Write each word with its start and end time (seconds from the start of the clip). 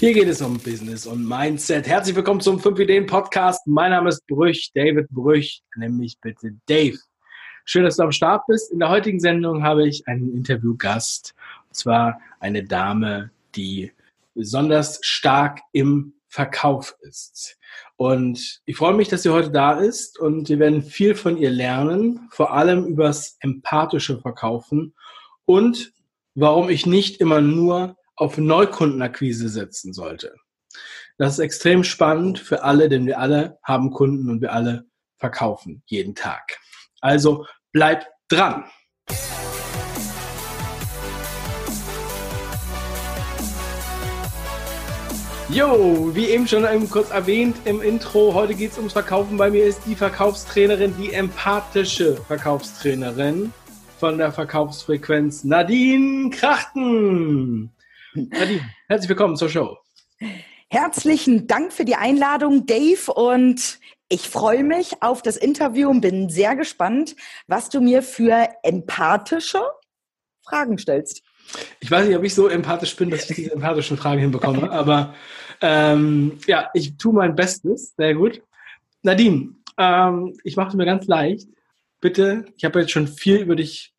Hier 0.00 0.14
geht 0.14 0.28
es 0.28 0.40
um 0.40 0.60
Business 0.60 1.08
und 1.08 1.28
Mindset. 1.28 1.88
Herzlich 1.88 2.14
willkommen 2.14 2.40
zum 2.40 2.60
5 2.60 2.78
Ideen 2.78 3.06
Podcast. 3.06 3.66
Mein 3.66 3.90
Name 3.90 4.10
ist 4.10 4.24
Brüch, 4.28 4.70
David 4.72 5.08
Brüch, 5.10 5.60
nämlich 5.74 6.16
bitte 6.20 6.54
Dave. 6.66 6.96
Schön, 7.64 7.82
dass 7.82 7.96
du 7.96 8.04
am 8.04 8.12
Start 8.12 8.46
bist. 8.46 8.70
In 8.70 8.78
der 8.78 8.90
heutigen 8.90 9.18
Sendung 9.18 9.64
habe 9.64 9.88
ich 9.88 10.06
einen 10.06 10.32
Interviewgast, 10.32 11.34
und 11.66 11.74
zwar 11.74 12.20
eine 12.38 12.62
Dame, 12.62 13.32
die 13.56 13.90
besonders 14.36 15.00
stark 15.02 15.62
im 15.72 16.12
Verkauf 16.28 16.94
ist. 17.00 17.58
Und 17.96 18.60
ich 18.66 18.76
freue 18.76 18.94
mich, 18.94 19.08
dass 19.08 19.24
sie 19.24 19.30
heute 19.30 19.50
da 19.50 19.80
ist 19.80 20.16
und 20.20 20.48
wir 20.48 20.60
werden 20.60 20.84
viel 20.84 21.16
von 21.16 21.36
ihr 21.36 21.50
lernen, 21.50 22.28
vor 22.30 22.52
allem 22.52 22.86
übers 22.86 23.36
empathische 23.40 24.20
Verkaufen 24.20 24.94
und 25.44 25.92
warum 26.36 26.70
ich 26.70 26.86
nicht 26.86 27.20
immer 27.20 27.40
nur 27.40 27.97
auf 28.18 28.36
Neukundenakquise 28.36 29.48
setzen 29.48 29.92
sollte. 29.92 30.34
Das 31.18 31.34
ist 31.34 31.38
extrem 31.38 31.84
spannend 31.84 32.38
für 32.38 32.62
alle, 32.64 32.88
denn 32.88 33.06
wir 33.06 33.18
alle 33.18 33.58
haben 33.62 33.90
Kunden 33.92 34.28
und 34.28 34.40
wir 34.40 34.52
alle 34.52 34.86
verkaufen 35.18 35.82
jeden 35.86 36.14
Tag. 36.14 36.58
Also 37.00 37.46
bleibt 37.72 38.08
dran. 38.28 38.64
Jo, 45.50 46.10
wie 46.14 46.26
eben 46.26 46.46
schon 46.46 46.66
kurz 46.90 47.10
erwähnt 47.10 47.56
im 47.64 47.80
Intro, 47.80 48.34
heute 48.34 48.54
geht 48.54 48.72
es 48.72 48.76
ums 48.76 48.92
Verkaufen. 48.92 49.38
Bei 49.38 49.48
mir 49.48 49.64
ist 49.64 49.80
die 49.86 49.94
Verkaufstrainerin, 49.94 50.94
die 50.98 51.12
empathische 51.12 52.16
Verkaufstrainerin 52.16 53.52
von 53.98 54.18
der 54.18 54.30
Verkaufsfrequenz 54.30 55.44
Nadine 55.44 56.30
Krachten. 56.30 57.72
Nadine, 58.26 58.68
herzlich 58.88 59.08
willkommen 59.08 59.36
zur 59.36 59.48
Show. 59.48 59.78
Herzlichen 60.68 61.46
Dank 61.46 61.72
für 61.72 61.84
die 61.84 61.94
Einladung, 61.94 62.66
Dave. 62.66 63.12
Und 63.12 63.78
ich 64.08 64.28
freue 64.28 64.64
mich 64.64 65.02
auf 65.02 65.22
das 65.22 65.36
Interview 65.36 65.88
und 65.88 66.00
bin 66.00 66.28
sehr 66.28 66.56
gespannt, 66.56 67.14
was 67.46 67.68
du 67.68 67.80
mir 67.80 68.02
für 68.02 68.48
empathische 68.64 69.62
Fragen 70.42 70.78
stellst. 70.78 71.22
Ich 71.80 71.90
weiß 71.90 72.08
nicht, 72.08 72.16
ob 72.16 72.24
ich 72.24 72.34
so 72.34 72.48
empathisch 72.48 72.96
bin, 72.96 73.10
dass 73.10 73.30
ich 73.30 73.36
diese 73.36 73.52
empathischen 73.52 73.96
Fragen 73.96 74.20
hinbekomme, 74.20 74.70
aber 74.70 75.14
ähm, 75.60 76.38
ja, 76.46 76.70
ich 76.74 76.96
tue 76.96 77.14
mein 77.14 77.36
Bestes. 77.36 77.94
Sehr 77.96 78.14
gut. 78.14 78.42
Nadine, 79.02 79.54
ähm, 79.78 80.36
ich 80.42 80.56
mache 80.56 80.68
es 80.68 80.74
mir 80.74 80.86
ganz 80.86 81.06
leicht. 81.06 81.48
Bitte, 82.00 82.46
ich 82.56 82.64
habe 82.64 82.80
jetzt 82.80 82.90
schon 82.90 83.06
viel 83.06 83.36
über 83.36 83.56
dich 83.56 83.94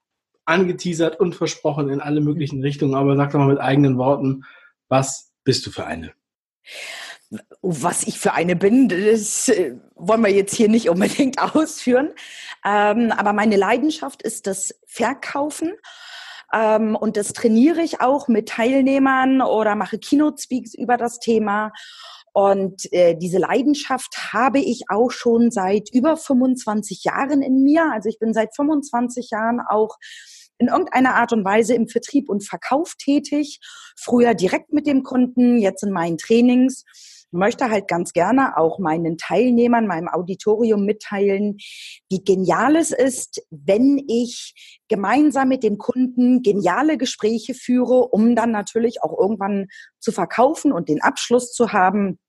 angeteasert 0.50 1.19
und 1.19 1.36
versprochen 1.36 1.89
in 1.89 2.02
alle 2.02 2.22
möglichen 2.22 2.61
Richtungen, 2.61 2.95
aber 2.95 3.16
sag 3.16 3.31
doch 3.31 3.39
mal 3.39 3.47
mit 3.47 3.59
eigenen 3.59 3.97
Worten, 3.97 4.44
was 4.88 5.31
bist 5.44 5.66
du 5.66 5.72
für 5.72 5.86
eine? 5.86 6.11
Was 7.61 8.03
ich 8.03 8.17
für 8.17 8.33
eine 8.33 8.55
bin, 8.55 8.89
das 8.89 9.50
äh, 9.50 9.75
wollen 9.95 10.22
wir 10.22 10.31
jetzt 10.31 10.55
hier 10.55 10.67
nicht 10.67 10.89
unbedingt 10.89 11.39
ausführen. 11.55 12.09
Ähm, 12.66 13.11
aber 13.11 13.33
meine 13.33 13.55
Leidenschaft 13.55 14.23
ist 14.23 14.47
das 14.47 14.73
Verkaufen. 14.88 15.73
Ähm, 16.52 16.95
und 16.95 17.17
das 17.17 17.33
trainiere 17.33 17.81
ich 17.81 18.02
auch 18.02 18.27
mit 18.27 18.50
Teilnehmern 18.50 19.42
oder 19.42 19.75
mache 19.75 20.00
Keynote-Speaks 20.00 20.73
über 20.73 20.97
das 20.97 21.20
Thema. 21.20 21.72
Und 22.33 22.92
äh, 22.94 23.16
diese 23.16 23.38
Leidenschaft 23.38 24.33
habe 24.33 24.59
ich 24.59 24.83
auch 24.89 25.11
schon 25.11 25.52
seit 25.52 25.89
über 25.94 26.17
25 26.17 27.03
Jahren 27.03 27.42
in 27.42 27.64
mir. 27.64 27.92
Also 27.92 28.09
ich 28.09 28.20
bin 28.20 28.33
seit 28.33 28.55
25 28.55 29.30
Jahren 29.31 29.59
auch 29.59 29.97
in 30.59 30.67
irgendeiner 30.67 31.15
Art 31.15 31.33
und 31.33 31.43
Weise 31.43 31.73
im 31.73 31.88
Vertrieb 31.88 32.29
und 32.29 32.47
Verkauf 32.47 32.95
tätig. 32.95 33.59
Früher 33.97 34.35
direkt 34.35 34.71
mit 34.73 34.85
dem 34.85 35.03
Kunden, 35.03 35.57
jetzt 35.57 35.83
in 35.83 35.91
meinen 35.91 36.17
Trainings. 36.17 36.83
Möchte 37.31 37.69
halt 37.69 37.88
ganz 37.88 38.11
gerne 38.13 38.57
auch 38.57 38.80
meinen 38.80 39.17
Teilnehmern, 39.17 39.87
meinem 39.87 40.09
Auditorium 40.09 40.83
mitteilen, 40.83 41.58
wie 42.09 42.23
genial 42.23 42.75
es 42.75 42.92
ist, 42.92 43.42
wenn 43.52 44.03
ich 44.08 44.81
gemeinsam 44.87 45.48
mit 45.48 45.64
dem 45.64 45.77
Kunden 45.77 46.42
geniale 46.42 46.98
Gespräche 46.98 47.53
führe, 47.53 48.08
um 48.08 48.36
dann 48.36 48.52
natürlich 48.52 49.03
auch 49.03 49.17
irgendwann 49.17 49.67
zu 49.99 50.11
verkaufen 50.11 50.71
und 50.71 50.89
den 50.89 51.02
Abschluss 51.02 51.53
zu 51.53 51.71
haben. 51.71 52.19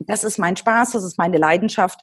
Das 0.00 0.24
ist 0.24 0.38
mein 0.38 0.56
Spaß, 0.56 0.92
das 0.92 1.04
ist 1.04 1.18
meine 1.18 1.38
Leidenschaft. 1.38 2.00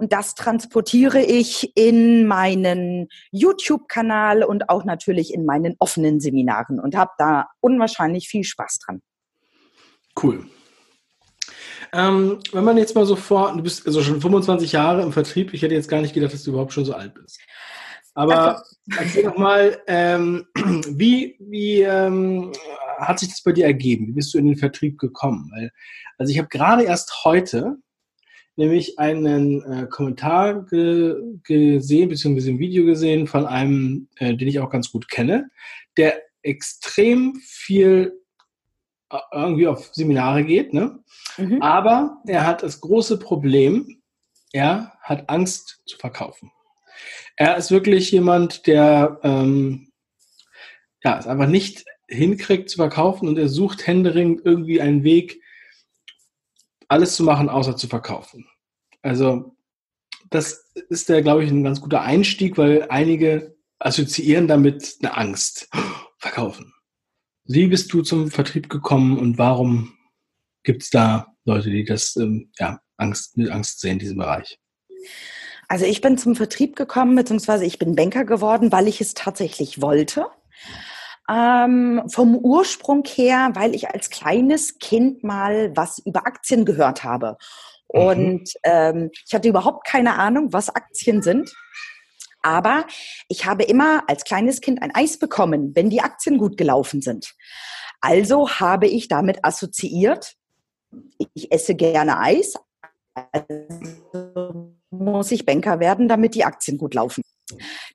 Und 0.00 0.14
das 0.14 0.34
transportiere 0.34 1.20
ich 1.20 1.76
in 1.76 2.26
meinen 2.26 3.08
YouTube-Kanal 3.32 4.42
und 4.42 4.70
auch 4.70 4.86
natürlich 4.86 5.34
in 5.34 5.44
meinen 5.44 5.76
offenen 5.78 6.20
Seminaren 6.20 6.80
und 6.80 6.96
habe 6.96 7.10
da 7.18 7.48
unwahrscheinlich 7.60 8.26
viel 8.26 8.42
Spaß 8.42 8.78
dran. 8.78 9.02
Cool. 10.20 10.46
Ähm, 11.92 12.38
wenn 12.52 12.64
man 12.64 12.78
jetzt 12.78 12.94
mal 12.94 13.04
so 13.04 13.14
vor, 13.14 13.52
du 13.54 13.62
bist 13.62 13.86
also 13.86 14.02
schon 14.02 14.22
25 14.22 14.72
Jahre 14.72 15.02
im 15.02 15.12
Vertrieb, 15.12 15.52
ich 15.52 15.60
hätte 15.60 15.74
jetzt 15.74 15.90
gar 15.90 16.00
nicht 16.00 16.14
gedacht, 16.14 16.32
dass 16.32 16.44
du 16.44 16.52
überhaupt 16.52 16.72
schon 16.72 16.86
so 16.86 16.94
alt 16.94 17.12
bist. 17.12 17.38
Aber 18.14 18.56
also, 18.56 18.76
erzähl 18.98 19.24
doch 19.24 19.36
mal, 19.36 19.82
ähm, 19.86 20.46
wie, 20.88 21.36
wie 21.40 21.82
ähm, 21.82 22.52
hat 22.96 23.18
sich 23.18 23.28
das 23.28 23.42
bei 23.42 23.52
dir 23.52 23.66
ergeben? 23.66 24.06
Wie 24.06 24.12
bist 24.12 24.32
du 24.32 24.38
in 24.38 24.46
den 24.46 24.56
Vertrieb 24.56 24.98
gekommen? 24.98 25.50
Weil, 25.52 25.70
also 26.16 26.32
ich 26.32 26.38
habe 26.38 26.48
gerade 26.48 26.84
erst 26.84 27.22
heute 27.26 27.76
nämlich 28.56 28.98
einen 28.98 29.62
äh, 29.62 29.86
Kommentar 29.86 30.66
ge 30.66 31.16
gesehen, 31.44 32.08
beziehungsweise 32.08 32.50
ein 32.50 32.58
Video 32.58 32.84
gesehen 32.84 33.26
von 33.26 33.46
einem, 33.46 34.08
äh, 34.16 34.34
den 34.34 34.48
ich 34.48 34.60
auch 34.60 34.70
ganz 34.70 34.90
gut 34.90 35.08
kenne, 35.08 35.50
der 35.96 36.20
extrem 36.42 37.36
viel 37.36 38.20
äh, 39.10 39.18
irgendwie 39.32 39.66
auf 39.66 39.90
Seminare 39.92 40.44
geht, 40.44 40.72
ne? 40.74 40.98
Mhm. 41.36 41.62
aber 41.62 42.18
er 42.26 42.46
hat 42.46 42.62
das 42.62 42.80
große 42.80 43.18
Problem, 43.18 44.00
er 44.52 44.92
hat 45.00 45.30
Angst 45.30 45.82
zu 45.86 45.96
verkaufen. 45.96 46.50
Er 47.36 47.56
ist 47.56 47.70
wirklich 47.70 48.10
jemand, 48.10 48.66
der 48.66 49.20
ähm, 49.22 49.90
ja, 51.02 51.18
es 51.18 51.26
einfach 51.26 51.46
nicht 51.46 51.84
hinkriegt 52.08 52.68
zu 52.68 52.76
verkaufen 52.76 53.28
und 53.28 53.38
er 53.38 53.48
sucht 53.48 53.86
händeringend 53.86 54.42
irgendwie 54.44 54.80
einen 54.80 55.04
Weg, 55.04 55.40
alles 56.90 57.14
zu 57.14 57.22
machen, 57.22 57.48
außer 57.48 57.76
zu 57.76 57.86
verkaufen. 57.86 58.46
Also 59.02 59.56
das 60.28 60.70
ist 60.88 61.08
ja, 61.08 61.20
glaube 61.20 61.44
ich, 61.44 61.50
ein 61.50 61.64
ganz 61.64 61.80
guter 61.80 62.02
Einstieg, 62.02 62.58
weil 62.58 62.86
einige 62.88 63.56
assoziieren 63.78 64.48
damit 64.48 64.96
eine 65.00 65.16
Angst. 65.16 65.68
Verkaufen. 66.18 66.74
Wie 67.44 67.66
bist 67.68 67.92
du 67.92 68.02
zum 68.02 68.30
Vertrieb 68.30 68.68
gekommen 68.68 69.18
und 69.18 69.38
warum 69.38 69.94
gibt 70.64 70.82
es 70.82 70.90
da 70.90 71.28
Leute, 71.46 71.70
die 71.70 71.84
das 71.84 72.14
ähm, 72.16 72.50
ja, 72.58 72.80
Angst, 72.98 73.38
mit 73.38 73.50
Angst 73.50 73.80
sehen 73.80 73.92
in 73.92 73.98
diesem 74.00 74.18
Bereich? 74.18 74.58
Also 75.66 75.86
ich 75.86 76.02
bin 76.02 76.18
zum 76.18 76.36
Vertrieb 76.36 76.76
gekommen, 76.76 77.14
beziehungsweise 77.14 77.64
ich 77.64 77.78
bin 77.78 77.96
Banker 77.96 78.24
geworden, 78.24 78.70
weil 78.70 78.86
ich 78.86 79.00
es 79.00 79.14
tatsächlich 79.14 79.80
wollte. 79.80 80.26
Ähm, 81.30 82.02
vom 82.08 82.36
Ursprung 82.36 83.04
her, 83.04 83.50
weil 83.54 83.74
ich 83.74 83.90
als 83.90 84.10
kleines 84.10 84.78
Kind 84.78 85.22
mal 85.22 85.70
was 85.76 86.00
über 86.00 86.26
Aktien 86.26 86.64
gehört 86.64 87.04
habe. 87.04 87.36
Mhm. 87.92 88.00
Und 88.00 88.52
ähm, 88.64 89.10
ich 89.26 89.34
hatte 89.34 89.48
überhaupt 89.48 89.86
keine 89.86 90.18
Ahnung, 90.18 90.52
was 90.52 90.74
Aktien 90.74 91.22
sind. 91.22 91.54
Aber 92.42 92.86
ich 93.28 93.46
habe 93.46 93.64
immer 93.64 94.02
als 94.08 94.24
kleines 94.24 94.60
Kind 94.60 94.82
ein 94.82 94.94
Eis 94.94 95.18
bekommen, 95.18 95.72
wenn 95.74 95.90
die 95.90 96.00
Aktien 96.00 96.38
gut 96.38 96.56
gelaufen 96.56 97.02
sind. 97.02 97.34
Also 98.00 98.48
habe 98.48 98.86
ich 98.86 99.08
damit 99.08 99.44
assoziiert, 99.44 100.36
ich 101.34 101.52
esse 101.52 101.74
gerne 101.74 102.18
Eis, 102.18 102.54
also 103.14 104.72
muss 104.90 105.30
ich 105.30 105.44
Banker 105.44 105.80
werden, 105.80 106.08
damit 106.08 106.34
die 106.34 106.44
Aktien 106.44 106.78
gut 106.78 106.94
laufen. 106.94 107.22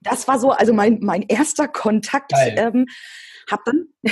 Das 0.02 0.28
war 0.28 0.40
so 0.40 0.52
also 0.52 0.74
mein, 0.74 1.00
mein 1.02 1.24
erster 1.24 1.68
Kontakt 1.68 2.32
ähm, 2.36 2.86
hab 3.50 3.64
dann, 3.66 3.88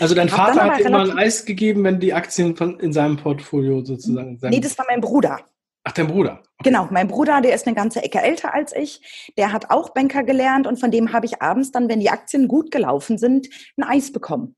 also 0.00 0.14
dein 0.14 0.28
Vater 0.28 0.64
hat 0.64 0.78
dir 0.78 0.90
mal 0.90 1.10
ein 1.10 1.18
Eis 1.18 1.44
gegeben, 1.44 1.84
wenn 1.84 2.00
die 2.00 2.12
Aktien 2.12 2.56
von, 2.56 2.78
in 2.80 2.92
seinem 2.92 3.16
Portfolio 3.16 3.84
sozusagen. 3.84 4.38
Nee, 4.42 4.60
das 4.60 4.76
war 4.78 4.86
mein 4.88 5.00
Bruder. 5.00 5.40
Ach, 5.84 5.92
dein 5.92 6.06
Bruder. 6.06 6.42
Okay. 6.58 6.70
Genau, 6.70 6.88
mein 6.90 7.08
Bruder, 7.08 7.40
der 7.42 7.54
ist 7.54 7.66
eine 7.66 7.76
ganze 7.76 8.02
Ecke 8.02 8.20
älter 8.20 8.54
als 8.54 8.74
ich. 8.74 9.32
Der 9.36 9.52
hat 9.52 9.70
auch 9.70 9.90
Banker 9.90 10.22
gelernt 10.24 10.66
und 10.66 10.80
von 10.80 10.90
dem 10.90 11.12
habe 11.12 11.26
ich 11.26 11.42
abends 11.42 11.72
dann, 11.72 11.88
wenn 11.88 12.00
die 12.00 12.10
Aktien 12.10 12.48
gut 12.48 12.70
gelaufen 12.70 13.18
sind, 13.18 13.48
ein 13.76 13.84
Eis 13.84 14.10
bekommen. 14.10 14.56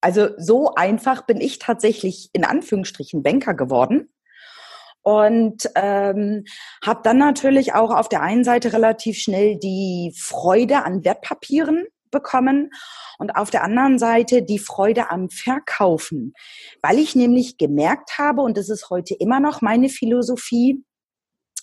Also 0.00 0.28
so 0.36 0.74
einfach 0.74 1.26
bin 1.26 1.40
ich 1.40 1.58
tatsächlich 1.58 2.30
in 2.32 2.44
Anführungsstrichen 2.44 3.22
Banker 3.22 3.54
geworden 3.54 4.08
und 5.02 5.70
ähm, 5.74 6.44
habe 6.84 7.00
dann 7.02 7.18
natürlich 7.18 7.74
auch 7.74 7.90
auf 7.90 8.08
der 8.08 8.22
einen 8.22 8.44
Seite 8.44 8.72
relativ 8.72 9.18
schnell 9.18 9.56
die 9.56 10.12
Freude 10.16 10.84
an 10.84 11.04
Wertpapieren 11.04 11.86
bekommen 12.10 12.70
und 13.18 13.32
auf 13.32 13.50
der 13.50 13.64
anderen 13.64 13.98
Seite 13.98 14.42
die 14.42 14.58
Freude 14.58 15.10
am 15.10 15.30
Verkaufen, 15.30 16.32
weil 16.82 16.98
ich 16.98 17.14
nämlich 17.14 17.58
gemerkt 17.58 18.18
habe, 18.18 18.42
und 18.42 18.56
das 18.56 18.68
ist 18.68 18.90
heute 18.90 19.14
immer 19.14 19.40
noch 19.40 19.60
meine 19.60 19.88
Philosophie, 19.88 20.84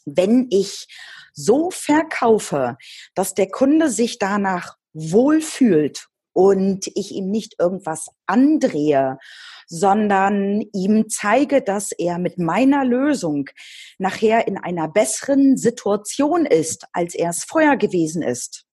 wenn 0.05 0.47
ich 0.51 0.87
so 1.33 1.71
verkaufe, 1.71 2.77
dass 3.15 3.33
der 3.33 3.49
Kunde 3.49 3.89
sich 3.89 4.19
danach 4.19 4.75
wohlfühlt 4.93 6.07
und 6.33 6.87
ich 6.95 7.11
ihm 7.11 7.29
nicht 7.29 7.55
irgendwas 7.59 8.09
andrehe, 8.25 9.17
sondern 9.67 10.61
ihm 10.73 11.09
zeige, 11.09 11.61
dass 11.61 11.91
er 11.91 12.19
mit 12.19 12.37
meiner 12.37 12.85
Lösung 12.85 13.49
nachher 13.97 14.47
in 14.47 14.57
einer 14.57 14.87
besseren 14.87 15.57
Situation 15.57 16.45
ist, 16.45 16.85
als 16.93 17.15
er 17.15 17.29
es 17.29 17.43
vorher 17.43 17.77
gewesen 17.77 18.21
ist, 18.21 18.65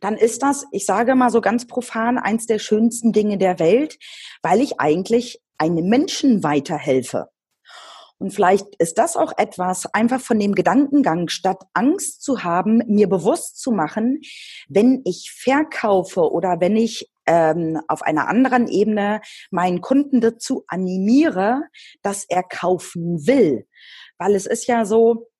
dann 0.00 0.16
ist 0.16 0.42
das, 0.42 0.66
ich 0.72 0.86
sage 0.86 1.14
mal 1.14 1.30
so 1.30 1.40
ganz 1.40 1.66
profan, 1.66 2.18
eins 2.18 2.46
der 2.46 2.58
schönsten 2.58 3.12
Dinge 3.12 3.38
der 3.38 3.58
Welt, 3.58 3.98
weil 4.42 4.60
ich 4.60 4.80
eigentlich 4.80 5.40
einem 5.58 5.88
Menschen 5.88 6.42
weiterhelfe. 6.42 7.28
Und 8.18 8.30
vielleicht 8.30 8.66
ist 8.78 8.98
das 8.98 9.16
auch 9.16 9.32
etwas, 9.36 9.86
einfach 9.92 10.20
von 10.20 10.38
dem 10.38 10.54
Gedankengang, 10.54 11.28
statt 11.28 11.64
Angst 11.72 12.22
zu 12.22 12.44
haben, 12.44 12.82
mir 12.86 13.08
bewusst 13.08 13.60
zu 13.60 13.72
machen, 13.72 14.20
wenn 14.68 15.02
ich 15.04 15.32
verkaufe 15.36 16.30
oder 16.30 16.60
wenn 16.60 16.76
ich 16.76 17.10
ähm, 17.26 17.80
auf 17.88 18.02
einer 18.02 18.28
anderen 18.28 18.68
Ebene 18.68 19.20
meinen 19.50 19.80
Kunden 19.80 20.20
dazu 20.20 20.64
animiere, 20.68 21.62
dass 22.02 22.24
er 22.28 22.42
kaufen 22.42 23.26
will. 23.26 23.66
Weil 24.18 24.34
es 24.34 24.46
ist 24.46 24.66
ja 24.66 24.84
so, 24.84 25.30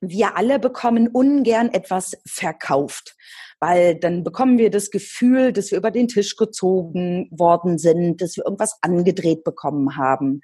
wir 0.00 0.36
alle 0.36 0.58
bekommen 0.58 1.08
ungern 1.08 1.68
etwas 1.72 2.16
verkauft, 2.26 3.16
weil 3.60 3.96
dann 3.96 4.24
bekommen 4.24 4.58
wir 4.58 4.70
das 4.70 4.90
Gefühl, 4.90 5.52
dass 5.52 5.70
wir 5.70 5.78
über 5.78 5.90
den 5.90 6.08
Tisch 6.08 6.36
gezogen 6.36 7.28
worden 7.30 7.78
sind, 7.78 8.22
dass 8.22 8.36
wir 8.36 8.44
irgendwas 8.44 8.78
angedreht 8.80 9.44
bekommen 9.44 9.96
haben. 9.96 10.40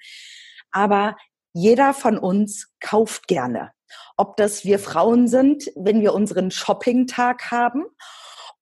Aber 0.73 1.17
jeder 1.55 1.95
von 1.95 2.19
uns 2.19 2.69
kauft 2.81 3.29
gerne. 3.29 3.73
Ob 4.19 4.37
das 4.37 4.65
wir 4.65 4.79
Frauen 4.79 5.29
sind, 5.29 5.71
wenn 5.75 6.03
wir 6.03 6.13
unseren 6.13 6.51
Shopping-Tag 6.51 7.51
haben 7.51 7.87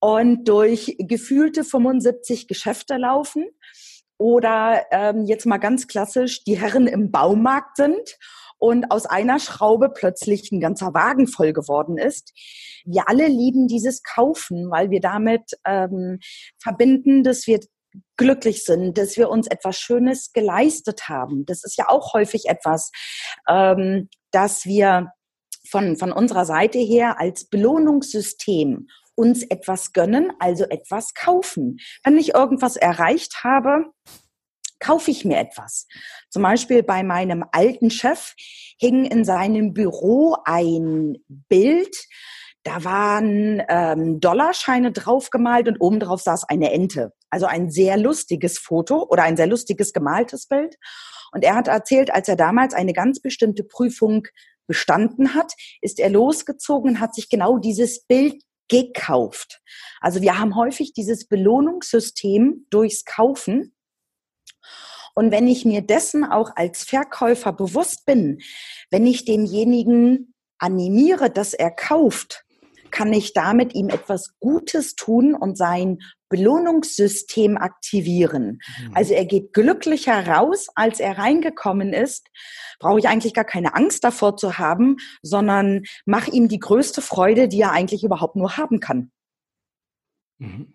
und 0.05 0.45
durch 0.45 0.97
gefühlte 0.99 1.65
75 1.65 2.47
Geschäfte 2.47 2.99
laufen 2.99 3.47
oder 4.19 4.85
ähm, 4.91 5.25
jetzt 5.25 5.47
mal 5.47 5.57
ganz 5.57 5.87
klassisch 5.87 6.45
die 6.45 6.61
Herren 6.61 6.87
im 6.87 7.11
Baumarkt 7.11 7.79
sind 7.79 8.19
und 8.59 8.91
aus 8.91 9.07
einer 9.07 9.39
Schraube 9.39 9.89
plötzlich 9.89 10.53
ein 10.53 10.61
ganzer 10.61 10.93
Wagen 10.93 11.27
voll 11.27 11.55
geworden 11.55 11.97
ist. 11.97 12.35
Wir 12.85 13.09
alle 13.09 13.29
lieben 13.29 13.67
dieses 13.67 14.03
Kaufen, 14.03 14.71
weil 14.71 14.91
wir 14.91 15.01
damit 15.01 15.53
ähm, 15.65 16.19
verbinden, 16.63 17.23
dass 17.23 17.47
wir 17.47 17.61
glücklich 18.19 18.63
sind, 18.63 18.99
dass 18.99 19.17
wir 19.17 19.31
uns 19.31 19.47
etwas 19.47 19.79
Schönes 19.79 20.35
geleistet 20.35 21.09
haben. 21.09 21.47
Das 21.47 21.65
ist 21.65 21.79
ja 21.79 21.89
auch 21.89 22.13
häufig 22.13 22.45
etwas, 22.51 22.91
ähm, 23.49 24.11
dass 24.33 24.67
wir 24.67 25.13
von, 25.67 25.97
von 25.97 26.13
unserer 26.13 26.45
Seite 26.45 26.79
her 26.79 27.19
als 27.19 27.47
Belohnungssystem 27.47 28.87
uns 29.15 29.43
etwas 29.43 29.93
gönnen, 29.93 30.33
also 30.39 30.65
etwas 30.65 31.15
kaufen. 31.15 31.79
Wenn 32.03 32.19
ich 32.19 32.35
irgendwas 32.35 32.77
erreicht 32.77 33.45
habe, 33.45 33.87
kaufe 34.81 35.11
ich 35.11 35.25
mir 35.25 35.39
etwas. 35.39 35.87
Zum 36.31 36.43
Beispiel 36.43 36.83
bei 36.83 37.03
meinem 37.03 37.45
alten 37.53 37.91
Chef 37.91 38.35
hing 38.79 39.05
in 39.05 39.25
seinem 39.25 39.73
Büro 39.73 40.37
ein 40.45 41.17
Bild, 41.29 41.97
da 42.65 42.83
waren 42.83 43.63
ähm, 43.69 44.21
Dollarscheine 44.21 44.91
draufgemalt 44.91 45.69
und 45.69 45.81
obendrauf 45.81 46.23
saß 46.23 46.45
eine 46.49 46.73
Ente. 46.73 47.13
Also 47.29 47.45
ein 47.45 47.71
sehr 47.71 47.99
lustiges 47.99 48.59
Foto 48.59 49.07
oder 49.09 49.23
ein 49.23 49.37
sehr 49.37 49.47
lustiges 49.47 49.93
gemaltes 49.93 50.47
Bild. 50.47 50.77
Und 51.33 51.45
er 51.45 51.57
hat 51.57 51.69
erzählt, 51.69 52.13
als 52.13 52.27
er 52.27 52.37
damals 52.37 52.73
eine 52.73 52.95
ganz 52.95 53.21
bestimmte 53.21 53.65
Prüfung 53.65 54.27
bestanden 54.67 55.35
hat, 55.35 55.53
ist 55.83 56.01
er 56.01 56.09
losgezogen 56.09 56.93
und 56.93 57.01
hat 57.01 57.15
sich 57.15 57.29
genau 57.29 57.59
dieses 57.59 58.07
Bild 58.07 58.43
gekauft. 58.69 59.61
Also 60.01 60.21
wir 60.21 60.39
haben 60.39 60.57
häufig 60.57 60.93
dieses 60.93 61.27
Belohnungssystem 61.27 62.67
durchs 62.71 63.05
Kaufen. 63.05 63.75
Und 65.15 65.31
wenn 65.31 65.47
ich 65.47 65.65
mir 65.65 65.83
dessen 65.83 66.25
auch 66.25 66.51
als 66.57 66.85
Verkäufer 66.85 67.53
bewusst 67.53 68.05
bin, 68.05 68.41
wenn 68.91 69.07
ich 69.07 69.25
demjenigen 69.25 70.35
animiere, 70.59 71.31
dass 71.31 71.55
er 71.55 71.71
kauft, 71.71 72.44
kann 72.95 73.13
ich 73.13 73.33
damit 73.33 73.75
ihm 73.75 73.89
etwas 73.89 74.39
Gutes 74.39 74.95
tun 74.95 75.35
und 75.35 75.59
sein 75.59 75.99
Belohnungssystem 76.29 77.59
aktivieren. 77.59 78.61
Mhm. 78.79 78.95
Also 78.95 79.15
er 79.15 79.25
geht 79.25 79.53
glücklicher 79.53 80.27
raus, 80.29 80.69
als 80.77 81.01
er 81.01 81.19
reingekommen 81.19 81.93
ist. 81.93 82.29
Brauche 82.79 83.01
ich 83.01 83.09
eigentlich 83.09 83.35
gar 83.35 83.45
keine 83.45 83.75
Angst 83.75 84.05
davor 84.05 84.37
zu 84.37 84.59
haben, 84.59 84.99
sondern 85.23 85.83
mach 86.07 86.29
ihm 86.29 86.47
die 86.47 86.61
größte 86.61 87.03
Freude, 87.03 87.49
die 87.49 87.63
er 87.63 87.73
eigentlich 87.73 88.05
überhaupt 88.05 88.37
nur 88.37 88.57
haben 88.57 88.79
kann. 88.79 89.11
Mhm. 90.39 90.73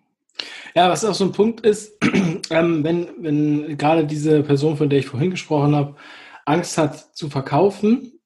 Ja, 0.74 0.90
was 0.90 1.04
auch 1.06 1.14
so 1.14 1.24
ein 1.24 1.32
Punkt 1.32 1.64
ist, 1.64 1.96
ähm, 2.50 2.84
wenn, 2.84 3.08
wenn 3.18 3.78
gerade 3.78 4.04
diese 4.04 4.42
Person, 4.42 4.76
von 4.76 4.90
der 4.90 4.98
ich 4.98 5.06
vorhin 5.06 5.30
gesprochen 5.30 5.74
habe, 5.74 5.96
Angst 6.44 6.76
hat 6.76 7.16
zu 7.16 7.30
verkaufen, 7.30 8.19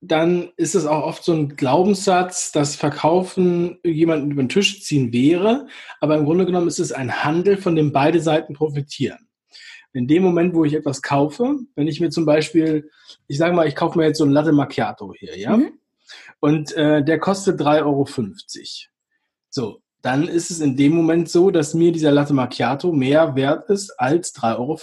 dann 0.00 0.50
ist 0.56 0.74
es 0.74 0.86
auch 0.86 1.04
oft 1.04 1.24
so 1.24 1.32
ein 1.32 1.56
Glaubenssatz, 1.56 2.52
dass 2.52 2.74
Verkaufen 2.74 3.78
jemanden 3.84 4.30
über 4.30 4.42
den 4.42 4.48
Tisch 4.48 4.82
ziehen 4.82 5.12
wäre. 5.12 5.66
Aber 6.00 6.16
im 6.16 6.24
Grunde 6.24 6.46
genommen 6.46 6.68
ist 6.68 6.80
es 6.80 6.92
ein 6.92 7.22
Handel, 7.22 7.58
von 7.58 7.76
dem 7.76 7.92
beide 7.92 8.20
Seiten 8.20 8.54
profitieren. 8.54 9.28
In 9.92 10.06
dem 10.06 10.22
Moment, 10.22 10.54
wo 10.54 10.64
ich 10.64 10.74
etwas 10.74 11.02
kaufe, 11.02 11.56
wenn 11.74 11.88
ich 11.88 12.00
mir 12.00 12.10
zum 12.10 12.24
Beispiel, 12.24 12.88
ich 13.26 13.38
sage 13.38 13.54
mal, 13.54 13.66
ich 13.66 13.74
kaufe 13.74 13.98
mir 13.98 14.06
jetzt 14.06 14.18
so 14.18 14.24
ein 14.24 14.30
Latte 14.30 14.52
Macchiato 14.52 15.12
hier, 15.18 15.36
ja, 15.36 15.56
mhm. 15.56 15.72
und 16.38 16.72
äh, 16.76 17.04
der 17.04 17.18
kostet 17.18 17.60
3,50 17.60 17.84
Euro. 17.84 18.06
So, 19.50 19.82
dann 20.00 20.28
ist 20.28 20.50
es 20.52 20.60
in 20.60 20.76
dem 20.76 20.92
Moment 20.92 21.28
so, 21.28 21.50
dass 21.50 21.74
mir 21.74 21.90
dieser 21.90 22.12
Latte 22.12 22.32
Macchiato 22.32 22.92
mehr 22.92 23.34
wert 23.34 23.68
ist 23.68 23.90
als 23.98 24.32
3,50 24.36 24.56
Euro. 24.58 24.78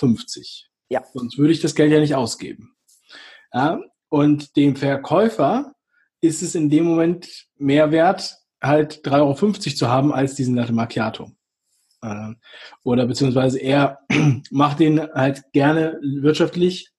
Ja. 0.90 1.04
Sonst 1.14 1.38
würde 1.38 1.54
ich 1.54 1.62
das 1.62 1.74
Geld 1.74 1.92
ja 1.92 2.02
nicht 2.02 2.16
ausgeben. 2.16 2.76
Ja, 3.54 3.80
und 4.10 4.56
dem 4.56 4.76
Verkäufer 4.76 5.74
ist 6.22 6.42
es 6.42 6.56
in 6.56 6.70
dem 6.70 6.86
Moment 6.86 7.48
mehr 7.58 7.92
wert, 7.92 8.38
halt 8.62 9.06
3,50 9.06 9.12
Euro 9.22 9.76
zu 9.76 9.88
haben 9.90 10.14
als 10.14 10.36
diesen 10.36 10.56
Latte 10.56 10.74
Macchiato. 10.74 11.32
Ähm, 12.04 12.38
oder 12.84 13.06
beziehungsweise 13.06 13.60
er 13.60 14.00
macht 14.52 14.80
den 14.80 15.00
halt 15.00 15.44
gerne 15.54 16.00
wirtschaftlich 16.02 16.92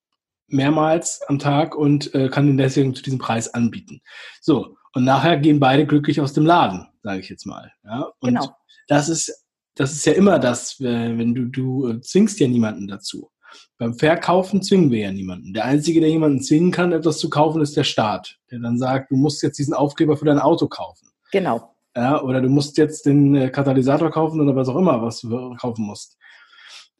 mehrmals 0.47 1.21
am 1.29 1.39
Tag 1.39 1.75
und 1.75 2.15
äh, 2.15 2.29
kann 2.29 2.47
den 2.47 2.59
deswegen 2.59 2.95
zu 2.95 3.03
diesem 3.03 3.19
Preis 3.19 3.53
anbieten. 3.53 4.01
So, 4.41 4.77
und 4.95 5.05
nachher 5.05 5.37
gehen 5.37 5.61
beide 5.61 5.87
glücklich 5.87 6.21
aus 6.21 6.33
dem 6.33 6.47
Laden, 6.47 6.87
sage 7.03 7.21
ich 7.21 7.29
jetzt 7.29 7.47
mal. 7.47 7.73
Ja? 7.85 8.11
Und 8.21 8.35
genau. 8.35 8.57
das 8.89 9.09
ist, 9.09 9.45
das 9.75 9.93
ist 9.93 10.07
ja 10.07 10.15
immer 10.15 10.39
das, 10.39 10.81
wenn 10.81 11.35
du, 11.35 11.45
du 11.47 11.89
äh, 11.89 12.01
zwingst 12.01 12.41
ja 12.41 12.49
niemanden 12.49 12.89
dazu. 12.89 13.31
Beim 13.79 13.95
Verkaufen 13.95 14.63
zwingen 14.63 14.91
wir 14.91 15.01
ja 15.01 15.13
niemanden. 15.13 15.55
Der 15.55 15.65
Einzige, 15.65 16.01
der 16.01 16.11
jemanden 16.11 16.43
zwingen 16.43 16.71
kann, 16.71 16.93
etwas 16.93 17.19
zu 17.19 17.31
kaufen, 17.31 17.61
ist 17.61 17.77
der 17.77 17.85
Staat, 17.85 18.39
der 18.51 18.59
dann 18.59 18.79
sagt, 18.79 19.11
du 19.11 19.17
musst 19.17 19.43
jetzt 19.43 19.59
diesen 19.59 19.75
Aufkleber 19.75 20.17
für 20.17 20.25
dein 20.25 20.39
Auto 20.39 20.67
kaufen. 20.67 21.09
Genau. 21.33 21.75
Ja, 21.97 22.23
oder 22.23 22.41
du 22.41 22.49
musst 22.49 22.77
jetzt 22.79 23.07
den 23.07 23.35
äh, 23.35 23.51
Katalysator 23.51 24.11
kaufen 24.11 24.41
oder 24.41 24.55
was 24.55 24.69
auch 24.69 24.77
immer, 24.77 25.03
was 25.03 25.21
du 25.21 25.55
kaufen 25.57 25.85
musst. 25.85 26.17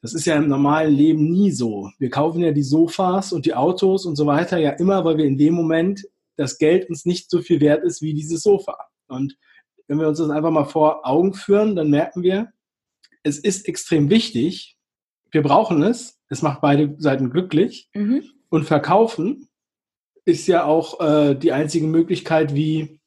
Das 0.01 0.15
ist 0.15 0.27
ja 0.27 0.37
im 0.37 0.49
normalen 0.49 0.95
Leben 0.95 1.31
nie 1.31 1.51
so. 1.51 1.91
Wir 1.99 2.11
kaufen 2.11 2.41
ja 2.41 2.53
die 2.53 2.63
Sofas 2.63 3.33
und 3.33 3.47
die 3.47 3.55
Autos 3.55 4.07
und 4.07 4.17
so 4.17 4.27
weiter 4.27 4.59
ja 4.59 4.71
immer, 4.71 5.05
weil 5.05 5.19
wir 5.19 5.25
in 5.25 5.39
dem 5.39 5.55
Moment 5.55 6.07
das 6.37 6.59
Geld 6.59 6.89
uns 6.89 7.05
nicht 7.05 7.31
so 7.31 7.41
viel 7.41 7.61
wert 7.61 7.83
ist 7.83 8.01
wie 8.01 8.15
dieses 8.15 8.43
Sofa. 8.43 8.77
Und 9.09 9.37
wenn 9.89 9.99
wir 9.99 10.09
uns 10.09 10.19
das 10.19 10.31
einfach 10.31 10.51
mal 10.51 10.65
vor 10.65 11.07
Augen 11.07 11.35
führen, 11.35 11.75
dann 11.75 11.91
merken 11.91 12.23
wir, 12.23 12.53
es 13.25 13.39
ist 13.39 13.67
extrem 13.67 14.09
wichtig, 14.09 14.78
wir 15.31 15.43
brauchen 15.43 15.83
es, 15.83 16.19
es 16.29 16.43
macht 16.43 16.61
beide 16.61 16.95
Seiten 16.99 17.31
glücklich. 17.31 17.89
Mhm. 17.95 18.23
Und 18.51 18.65
verkaufen 18.65 19.49
ist 20.25 20.47
ja 20.47 20.65
auch 20.65 21.01
äh, 21.01 21.35
die 21.35 21.53
einzige 21.53 21.87
Möglichkeit, 21.87 22.55
wie, 22.55 23.01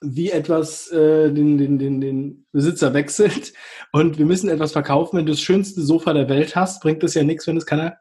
wie 0.00 0.30
etwas 0.30 0.90
äh, 0.90 1.32
den, 1.32 1.58
den, 1.58 1.78
den, 1.78 2.00
den 2.00 2.46
Besitzer 2.52 2.94
wechselt. 2.94 3.52
Und 3.92 4.18
wir 4.18 4.26
müssen 4.26 4.48
etwas 4.48 4.72
verkaufen. 4.72 5.16
Wenn 5.16 5.26
du 5.26 5.32
das 5.32 5.40
schönste 5.40 5.82
Sofa 5.82 6.12
der 6.12 6.28
Welt 6.28 6.56
hast, 6.56 6.82
bringt 6.82 7.02
es 7.04 7.14
ja 7.14 7.22
nichts, 7.22 7.46
wenn 7.46 7.56
es 7.56 7.66
keiner 7.66 7.98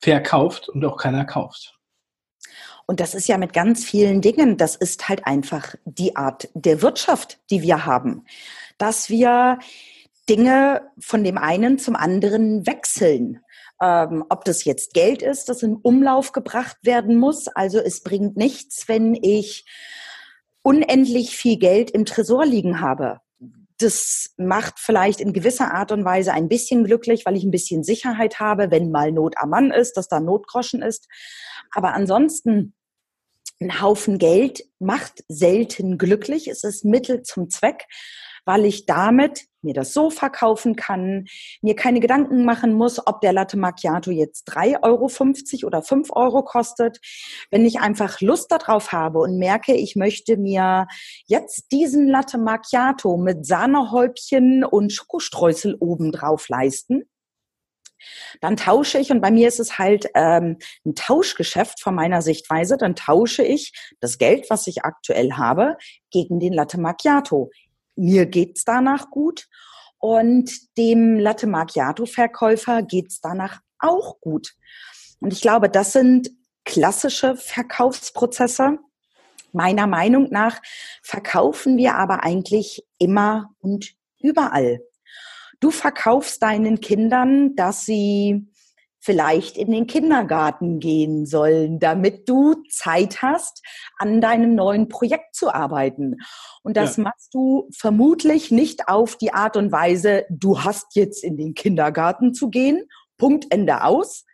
verkauft 0.00 0.68
und 0.68 0.84
auch 0.84 0.96
keiner 0.96 1.24
kauft. 1.24 1.78
Und 2.86 3.00
das 3.00 3.14
ist 3.14 3.28
ja 3.28 3.38
mit 3.38 3.52
ganz 3.52 3.84
vielen 3.84 4.20
Dingen, 4.20 4.56
das 4.56 4.76
ist 4.76 5.08
halt 5.08 5.26
einfach 5.26 5.74
die 5.84 6.16
Art 6.16 6.48
der 6.54 6.82
Wirtschaft, 6.82 7.38
die 7.50 7.62
wir 7.62 7.86
haben. 7.86 8.24
Dass 8.76 9.08
wir 9.08 9.58
Dinge 10.28 10.82
von 10.98 11.24
dem 11.24 11.38
einen 11.38 11.78
zum 11.78 11.96
anderen 11.96 12.66
wechseln. 12.66 13.40
Ähm, 13.82 14.24
ob 14.28 14.44
das 14.44 14.64
jetzt 14.64 14.94
Geld 14.94 15.22
ist, 15.22 15.48
das 15.48 15.62
in 15.62 15.76
Umlauf 15.76 16.32
gebracht 16.32 16.76
werden 16.82 17.16
muss. 17.16 17.48
Also 17.48 17.78
es 17.78 18.02
bringt 18.02 18.36
nichts, 18.36 18.88
wenn 18.88 19.14
ich 19.14 19.66
unendlich 20.62 21.36
viel 21.36 21.58
Geld 21.58 21.90
im 21.90 22.04
Tresor 22.04 22.46
liegen 22.46 22.80
habe. 22.80 23.20
Das 23.78 24.32
macht 24.36 24.78
vielleicht 24.78 25.20
in 25.20 25.32
gewisser 25.32 25.74
Art 25.74 25.92
und 25.92 26.04
Weise 26.04 26.32
ein 26.32 26.48
bisschen 26.48 26.84
glücklich, 26.84 27.26
weil 27.26 27.36
ich 27.36 27.44
ein 27.44 27.50
bisschen 27.50 27.82
Sicherheit 27.82 28.40
habe, 28.40 28.70
wenn 28.70 28.90
mal 28.90 29.12
Not 29.12 29.34
am 29.36 29.50
Mann 29.50 29.70
ist, 29.72 29.96
dass 29.96 30.08
da 30.08 30.20
Notgroschen 30.20 30.80
ist. 30.80 31.08
Aber 31.72 31.92
ansonsten 31.92 32.74
ein 33.60 33.80
Haufen 33.80 34.18
Geld 34.18 34.64
macht 34.78 35.24
selten 35.28 35.98
glücklich. 35.98 36.48
Es 36.48 36.64
ist 36.64 36.84
Mittel 36.84 37.22
zum 37.22 37.50
Zweck, 37.50 37.86
weil 38.44 38.64
ich 38.64 38.86
damit 38.86 39.46
mir 39.62 39.74
das 39.74 39.92
so 39.92 40.10
verkaufen 40.10 40.76
kann, 40.76 41.26
mir 41.62 41.74
keine 41.74 42.00
Gedanken 42.00 42.44
machen 42.44 42.74
muss, 42.74 43.04
ob 43.06 43.20
der 43.20 43.32
Latte 43.32 43.56
Macchiato 43.56 44.10
jetzt 44.10 44.48
3,50 44.50 44.82
Euro 44.82 45.66
oder 45.66 45.82
5 45.82 46.10
Euro 46.12 46.42
kostet. 46.42 47.00
Wenn 47.50 47.64
ich 47.64 47.80
einfach 47.80 48.20
Lust 48.20 48.52
darauf 48.52 48.92
habe 48.92 49.20
und 49.20 49.38
merke, 49.38 49.74
ich 49.74 49.96
möchte 49.96 50.36
mir 50.36 50.86
jetzt 51.26 51.72
diesen 51.72 52.08
Latte 52.08 52.38
Macchiato 52.38 53.16
mit 53.16 53.46
Sahnehäubchen 53.46 54.64
und 54.64 54.92
Schokostreusel 54.92 55.76
obendrauf 55.80 56.48
leisten, 56.48 57.04
dann 58.40 58.56
tausche 58.56 58.98
ich, 58.98 59.10
und 59.10 59.20
bei 59.20 59.30
mir 59.30 59.48
ist 59.48 59.60
es 59.60 59.78
halt 59.78 60.06
ähm, 60.14 60.58
ein 60.84 60.94
Tauschgeschäft 60.94 61.80
von 61.80 61.94
meiner 61.94 62.22
Sichtweise, 62.22 62.76
dann 62.76 62.94
tausche 62.94 63.42
ich 63.42 63.72
das 64.00 64.18
Geld, 64.18 64.50
was 64.50 64.66
ich 64.66 64.84
aktuell 64.84 65.32
habe, 65.32 65.76
gegen 66.10 66.40
den 66.40 66.52
Latte 66.52 66.78
Macchiato. 66.78 67.50
Mir 67.96 68.26
geht's 68.26 68.64
danach 68.64 69.10
gut 69.10 69.48
und 69.98 70.76
dem 70.76 71.18
Latte 71.18 71.46
Macchiato-Verkäufer 71.46 72.82
geht's 72.82 73.20
danach 73.20 73.60
auch 73.78 74.20
gut. 74.20 74.54
Und 75.20 75.32
ich 75.32 75.40
glaube, 75.40 75.68
das 75.68 75.92
sind 75.92 76.30
klassische 76.64 77.36
Verkaufsprozesse. 77.36 78.78
Meiner 79.52 79.86
Meinung 79.86 80.28
nach 80.30 80.60
verkaufen 81.02 81.76
wir 81.76 81.94
aber 81.94 82.24
eigentlich 82.24 82.84
immer 82.98 83.54
und 83.60 83.94
überall. 84.20 84.80
Du 85.60 85.70
verkaufst 85.70 86.42
deinen 86.42 86.80
Kindern, 86.80 87.54
dass 87.54 87.86
sie 87.86 88.46
vielleicht 89.04 89.58
in 89.58 89.70
den 89.70 89.86
Kindergarten 89.86 90.80
gehen 90.80 91.26
sollen, 91.26 91.78
damit 91.78 92.26
du 92.26 92.54
Zeit 92.70 93.20
hast, 93.20 93.62
an 93.98 94.22
deinem 94.22 94.54
neuen 94.54 94.88
Projekt 94.88 95.34
zu 95.34 95.52
arbeiten. 95.52 96.16
Und 96.62 96.78
das 96.78 96.96
ja. 96.96 97.04
machst 97.04 97.34
du 97.34 97.68
vermutlich 97.76 98.50
nicht 98.50 98.88
auf 98.88 99.16
die 99.16 99.34
Art 99.34 99.58
und 99.58 99.70
Weise, 99.72 100.24
du 100.30 100.64
hast 100.64 100.96
jetzt 100.96 101.22
in 101.22 101.36
den 101.36 101.52
Kindergarten 101.52 102.32
zu 102.32 102.48
gehen, 102.48 102.88
Punkt, 103.18 103.46
Ende 103.50 103.84
aus, 103.84 104.24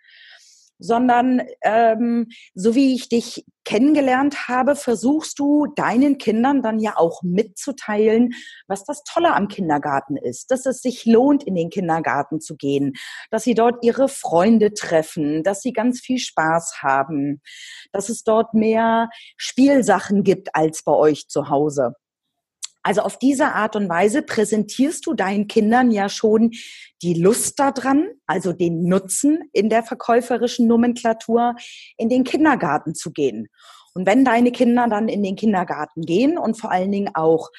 sondern 0.80 1.42
ähm, 1.62 2.28
so 2.54 2.74
wie 2.74 2.94
ich 2.94 3.08
dich 3.08 3.44
kennengelernt 3.64 4.48
habe, 4.48 4.74
versuchst 4.74 5.38
du 5.38 5.66
deinen 5.76 6.18
Kindern 6.18 6.62
dann 6.62 6.80
ja 6.80 6.96
auch 6.96 7.22
mitzuteilen, 7.22 8.32
was 8.66 8.84
das 8.84 9.04
Tolle 9.04 9.34
am 9.34 9.48
Kindergarten 9.48 10.16
ist, 10.16 10.50
dass 10.50 10.66
es 10.66 10.80
sich 10.82 11.04
lohnt, 11.04 11.44
in 11.44 11.54
den 11.54 11.70
Kindergarten 11.70 12.40
zu 12.40 12.56
gehen, 12.56 12.94
dass 13.30 13.44
sie 13.44 13.54
dort 13.54 13.84
ihre 13.84 14.08
Freunde 14.08 14.74
treffen, 14.74 15.42
dass 15.44 15.60
sie 15.60 15.72
ganz 15.72 16.00
viel 16.00 16.18
Spaß 16.18 16.82
haben, 16.82 17.42
dass 17.92 18.08
es 18.08 18.24
dort 18.24 18.54
mehr 18.54 19.10
Spielsachen 19.36 20.24
gibt 20.24 20.54
als 20.54 20.82
bei 20.82 20.92
euch 20.92 21.28
zu 21.28 21.48
Hause. 21.48 21.94
Also 22.82 23.02
auf 23.02 23.18
diese 23.18 23.52
Art 23.52 23.76
und 23.76 23.88
Weise 23.88 24.22
präsentierst 24.22 25.06
du 25.06 25.14
deinen 25.14 25.48
Kindern 25.48 25.90
ja 25.90 26.08
schon 26.08 26.52
die 27.02 27.14
Lust 27.14 27.58
daran, 27.60 28.08
also 28.26 28.52
den 28.52 28.84
Nutzen 28.84 29.42
in 29.52 29.68
der 29.68 29.82
verkäuferischen 29.82 30.66
Nomenklatur, 30.66 31.56
in 31.96 32.08
den 32.08 32.24
Kindergarten 32.24 32.94
zu 32.94 33.12
gehen. 33.12 33.48
Und 33.94 34.06
wenn 34.06 34.24
deine 34.24 34.52
Kinder 34.52 34.86
dann 34.88 35.08
in 35.08 35.22
den 35.22 35.36
Kindergarten 35.36 36.02
gehen 36.02 36.38
und 36.38 36.58
vor 36.58 36.70
allen 36.70 36.92
Dingen 36.92 37.10
auch 37.14 37.50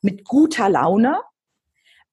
mit 0.00 0.24
guter 0.24 0.68
Laune, 0.68 1.20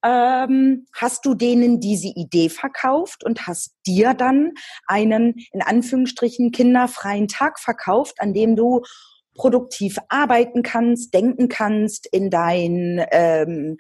ähm, 0.04 0.88
hast 0.96 1.26
du 1.26 1.36
denen 1.36 1.80
diese 1.80 2.08
Idee 2.08 2.50
verkauft 2.50 3.24
und 3.24 3.48
hast 3.48 3.76
dir 3.86 4.14
dann 4.14 4.54
einen 4.88 5.36
in 5.52 5.62
Anführungsstrichen 5.62 6.52
kinderfreien 6.52 7.28
Tag 7.28 7.60
verkauft, 7.60 8.16
an 8.20 8.34
dem 8.34 8.56
du 8.56 8.82
produktiv 9.42 9.98
arbeiten 10.08 10.62
kannst, 10.62 11.16
denken 11.16 11.50
kannst, 11.50 12.06
in 12.12 12.30
dein 12.30 13.04
ähm, 13.12 13.78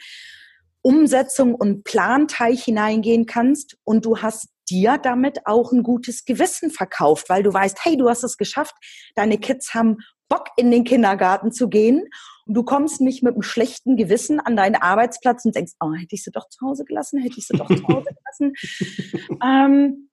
Umsetzung 0.81 1.53
und 1.53 1.83
Planteich 1.83 2.63
hineingehen 2.63 3.27
kannst 3.27 3.77
und 3.83 4.03
du 4.03 4.17
hast 4.17 4.47
dir 4.71 4.97
damit 4.97 5.45
auch 5.45 5.71
ein 5.71 5.83
gutes 5.83 6.25
Gewissen 6.25 6.71
verkauft, 6.71 7.29
weil 7.29 7.43
du 7.43 7.53
weißt, 7.53 7.77
hey, 7.83 7.95
du 7.95 8.09
hast 8.09 8.23
es 8.23 8.37
geschafft, 8.37 8.73
deine 9.13 9.37
Kids 9.37 9.75
haben 9.75 9.97
Bock 10.29 10.47
in 10.57 10.71
den 10.71 10.83
Kindergarten 10.83 11.51
zu 11.51 11.69
gehen 11.69 12.07
und 12.47 12.55
du 12.55 12.63
kommst 12.63 12.99
nicht 12.99 13.21
mit 13.21 13.33
einem 13.33 13.43
schlechten 13.43 13.97
Gewissen 13.97 14.39
an 14.39 14.55
deinen 14.55 14.77
Arbeitsplatz 14.77 15.45
und 15.45 15.55
denkst, 15.55 15.73
oh, 15.79 15.93
hätte 15.93 16.15
ich 16.15 16.23
sie 16.23 16.31
doch 16.31 16.49
zu 16.49 16.65
Hause 16.65 16.85
gelassen, 16.85 17.21
hätte 17.21 17.37
ich 17.37 17.45
sie 17.45 17.55
doch 17.55 17.67
zu 17.67 17.87
Hause 17.87 18.09
gelassen. 18.39 19.37
ähm, 19.45 20.09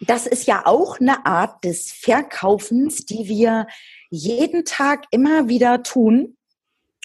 das 0.00 0.26
ist 0.26 0.46
ja 0.46 0.66
auch 0.66 1.00
eine 1.00 1.26
Art 1.26 1.64
des 1.64 1.92
Verkaufens, 1.92 3.06
die 3.06 3.28
wir 3.28 3.66
jeden 4.10 4.64
Tag 4.64 5.06
immer 5.10 5.48
wieder 5.48 5.82
tun. 5.82 6.36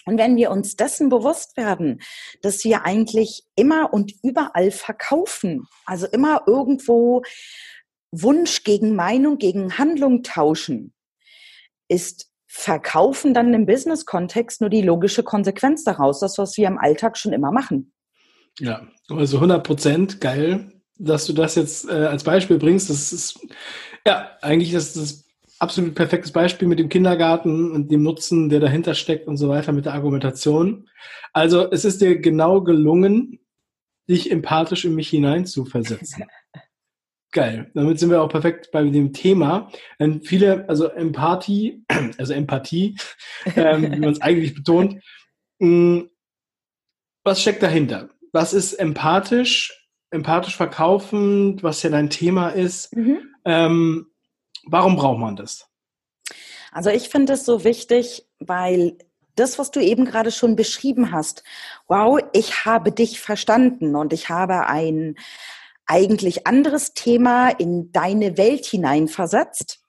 Und 0.06 0.18
wenn 0.18 0.38
wir 0.38 0.50
uns 0.52 0.76
dessen 0.76 1.10
bewusst 1.10 1.56
werden, 1.58 2.02
dass 2.42 2.64
wir 2.64 2.86
eigentlich 2.86 3.44
immer 3.56 3.94
und 3.94 4.14
überall 4.24 4.72
verkaufen, 4.72 5.68
also 5.86 6.08
immer 6.08 6.44
irgendwo 6.48 7.22
Wunsch 8.12 8.64
gegen 8.64 8.96
Meinung, 8.96 9.38
gegen 9.38 9.78
Handlung 9.78 10.24
tauschen, 10.24 10.94
ist 11.88 12.30
Verkaufen 12.52 13.36
dann 13.36 13.54
im 13.54 13.68
Business-Kontext 13.68 14.62
nur 14.62 14.72
die 14.72 14.82
logische 14.82 15.22
Konsequenz 15.22 15.84
daraus, 15.84 16.20
das, 16.20 16.40
was 16.40 16.58
wir 16.58 16.68
im 16.68 16.80
Alltag 16.80 17.16
schon 17.16 17.32
immer 17.32 17.52
machen. 17.52 17.94
Ja, 18.60 18.88
also 19.10 19.38
100 19.38 19.64
Prozent 19.64 20.20
geil, 20.20 20.79
dass 21.00 21.26
du 21.26 21.34
das 21.34 21.56
jetzt 21.56 21.90
äh, 21.90 21.94
als 21.94 22.24
Beispiel 22.24 22.60
bringst. 22.60 22.90
Das 22.90 23.12
ist 23.12 23.40
ja 24.06 24.30
eigentlich 24.42 24.74
das, 24.74 24.94
das 24.94 25.26
absolut 25.60 25.96
perfektes 25.96 26.32
Beispiel 26.32 26.68
mit 26.68 26.80
dem 26.80 26.90
Kindergarten 26.90 27.72
und 27.72 27.90
dem 27.92 28.04
Nutzen, 28.04 28.50
der 28.50 28.60
dahinter 28.60 28.94
steckt 28.94 29.28
und 29.28 29.38
so 29.38 29.50
weiter 29.50 29.72
mit 29.72 29.86
der 29.86 29.94
Argumentation. 29.94 30.88
Also 31.34 31.70
es 31.72 31.86
ist 31.86 32.02
dir 32.02 32.20
genau 32.20 32.62
gelungen, 32.62 33.40
dich 34.10 34.32
empathisch 34.32 34.86
in 34.86 34.96
mich 34.96 35.10
hineinzuversetzen. 35.10 36.26
Geil. 37.32 37.70
Damit 37.76 38.00
sind 38.00 38.10
wir 38.10 38.24
auch 38.24 38.30
perfekt 38.30 38.72
bei 38.72 38.84
dem 38.84 39.14
Thema. 39.14 39.70
Denn 40.00 40.24
viele, 40.24 40.68
also 40.68 40.88
Empathie, 40.88 41.84
also 42.18 42.34
Empathie, 42.34 42.98
ähm, 43.56 43.84
wie 43.84 44.00
man 44.00 44.14
es 44.14 44.22
eigentlich 44.22 44.56
betont, 44.56 44.96
mh, 45.60 46.00
hm, 46.00 46.10
was 47.24 47.42
steckt 47.42 47.62
dahinter? 47.62 48.10
Was 48.32 48.54
ist 48.54 48.74
empathisch? 48.74 49.79
Empathisch 50.12 50.56
verkaufen, 50.56 51.62
was 51.62 51.84
ja 51.84 51.90
dein 51.90 52.10
Thema 52.10 52.50
ist. 52.50 52.96
Mhm. 52.96 53.20
Ähm, 53.46 54.10
Warum 54.72 54.96
braucht 54.96 55.20
man 55.20 55.36
das? 55.36 55.68
Also 56.72 56.90
ich 56.90 57.10
finde 57.10 57.34
es 57.34 57.46
so 57.46 57.64
wichtig, 57.64 58.28
weil 58.40 58.98
das, 59.36 59.58
was 59.58 59.72
du 59.72 59.80
eben 59.80 60.06
gerade 60.06 60.32
schon 60.32 60.56
beschrieben 60.56 61.12
hast, 61.12 61.44
wow, 61.88 62.20
ich 62.34 62.66
habe 62.66 62.92
dich 62.92 63.20
verstanden 63.20 63.96
und 63.96 64.14
ich 64.14 64.30
habe 64.30 64.68
ein 64.68 65.16
eigentlich 65.86 66.46
anderes 66.46 66.94
Thema 66.94 67.50
in 67.50 67.92
deine 67.92 68.38
Welt 68.38 68.66
hineinversetzt. 68.66 69.82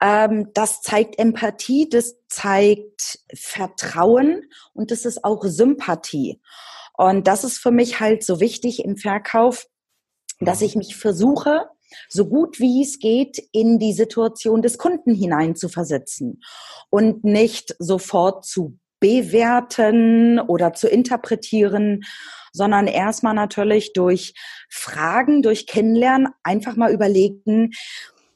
Ähm, 0.00 0.50
das 0.54 0.80
zeigt 0.80 1.18
Empathie, 1.18 1.88
das 1.90 2.16
zeigt 2.28 3.18
Vertrauen 3.34 4.48
und 4.72 4.90
das 4.90 5.04
ist 5.04 5.22
auch 5.22 5.44
Sympathie. 5.44 6.40
Und 6.96 7.26
das 7.26 7.44
ist 7.44 7.58
für 7.58 7.70
mich 7.70 8.00
halt 8.00 8.22
so 8.22 8.40
wichtig 8.40 8.84
im 8.84 8.96
Verkauf, 8.96 9.66
dass 10.40 10.60
mhm. 10.60 10.66
ich 10.66 10.76
mich 10.76 10.96
versuche, 10.96 11.68
so 12.08 12.26
gut 12.26 12.58
wie 12.58 12.82
es 12.82 12.98
geht 12.98 13.38
in 13.52 13.78
die 13.78 13.92
Situation 13.92 14.62
des 14.62 14.78
Kunden 14.78 15.14
hinein 15.14 15.56
zu 15.56 15.68
versetzen 15.68 16.40
und 16.90 17.24
nicht 17.24 17.74
sofort 17.78 18.44
zu 18.44 18.78
bewerten 19.00 20.38
oder 20.38 20.74
zu 20.74 20.88
interpretieren, 20.88 22.04
sondern 22.52 22.86
erstmal 22.86 23.34
natürlich 23.34 23.92
durch 23.94 24.34
Fragen, 24.70 25.42
durch 25.42 25.66
Kennenlernen 25.66 26.28
einfach 26.44 26.76
mal 26.76 26.92
überlegen, 26.92 27.72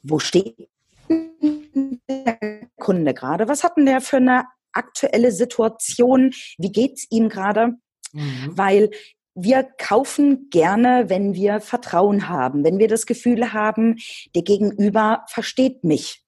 wo 0.03 0.19
steht 0.19 0.69
der 1.09 2.39
Kunde 2.79 3.15
gerade? 3.15 3.49
Was 3.49 3.63
hat 3.63 3.77
denn 3.77 3.87
der 3.87 4.01
für 4.01 4.17
eine 4.17 4.45
aktuelle 4.73 5.31
Situation? 5.31 6.33
Wie 6.59 6.73
geht's 6.73 7.07
ihm 7.11 7.29
gerade? 7.29 7.75
Mhm. 8.13 8.53
Weil 8.57 8.91
wir 9.35 9.65
kaufen 9.65 10.49
gerne, 10.51 11.05
wenn 11.09 11.35
wir 11.35 11.61
Vertrauen 11.61 12.29
haben, 12.29 12.65
wenn 12.65 12.79
wir 12.79 12.89
das 12.89 13.05
Gefühl 13.05 13.53
haben, 13.53 13.97
der 14.35 14.43
Gegenüber 14.43 15.25
versteht 15.29 15.85
mich. 15.85 16.23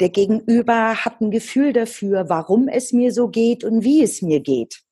Der 0.00 0.08
Gegenüber 0.08 1.04
hat 1.04 1.20
ein 1.20 1.30
Gefühl 1.30 1.72
dafür, 1.72 2.28
warum 2.28 2.68
es 2.68 2.92
mir 2.92 3.12
so 3.12 3.28
geht 3.28 3.64
und 3.64 3.84
wie 3.84 4.02
es 4.02 4.22
mir 4.22 4.40
geht. 4.40 4.82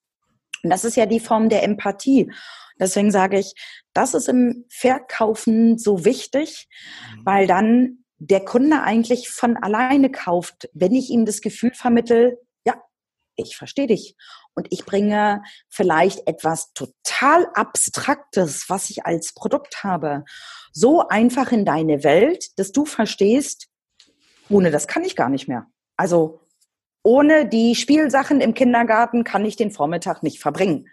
Und 0.62 0.71
das 0.71 0.85
ist 0.85 0.97
ja 0.97 1.07
die 1.07 1.21
Form 1.21 1.49
der 1.49 1.62
Empathie. 1.62 2.31
Deswegen 2.79 3.11
sage 3.11 3.38
ich, 3.38 3.55
das 3.95 4.14
ist 4.14 4.29
im 4.29 4.64
Verkaufen 4.69 5.79
so 5.79 6.05
wichtig, 6.05 6.69
mhm. 7.17 7.25
weil 7.25 7.47
dann 7.47 8.05
der 8.19 8.45
Kunde 8.45 8.83
eigentlich 8.83 9.31
von 9.31 9.57
alleine 9.57 10.11
kauft, 10.11 10.69
wenn 10.75 10.95
ich 10.95 11.09
ihm 11.09 11.25
das 11.25 11.40
Gefühl 11.40 11.73
vermittel, 11.73 12.38
ich 13.37 13.57
verstehe 13.57 13.87
dich 13.87 14.17
und 14.55 14.69
ich 14.71 14.85
bringe 14.85 15.43
vielleicht 15.69 16.27
etwas 16.27 16.73
total 16.73 17.47
Abstraktes, 17.55 18.67
was 18.69 18.91
ich 18.91 19.07
als 19.07 19.33
Produkt 19.35 19.83
habe, 19.85 20.25
so 20.73 21.09
einfach 21.09 21.53
in 21.53 21.65
deine 21.65 22.05
Welt, 22.05 22.59
dass 22.59 22.73
du 22.73 22.85
verstehst, 22.85 23.69
ohne 24.49 24.71
das 24.71 24.87
kann 24.87 25.05
ich 25.05 25.17
gar 25.17 25.29
nicht 25.29 25.49
mehr. 25.49 25.67
Also 25.97 26.41
ohne 27.03 27.49
die 27.49 27.75
Spielsachen 27.75 28.41
im 28.41 28.55
Kindergarten 28.55 29.25
kann 29.25 29.45
ich 29.45 29.57
den 29.57 29.71
Vormittag 29.71 30.23
nicht 30.23 30.41
verbringen. 30.41 30.89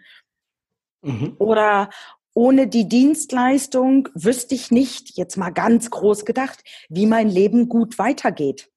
Mhm. 1.02 1.36
Oder 1.38 1.90
ohne 2.34 2.68
die 2.68 2.88
Dienstleistung 2.88 4.08
wüsste 4.14 4.54
ich 4.54 4.70
nicht, 4.70 5.16
jetzt 5.16 5.36
mal 5.36 5.50
ganz 5.50 5.90
groß 5.90 6.24
gedacht, 6.24 6.62
wie 6.88 7.06
mein 7.06 7.28
Leben 7.28 7.68
gut 7.68 7.98
weitergeht. 7.98 8.70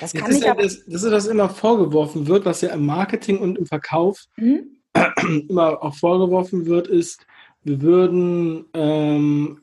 Das 0.00 0.12
kann 0.12 0.32
ich 0.32 0.42
ja, 0.42 0.54
das, 0.54 0.84
das 0.86 1.02
ist, 1.02 1.12
was 1.12 1.26
immer 1.26 1.48
vorgeworfen 1.48 2.26
wird, 2.26 2.44
was 2.44 2.60
ja 2.60 2.70
im 2.70 2.86
Marketing 2.86 3.38
und 3.38 3.58
im 3.58 3.66
Verkauf 3.66 4.24
mhm. 4.36 4.78
immer 5.48 5.82
auch 5.82 5.94
vorgeworfen 5.94 6.66
wird, 6.66 6.86
ist, 6.86 7.26
wir 7.62 7.80
würden 7.80 8.66
ähm, 8.74 9.60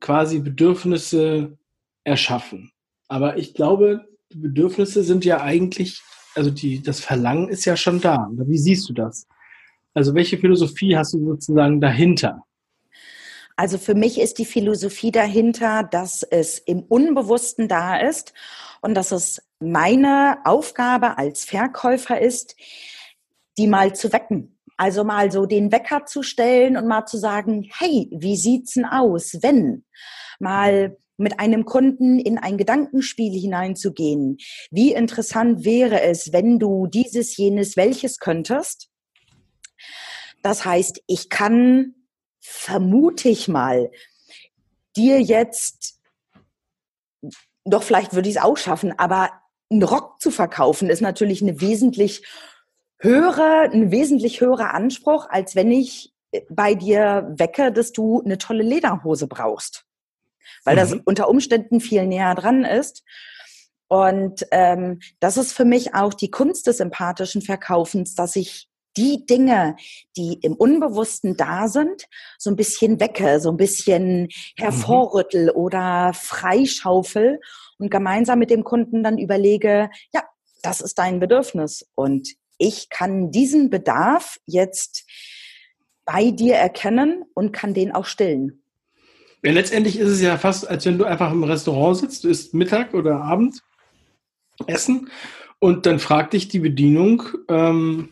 quasi 0.00 0.40
Bedürfnisse 0.40 1.56
erschaffen. 2.02 2.72
Aber 3.08 3.38
ich 3.38 3.54
glaube, 3.54 4.06
die 4.32 4.38
Bedürfnisse 4.38 5.02
sind 5.02 5.24
ja 5.24 5.40
eigentlich, 5.40 6.02
also 6.34 6.50
die, 6.50 6.82
das 6.82 7.00
Verlangen 7.00 7.48
ist 7.48 7.64
ja 7.64 7.76
schon 7.76 8.00
da. 8.00 8.28
Wie 8.32 8.58
siehst 8.58 8.88
du 8.88 8.92
das? 8.92 9.26
Also 9.94 10.14
welche 10.14 10.38
Philosophie 10.38 10.96
hast 10.96 11.14
du 11.14 11.24
sozusagen 11.24 11.80
dahinter? 11.80 12.42
Also 13.56 13.78
für 13.78 13.94
mich 13.94 14.20
ist 14.20 14.38
die 14.38 14.44
Philosophie 14.44 15.12
dahinter, 15.12 15.84
dass 15.84 16.24
es 16.24 16.58
im 16.58 16.82
Unbewussten 16.82 17.68
da 17.68 17.96
ist 17.96 18.34
und 18.84 18.92
dass 18.94 19.12
es 19.12 19.42
meine 19.60 20.40
Aufgabe 20.44 21.16
als 21.16 21.46
Verkäufer 21.46 22.20
ist, 22.20 22.54
die 23.56 23.66
mal 23.66 23.94
zu 23.94 24.12
wecken. 24.12 24.58
Also 24.76 25.04
mal 25.04 25.32
so 25.32 25.46
den 25.46 25.72
Wecker 25.72 26.04
zu 26.04 26.22
stellen 26.22 26.76
und 26.76 26.86
mal 26.86 27.06
zu 27.06 27.16
sagen, 27.16 27.70
hey, 27.78 28.10
wie 28.12 28.36
sieht's 28.36 28.74
denn 28.74 28.84
aus, 28.84 29.38
wenn? 29.40 29.86
Mal 30.38 30.98
mit 31.16 31.40
einem 31.40 31.64
Kunden 31.64 32.18
in 32.18 32.36
ein 32.36 32.58
Gedankenspiel 32.58 33.32
hineinzugehen. 33.32 34.36
Wie 34.70 34.92
interessant 34.92 35.64
wäre 35.64 36.02
es, 36.02 36.34
wenn 36.34 36.58
du 36.58 36.86
dieses, 36.86 37.38
jenes, 37.38 37.78
welches 37.78 38.18
könntest? 38.18 38.90
Das 40.42 40.66
heißt, 40.66 41.00
ich 41.06 41.30
kann, 41.30 41.94
vermute 42.38 43.30
ich 43.30 43.48
mal, 43.48 43.90
dir 44.94 45.22
jetzt, 45.22 45.93
doch 47.64 47.82
vielleicht 47.82 48.14
würde 48.14 48.28
ich 48.28 48.36
es 48.36 48.42
auch 48.42 48.56
schaffen, 48.56 48.98
aber 48.98 49.30
einen 49.70 49.82
Rock 49.82 50.20
zu 50.20 50.30
verkaufen 50.30 50.90
ist 50.90 51.00
natürlich 51.00 51.42
eine 51.42 51.60
wesentlich 51.60 52.26
höhere, 52.98 53.70
ein 53.72 53.90
wesentlich 53.90 54.40
höherer 54.40 54.74
Anspruch, 54.74 55.28
als 55.28 55.56
wenn 55.56 55.70
ich 55.70 56.12
bei 56.48 56.74
dir 56.74 57.32
wecke, 57.36 57.72
dass 57.72 57.92
du 57.92 58.22
eine 58.24 58.38
tolle 58.38 58.62
Lederhose 58.62 59.26
brauchst. 59.26 59.84
Weil 60.64 60.76
mhm. 60.76 60.80
das 60.80 60.94
unter 61.04 61.28
Umständen 61.28 61.80
viel 61.80 62.06
näher 62.06 62.34
dran 62.34 62.64
ist. 62.64 63.04
Und 63.88 64.46
ähm, 64.50 65.00
das 65.20 65.36
ist 65.36 65.52
für 65.52 65.64
mich 65.64 65.94
auch 65.94 66.14
die 66.14 66.30
Kunst 66.30 66.66
des 66.66 66.80
empathischen 66.80 67.42
Verkaufens, 67.42 68.14
dass 68.14 68.36
ich 68.36 68.68
die 68.96 69.26
Dinge, 69.26 69.76
die 70.16 70.38
im 70.42 70.54
Unbewussten 70.54 71.36
da 71.36 71.68
sind, 71.68 72.06
so 72.38 72.50
ein 72.50 72.56
bisschen 72.56 73.00
wecke, 73.00 73.40
so 73.40 73.50
ein 73.50 73.56
bisschen 73.56 74.28
hervorrüttel 74.56 75.50
oder 75.50 76.12
freischaufel 76.14 77.40
und 77.78 77.90
gemeinsam 77.90 78.38
mit 78.38 78.50
dem 78.50 78.64
Kunden 78.64 79.02
dann 79.02 79.18
überlege, 79.18 79.90
ja, 80.12 80.22
das 80.62 80.80
ist 80.80 80.98
dein 80.98 81.20
Bedürfnis 81.20 81.86
und 81.94 82.34
ich 82.58 82.88
kann 82.88 83.30
diesen 83.30 83.68
Bedarf 83.70 84.38
jetzt 84.46 85.04
bei 86.04 86.30
dir 86.30 86.54
erkennen 86.54 87.24
und 87.34 87.52
kann 87.52 87.74
den 87.74 87.92
auch 87.92 88.06
stillen. 88.06 88.62
Ja, 89.42 89.52
letztendlich 89.52 89.98
ist 89.98 90.08
es 90.08 90.20
ja 90.22 90.38
fast, 90.38 90.68
als 90.68 90.86
wenn 90.86 90.98
du 90.98 91.04
einfach 91.04 91.32
im 91.32 91.44
Restaurant 91.44 91.98
sitzt, 91.98 92.24
du 92.24 92.28
isst 92.28 92.54
Mittag 92.54 92.94
oder 92.94 93.20
Abend 93.20 93.62
Essen 94.66 95.10
und 95.58 95.86
dann 95.86 95.98
fragt 95.98 96.32
dich 96.32 96.48
die 96.48 96.60
Bedienung, 96.60 97.24
ähm, 97.48 98.10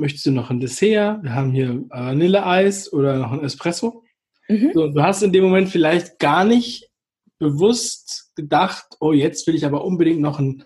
möchtest 0.00 0.26
du 0.26 0.32
noch 0.32 0.50
ein 0.50 0.60
Dessert? 0.60 1.22
Wir 1.22 1.34
haben 1.34 1.52
hier 1.52 1.84
Vanilleeis 1.88 2.92
oder 2.92 3.18
noch 3.18 3.32
ein 3.32 3.44
Espresso. 3.44 4.02
Mhm. 4.48 4.72
So, 4.74 4.88
du 4.88 5.02
hast 5.02 5.22
in 5.22 5.32
dem 5.32 5.44
Moment 5.44 5.68
vielleicht 5.68 6.18
gar 6.18 6.44
nicht 6.44 6.90
bewusst 7.38 8.32
gedacht, 8.34 8.86
oh, 9.00 9.12
jetzt 9.12 9.46
will 9.46 9.54
ich 9.54 9.64
aber 9.64 9.84
unbedingt 9.84 10.20
noch 10.20 10.38
ein 10.38 10.64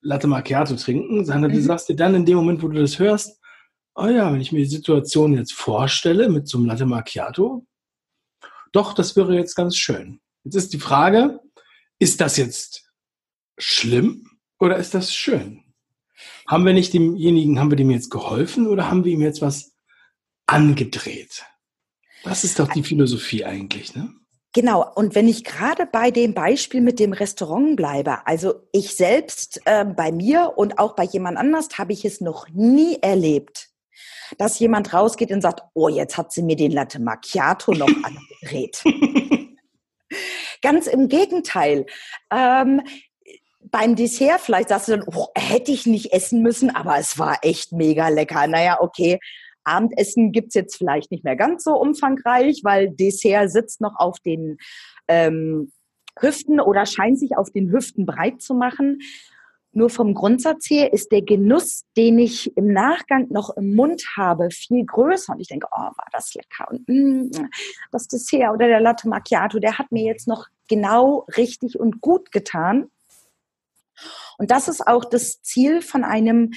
Latte 0.00 0.28
Macchiato 0.28 0.76
trinken, 0.76 1.24
sondern 1.24 1.50
mhm. 1.50 1.56
du 1.56 1.62
sagst 1.62 1.88
dir 1.88 1.96
dann 1.96 2.14
in 2.14 2.24
dem 2.24 2.36
Moment, 2.36 2.62
wo 2.62 2.68
du 2.68 2.80
das 2.80 2.98
hörst, 2.98 3.40
oh 3.96 4.06
ja, 4.06 4.32
wenn 4.32 4.40
ich 4.40 4.52
mir 4.52 4.60
die 4.60 4.66
Situation 4.66 5.34
jetzt 5.34 5.52
vorstelle 5.52 6.28
mit 6.28 6.46
so 6.46 6.58
einem 6.58 6.66
Latte 6.66 6.86
Macchiato, 6.86 7.66
doch, 8.72 8.92
das 8.92 9.16
wäre 9.16 9.34
jetzt 9.34 9.54
ganz 9.54 9.76
schön. 9.76 10.20
Jetzt 10.44 10.54
ist 10.54 10.72
die 10.72 10.78
Frage, 10.78 11.40
ist 11.98 12.20
das 12.20 12.36
jetzt 12.36 12.92
schlimm 13.58 14.30
oder 14.60 14.76
ist 14.76 14.94
das 14.94 15.14
schön? 15.14 15.65
Haben 16.46 16.64
wir 16.64 16.72
nicht 16.72 16.92
demjenigen, 16.92 17.58
haben 17.58 17.70
wir 17.70 17.76
dem 17.76 17.90
jetzt 17.90 18.10
geholfen 18.10 18.66
oder 18.66 18.90
haben 18.90 19.04
wir 19.04 19.12
ihm 19.12 19.22
jetzt 19.22 19.42
was 19.42 19.74
angedreht? 20.46 21.44
Das 22.24 22.44
ist 22.44 22.58
doch 22.58 22.68
die 22.68 22.82
Philosophie 22.82 23.44
eigentlich, 23.44 23.94
ne? 23.94 24.12
Genau, 24.52 24.90
und 24.94 25.14
wenn 25.14 25.28
ich 25.28 25.44
gerade 25.44 25.84
bei 25.84 26.10
dem 26.10 26.32
Beispiel 26.32 26.80
mit 26.80 26.98
dem 26.98 27.12
Restaurant 27.12 27.76
bleibe, 27.76 28.26
also 28.26 28.54
ich 28.72 28.96
selbst 28.96 29.60
äh, 29.66 29.84
bei 29.84 30.10
mir 30.10 30.54
und 30.56 30.78
auch 30.78 30.96
bei 30.96 31.04
jemand 31.04 31.36
anders 31.36 31.68
habe 31.76 31.92
ich 31.92 32.06
es 32.06 32.22
noch 32.22 32.48
nie 32.48 32.96
erlebt, 33.02 33.68
dass 34.38 34.58
jemand 34.58 34.94
rausgeht 34.94 35.30
und 35.30 35.42
sagt, 35.42 35.60
oh, 35.74 35.90
jetzt 35.90 36.16
hat 36.16 36.32
sie 36.32 36.42
mir 36.42 36.56
den 36.56 36.72
Latte 36.72 37.00
Macchiato 37.00 37.72
noch 37.72 37.86
angedreht. 38.02 38.82
Ganz 40.62 40.86
im 40.86 41.08
Gegenteil. 41.08 41.84
Ähm, 42.30 42.80
beim 43.76 43.94
Dessert 43.94 44.40
vielleicht 44.40 44.70
sagst 44.70 44.88
du 44.88 44.96
dann, 44.96 45.06
oh, 45.06 45.26
hätte 45.36 45.70
ich 45.70 45.84
nicht 45.84 46.10
essen 46.14 46.40
müssen, 46.40 46.74
aber 46.74 46.98
es 46.98 47.18
war 47.18 47.40
echt 47.42 47.72
mega 47.72 48.08
lecker. 48.08 48.46
Naja, 48.46 48.78
okay, 48.80 49.18
Abendessen 49.64 50.32
gibt's 50.32 50.54
jetzt 50.54 50.76
vielleicht 50.76 51.10
nicht 51.10 51.24
mehr 51.24 51.36
ganz 51.36 51.64
so 51.64 51.78
umfangreich, 51.78 52.62
weil 52.64 52.88
Dessert 52.88 53.50
sitzt 53.50 53.82
noch 53.82 53.96
auf 53.98 54.18
den 54.20 54.56
ähm, 55.08 55.72
Hüften 56.18 56.58
oder 56.58 56.86
scheint 56.86 57.18
sich 57.18 57.36
auf 57.36 57.50
den 57.50 57.70
Hüften 57.70 58.06
breit 58.06 58.40
zu 58.40 58.54
machen. 58.54 59.00
Nur 59.72 59.90
vom 59.90 60.14
Grundsatz 60.14 60.70
her 60.70 60.94
ist 60.94 61.12
der 61.12 61.20
Genuss, 61.20 61.84
den 61.98 62.18
ich 62.18 62.56
im 62.56 62.72
Nachgang 62.72 63.26
noch 63.28 63.54
im 63.58 63.74
Mund 63.74 64.02
habe, 64.16 64.50
viel 64.50 64.86
größer. 64.86 65.34
Und 65.34 65.40
ich 65.40 65.48
denke, 65.48 65.66
oh, 65.70 65.78
war 65.78 66.06
das 66.12 66.32
lecker. 66.32 66.66
Und 66.70 66.88
mm, 66.88 67.46
das 67.92 68.08
Dessert 68.08 68.54
oder 68.54 68.68
der 68.68 68.80
Latte 68.80 69.06
Macchiato, 69.06 69.58
der 69.58 69.76
hat 69.76 69.92
mir 69.92 70.04
jetzt 70.04 70.26
noch 70.26 70.46
genau 70.66 71.26
richtig 71.36 71.78
und 71.78 72.00
gut 72.00 72.32
getan. 72.32 72.88
Und 74.38 74.50
das 74.50 74.68
ist 74.68 74.86
auch 74.86 75.04
das 75.04 75.42
Ziel 75.42 75.82
von 75.82 76.04
einem 76.04 76.52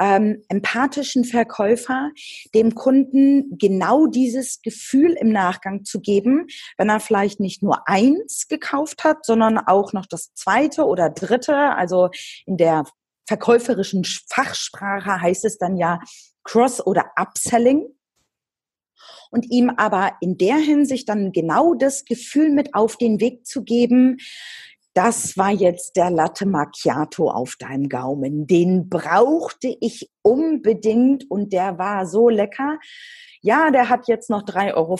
ähm, 0.00 0.42
empathischen 0.48 1.24
Verkäufer, 1.24 2.10
dem 2.54 2.74
Kunden 2.74 3.58
genau 3.58 4.06
dieses 4.06 4.62
Gefühl 4.62 5.12
im 5.12 5.30
Nachgang 5.30 5.84
zu 5.84 6.00
geben, 6.00 6.46
wenn 6.76 6.88
er 6.88 7.00
vielleicht 7.00 7.40
nicht 7.40 7.62
nur 7.62 7.88
eins 7.88 8.48
gekauft 8.48 9.04
hat, 9.04 9.24
sondern 9.24 9.58
auch 9.58 9.92
noch 9.92 10.06
das 10.06 10.32
zweite 10.34 10.84
oder 10.84 11.10
dritte. 11.10 11.54
Also 11.54 12.10
in 12.46 12.56
der 12.56 12.84
verkäuferischen 13.26 14.04
Fachsprache 14.28 15.20
heißt 15.20 15.44
es 15.44 15.58
dann 15.58 15.76
ja 15.76 16.00
Cross- 16.44 16.84
oder 16.84 17.12
Upselling 17.16 17.86
und 19.30 19.50
ihm 19.50 19.70
aber 19.76 20.14
in 20.20 20.38
der 20.38 20.56
Hinsicht 20.56 21.08
dann 21.08 21.32
genau 21.32 21.74
das 21.74 22.04
Gefühl 22.04 22.50
mit 22.50 22.74
auf 22.74 22.96
den 22.96 23.20
Weg 23.20 23.46
zu 23.46 23.62
geben, 23.62 24.16
das 24.98 25.36
war 25.36 25.52
jetzt 25.52 25.94
der 25.94 26.10
Latte 26.10 26.44
Macchiato 26.44 27.30
auf 27.30 27.54
deinem 27.54 27.88
Gaumen. 27.88 28.48
Den 28.48 28.88
brauchte 28.88 29.72
ich 29.80 30.10
unbedingt 30.22 31.30
und 31.30 31.52
der 31.52 31.78
war 31.78 32.04
so 32.04 32.28
lecker. 32.28 32.80
Ja, 33.40 33.70
der 33.70 33.90
hat 33.90 34.08
jetzt 34.08 34.28
noch 34.28 34.42
3,50 34.42 34.74
Euro 34.74 34.98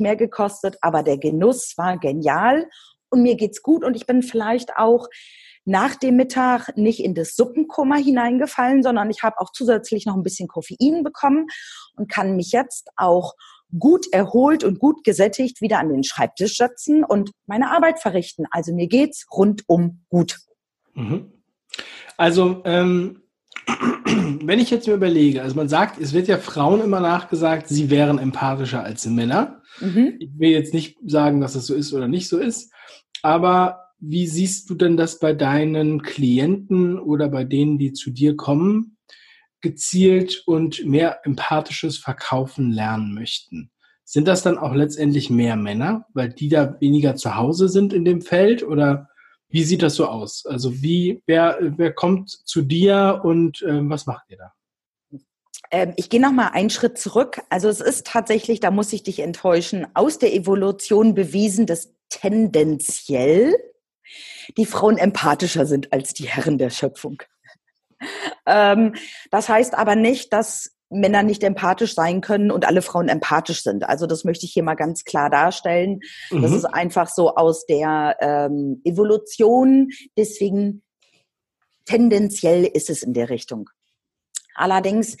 mehr 0.00 0.16
gekostet, 0.16 0.78
aber 0.80 1.04
der 1.04 1.18
Genuss 1.18 1.74
war 1.76 1.96
genial 1.96 2.68
und 3.08 3.22
mir 3.22 3.36
geht's 3.36 3.62
gut 3.62 3.84
und 3.84 3.94
ich 3.94 4.04
bin 4.04 4.24
vielleicht 4.24 4.76
auch 4.78 5.06
nach 5.64 5.94
dem 5.94 6.16
Mittag 6.16 6.76
nicht 6.76 6.98
in 6.98 7.14
das 7.14 7.36
Suppenkoma 7.36 7.98
hineingefallen, 7.98 8.82
sondern 8.82 9.10
ich 9.10 9.22
habe 9.22 9.38
auch 9.38 9.52
zusätzlich 9.52 10.06
noch 10.06 10.16
ein 10.16 10.24
bisschen 10.24 10.48
Koffein 10.48 11.04
bekommen 11.04 11.46
und 11.94 12.10
kann 12.10 12.34
mich 12.34 12.50
jetzt 12.50 12.88
auch 12.96 13.34
gut 13.78 14.06
erholt 14.12 14.64
und 14.64 14.78
gut 14.78 15.04
gesättigt 15.04 15.60
wieder 15.60 15.78
an 15.78 15.88
den 15.88 16.04
Schreibtisch 16.04 16.56
setzen 16.56 17.04
und 17.04 17.30
meine 17.46 17.70
Arbeit 17.70 17.98
verrichten. 18.00 18.46
Also 18.50 18.74
mir 18.74 18.86
geht's 18.86 19.26
rundum 19.32 20.02
gut. 20.08 20.38
Mhm. 20.94 21.32
Also 22.16 22.62
ähm, 22.64 23.22
wenn 24.42 24.58
ich 24.58 24.70
jetzt 24.70 24.86
mir 24.86 24.94
überlege, 24.94 25.42
also 25.42 25.56
man 25.56 25.68
sagt, 25.68 26.00
es 26.00 26.12
wird 26.12 26.28
ja 26.28 26.38
Frauen 26.38 26.80
immer 26.80 27.00
nachgesagt, 27.00 27.68
sie 27.68 27.90
wären 27.90 28.18
empathischer 28.18 28.82
als 28.82 29.06
Männer. 29.06 29.62
Mhm. 29.80 30.16
Ich 30.20 30.30
will 30.38 30.50
jetzt 30.50 30.72
nicht 30.72 30.96
sagen, 31.04 31.40
dass 31.40 31.54
das 31.54 31.66
so 31.66 31.74
ist 31.74 31.92
oder 31.92 32.08
nicht 32.08 32.28
so 32.28 32.38
ist, 32.38 32.72
aber 33.22 33.80
wie 33.98 34.26
siehst 34.26 34.68
du 34.70 34.74
denn 34.74 34.96
das 34.96 35.18
bei 35.18 35.32
deinen 35.32 36.02
Klienten 36.02 36.98
oder 36.98 37.28
bei 37.28 37.44
denen, 37.44 37.78
die 37.78 37.92
zu 37.92 38.10
dir 38.10 38.36
kommen? 38.36 38.95
Gezielt 39.66 40.44
und 40.46 40.84
mehr 40.86 41.24
empathisches 41.24 41.98
Verkaufen 41.98 42.70
lernen 42.70 43.14
möchten. 43.14 43.72
Sind 44.04 44.28
das 44.28 44.44
dann 44.44 44.58
auch 44.58 44.74
letztendlich 44.74 45.28
mehr 45.28 45.56
Männer, 45.56 46.06
weil 46.14 46.28
die 46.28 46.48
da 46.48 46.80
weniger 46.80 47.16
zu 47.16 47.34
Hause 47.34 47.68
sind 47.68 47.92
in 47.92 48.04
dem 48.04 48.22
Feld 48.22 48.62
oder 48.62 49.08
wie 49.48 49.64
sieht 49.64 49.82
das 49.82 49.96
so 49.96 50.06
aus? 50.06 50.46
Also 50.46 50.80
wie, 50.82 51.20
wer, 51.26 51.58
wer 51.60 51.92
kommt 51.92 52.30
zu 52.30 52.62
dir 52.62 53.22
und 53.24 53.62
äh, 53.62 53.80
was 53.90 54.06
macht 54.06 54.26
ihr 54.28 54.36
da? 54.36 54.52
Ähm, 55.72 55.94
ich 55.96 56.08
gehe 56.10 56.20
noch 56.20 56.30
mal 56.30 56.48
einen 56.48 56.70
Schritt 56.70 56.96
zurück. 56.98 57.42
Also 57.50 57.68
es 57.68 57.80
ist 57.80 58.06
tatsächlich, 58.06 58.60
da 58.60 58.70
muss 58.70 58.92
ich 58.92 59.02
dich 59.02 59.18
enttäuschen, 59.18 59.88
aus 59.94 60.20
der 60.20 60.32
Evolution 60.32 61.14
bewiesen, 61.14 61.66
dass 61.66 61.92
tendenziell 62.08 63.56
die 64.56 64.66
Frauen 64.66 64.98
empathischer 64.98 65.66
sind 65.66 65.92
als 65.92 66.14
die 66.14 66.28
Herren 66.28 66.58
der 66.58 66.70
Schöpfung. 66.70 67.20
Ähm, 68.46 68.94
das 69.30 69.48
heißt 69.48 69.74
aber 69.74 69.96
nicht, 69.96 70.32
dass 70.32 70.76
Männer 70.88 71.22
nicht 71.22 71.42
empathisch 71.42 71.94
sein 71.94 72.20
können 72.20 72.50
und 72.50 72.66
alle 72.66 72.82
Frauen 72.82 73.08
empathisch 73.08 73.62
sind. 73.62 73.88
Also 73.88 74.06
das 74.06 74.24
möchte 74.24 74.46
ich 74.46 74.52
hier 74.52 74.62
mal 74.62 74.74
ganz 74.74 75.04
klar 75.04 75.30
darstellen. 75.30 76.00
Mhm. 76.30 76.42
Das 76.42 76.52
ist 76.52 76.64
einfach 76.64 77.08
so 77.08 77.34
aus 77.34 77.66
der 77.66 78.16
ähm, 78.20 78.80
Evolution. 78.84 79.88
Deswegen 80.16 80.82
tendenziell 81.84 82.64
ist 82.64 82.90
es 82.90 83.02
in 83.02 83.14
der 83.14 83.30
Richtung. 83.30 83.68
Allerdings 84.54 85.16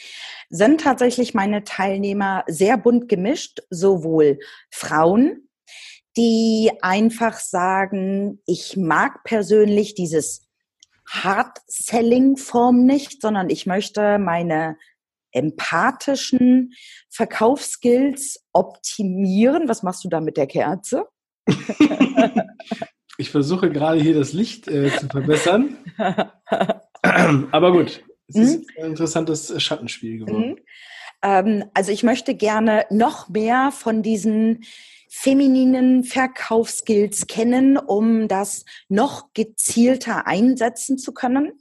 sind 0.48 0.80
tatsächlich 0.80 1.34
meine 1.34 1.64
Teilnehmer 1.64 2.44
sehr 2.46 2.78
bunt 2.78 3.08
gemischt, 3.08 3.60
sowohl 3.68 4.38
Frauen, 4.70 5.48
die 6.16 6.70
einfach 6.80 7.38
sagen, 7.38 8.40
ich 8.46 8.76
mag 8.76 9.24
persönlich 9.24 9.94
dieses 9.94 10.45
Hard-Selling-Form 11.08 12.84
nicht, 12.84 13.22
sondern 13.22 13.50
ich 13.50 13.66
möchte 13.66 14.18
meine 14.18 14.76
empathischen 15.32 16.72
Verkaufsskills 17.10 18.44
optimieren. 18.52 19.68
Was 19.68 19.82
machst 19.82 20.04
du 20.04 20.08
da 20.08 20.20
mit 20.20 20.36
der 20.36 20.46
Kerze? 20.46 21.06
ich 23.18 23.30
versuche 23.30 23.70
gerade 23.70 24.00
hier 24.00 24.14
das 24.14 24.32
Licht 24.32 24.66
äh, 24.68 24.90
zu 24.96 25.08
verbessern. 25.08 25.76
Aber 27.02 27.72
gut, 27.72 28.02
es 28.28 28.36
ist 28.36 28.58
mhm. 28.58 28.66
ein 28.78 28.90
interessantes 28.90 29.62
Schattenspiel 29.62 30.24
geworden. 30.24 30.50
Mhm. 30.50 30.56
Ähm, 31.22 31.64
also 31.74 31.92
ich 31.92 32.02
möchte 32.02 32.34
gerne 32.34 32.84
noch 32.90 33.28
mehr 33.28 33.72
von 33.72 34.02
diesen 34.02 34.64
femininen 35.08 36.04
Verkaufsskills 36.04 37.26
kennen, 37.26 37.76
um 37.76 38.28
das 38.28 38.64
noch 38.88 39.32
gezielter 39.34 40.26
einsetzen 40.26 40.98
zu 40.98 41.12
können. 41.12 41.52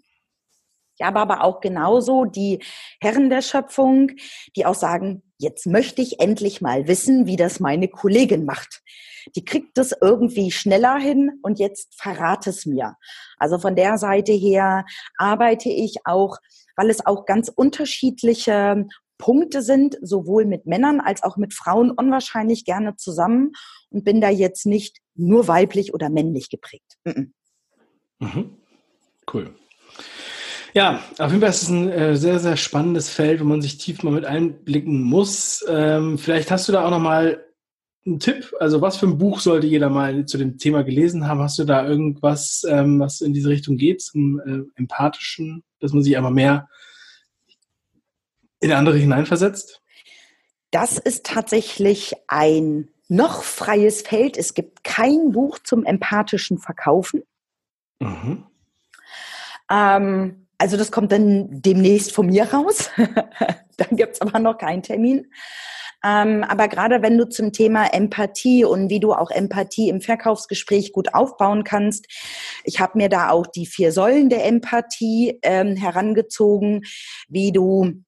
Ja, 0.97 1.07
aber, 1.07 1.21
aber 1.21 1.43
auch 1.43 1.59
genauso 1.59 2.25
die 2.25 2.59
Herren 3.01 3.29
der 3.29 3.41
Schöpfung, 3.41 4.11
die 4.55 4.65
auch 4.65 4.75
sagen, 4.75 5.23
jetzt 5.37 5.67
möchte 5.67 6.01
ich 6.01 6.19
endlich 6.21 6.61
mal 6.61 6.87
wissen, 6.87 7.27
wie 7.27 7.35
das 7.35 7.59
meine 7.59 7.89
Kollegin 7.89 8.45
macht. 8.45 8.81
Die 9.35 9.43
kriegt 9.43 9.77
das 9.77 9.93
irgendwie 9.99 10.51
schneller 10.51 10.97
hin 10.97 11.39
und 11.41 11.59
jetzt 11.59 11.99
verrate 11.99 12.51
es 12.51 12.65
mir. 12.65 12.95
Also 13.37 13.57
von 13.59 13.75
der 13.75 13.97
Seite 13.97 14.31
her 14.31 14.85
arbeite 15.17 15.69
ich 15.69 15.97
auch, 16.05 16.37
weil 16.77 16.89
es 16.89 17.05
auch 17.05 17.25
ganz 17.25 17.49
unterschiedliche 17.49 18.87
Punkte 19.17 19.61
sind, 19.61 19.97
sowohl 20.01 20.45
mit 20.45 20.65
Männern 20.65 20.99
als 20.99 21.23
auch 21.23 21.37
mit 21.37 21.53
Frauen 21.53 21.91
unwahrscheinlich 21.91 22.65
gerne 22.65 22.95
zusammen 22.95 23.53
und 23.89 24.03
bin 24.03 24.21
da 24.21 24.29
jetzt 24.29 24.65
nicht 24.65 24.99
nur 25.15 25.47
weiblich 25.47 25.93
oder 25.93 26.09
männlich 26.09 26.49
geprägt. 26.49 26.97
Mhm. 27.05 28.57
Cool. 29.31 29.55
Ja, 30.73 31.01
auf 31.19 31.31
jeden 31.31 31.39
Fall 31.39 31.51
ist 31.51 31.63
es 31.63 31.69
ein 31.69 31.89
äh, 31.89 32.17
sehr, 32.17 32.39
sehr 32.39 32.57
spannendes 32.57 33.09
Feld, 33.09 33.39
wo 33.39 33.45
man 33.45 33.61
sich 33.61 33.77
tief 33.77 34.03
mal 34.03 34.11
mit 34.11 34.25
einblicken 34.25 35.01
muss. 35.01 35.63
Ähm, 35.69 36.17
vielleicht 36.17 36.51
hast 36.51 36.67
du 36.67 36.73
da 36.73 36.85
auch 36.85 36.89
noch 36.89 36.99
mal 36.99 37.45
einen 38.05 38.19
Tipp. 38.19 38.53
Also 38.59 38.81
was 38.81 38.97
für 38.97 39.07
ein 39.07 39.17
Buch 39.17 39.39
sollte 39.39 39.67
jeder 39.67 39.89
mal 39.89 40.25
zu 40.25 40.37
dem 40.37 40.57
Thema 40.57 40.83
gelesen 40.83 41.27
haben? 41.27 41.39
Hast 41.39 41.57
du 41.57 41.63
da 41.63 41.87
irgendwas, 41.87 42.65
ähm, 42.69 42.99
was 42.99 43.21
in 43.21 43.33
diese 43.33 43.49
Richtung 43.49 43.77
geht, 43.77 44.01
zum 44.01 44.39
äh, 44.39 44.63
Empathischen, 44.75 45.63
dass 45.79 45.93
man 45.93 46.03
sich 46.03 46.17
einfach 46.17 46.29
mehr 46.29 46.67
in 48.59 48.71
andere 48.71 48.97
hineinversetzt? 48.97 49.81
Das 50.71 50.97
ist 50.97 51.25
tatsächlich 51.25 52.13
ein 52.27 52.89
noch 53.07 53.43
freies 53.43 54.01
Feld. 54.01 54.37
Es 54.37 54.53
gibt 54.53 54.83
kein 54.83 55.31
Buch 55.31 55.59
zum 55.59 55.85
empathischen 55.85 56.57
Verkaufen. 56.57 57.23
Mhm. 57.99 58.45
Ähm, 59.69 60.47
also 60.57 60.77
das 60.77 60.91
kommt 60.91 61.11
dann 61.11 61.61
demnächst 61.61 62.11
von 62.13 62.27
mir 62.27 62.51
raus. 62.51 62.89
da 63.77 63.85
gibt's 63.91 64.21
aber 64.21 64.39
noch 64.39 64.57
keinen 64.57 64.83
Termin. 64.83 65.27
Ähm, 66.03 66.43
aber 66.43 66.67
gerade 66.67 67.01
wenn 67.01 67.17
du 67.17 67.27
zum 67.27 67.51
Thema 67.51 67.87
Empathie 67.91 68.63
und 68.63 68.89
wie 68.89 68.99
du 68.99 69.13
auch 69.13 69.31
Empathie 69.31 69.89
im 69.89 70.01
Verkaufsgespräch 70.01 70.91
gut 70.91 71.15
aufbauen 71.15 71.63
kannst, 71.63 72.05
ich 72.63 72.79
habe 72.79 72.97
mir 72.97 73.09
da 73.09 73.29
auch 73.29 73.47
die 73.47 73.65
vier 73.65 73.91
Säulen 73.91 74.29
der 74.29 74.45
Empathie 74.45 75.39
ähm, 75.41 75.75
herangezogen, 75.75 76.83
wie 77.27 77.51
du 77.51 78.03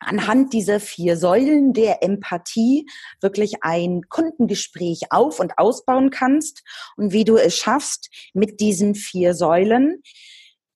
anhand 0.00 0.52
dieser 0.52 0.80
vier 0.80 1.16
Säulen 1.16 1.72
der 1.72 2.02
Empathie 2.02 2.86
wirklich 3.20 3.62
ein 3.62 4.02
Kundengespräch 4.08 5.10
auf 5.10 5.40
und 5.40 5.58
ausbauen 5.58 6.10
kannst 6.10 6.62
und 6.96 7.12
wie 7.12 7.24
du 7.24 7.36
es 7.36 7.56
schaffst, 7.56 8.10
mit 8.34 8.60
diesen 8.60 8.94
vier 8.94 9.34
Säulen 9.34 10.02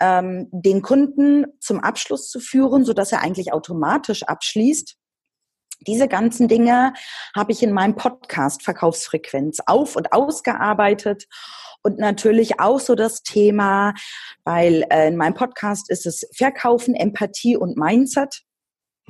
ähm, 0.00 0.48
den 0.50 0.82
Kunden 0.82 1.46
zum 1.60 1.80
Abschluss 1.80 2.28
zu 2.30 2.40
führen, 2.40 2.84
so 2.84 2.92
dass 2.92 3.12
er 3.12 3.22
eigentlich 3.22 3.52
automatisch 3.52 4.22
abschließt. 4.22 4.96
Diese 5.86 6.08
ganzen 6.08 6.48
Dinge 6.48 6.92
habe 7.34 7.52
ich 7.52 7.62
in 7.62 7.72
meinem 7.72 7.96
Podcast 7.96 8.62
Verkaufsfrequenz 8.62 9.60
auf 9.64 9.96
und 9.96 10.12
ausgearbeitet 10.12 11.26
und 11.82 11.98
natürlich 11.98 12.60
auch 12.60 12.80
so 12.80 12.94
das 12.94 13.22
Thema, 13.22 13.94
weil 14.44 14.84
äh, 14.90 15.08
in 15.08 15.16
meinem 15.16 15.34
Podcast 15.34 15.90
ist 15.90 16.04
es 16.06 16.28
Verkaufen, 16.34 16.94
Empathie 16.94 17.56
und 17.56 17.78
Mindset. 17.78 18.42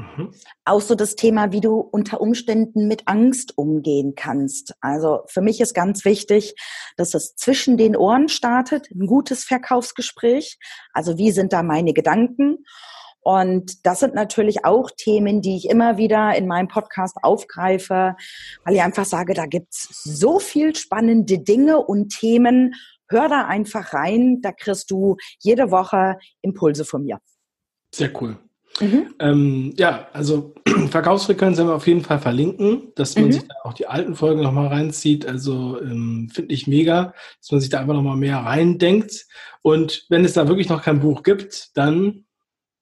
Mhm. 0.00 0.32
Auch 0.64 0.80
so 0.80 0.94
das 0.94 1.14
Thema, 1.14 1.52
wie 1.52 1.60
du 1.60 1.78
unter 1.78 2.20
Umständen 2.20 2.88
mit 2.88 3.06
Angst 3.06 3.58
umgehen 3.58 4.14
kannst. 4.16 4.74
Also 4.80 5.20
für 5.26 5.42
mich 5.42 5.60
ist 5.60 5.74
ganz 5.74 6.04
wichtig, 6.04 6.54
dass 6.96 7.14
es 7.14 7.34
zwischen 7.36 7.76
den 7.76 7.96
Ohren 7.96 8.28
startet, 8.28 8.90
ein 8.90 9.06
gutes 9.06 9.44
Verkaufsgespräch. 9.44 10.58
Also 10.92 11.18
wie 11.18 11.32
sind 11.32 11.52
da 11.52 11.62
meine 11.62 11.92
Gedanken? 11.92 12.64
Und 13.22 13.84
das 13.84 14.00
sind 14.00 14.14
natürlich 14.14 14.64
auch 14.64 14.90
Themen, 14.90 15.42
die 15.42 15.56
ich 15.56 15.68
immer 15.68 15.98
wieder 15.98 16.34
in 16.34 16.46
meinem 16.46 16.68
Podcast 16.68 17.18
aufgreife, 17.22 18.16
weil 18.64 18.74
ich 18.74 18.82
einfach 18.82 19.04
sage, 19.04 19.34
da 19.34 19.44
gibt's 19.44 20.02
so 20.04 20.38
viel 20.38 20.74
spannende 20.74 21.38
Dinge 21.38 21.78
und 21.78 22.08
Themen. 22.08 22.74
Hör 23.10 23.28
da 23.28 23.46
einfach 23.46 23.92
rein, 23.92 24.40
da 24.40 24.52
kriegst 24.52 24.90
du 24.90 25.16
jede 25.40 25.70
Woche 25.70 26.16
Impulse 26.40 26.86
von 26.86 27.04
mir. 27.04 27.18
Sehr 27.94 28.10
cool. 28.22 28.38
Mhm. 28.78 29.14
Ähm, 29.18 29.74
ja, 29.76 30.08
also 30.12 30.54
Verkaufsfrequenz 30.90 31.58
werden 31.58 31.68
wir 31.68 31.74
auf 31.74 31.86
jeden 31.86 32.02
Fall 32.02 32.18
verlinken, 32.18 32.92
dass 32.94 33.16
man 33.16 33.26
mhm. 33.26 33.32
sich 33.32 33.42
da 33.42 33.54
auch 33.64 33.74
die 33.74 33.86
alten 33.86 34.14
Folgen 34.14 34.42
nochmal 34.42 34.68
reinzieht. 34.68 35.26
Also 35.26 35.80
ähm, 35.80 36.30
finde 36.32 36.54
ich 36.54 36.66
mega, 36.66 37.12
dass 37.40 37.50
man 37.50 37.60
sich 37.60 37.70
da 37.70 37.80
einfach 37.80 37.94
nochmal 37.94 38.16
mehr 38.16 38.38
reindenkt. 38.38 39.26
Und 39.62 40.06
wenn 40.08 40.24
es 40.24 40.34
da 40.34 40.48
wirklich 40.48 40.68
noch 40.68 40.82
kein 40.82 41.00
Buch 41.00 41.22
gibt, 41.22 41.76
dann, 41.76 42.24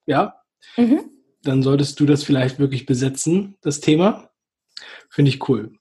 ja, 0.05 0.35
mhm. 0.77 1.01
dann 1.43 1.63
solltest 1.63 1.99
du 1.99 2.05
das 2.05 2.23
vielleicht 2.23 2.59
wirklich 2.59 2.85
besetzen, 2.85 3.57
das 3.61 3.81
Thema. 3.81 4.29
Finde 5.09 5.29
ich 5.29 5.49
cool. 5.49 5.73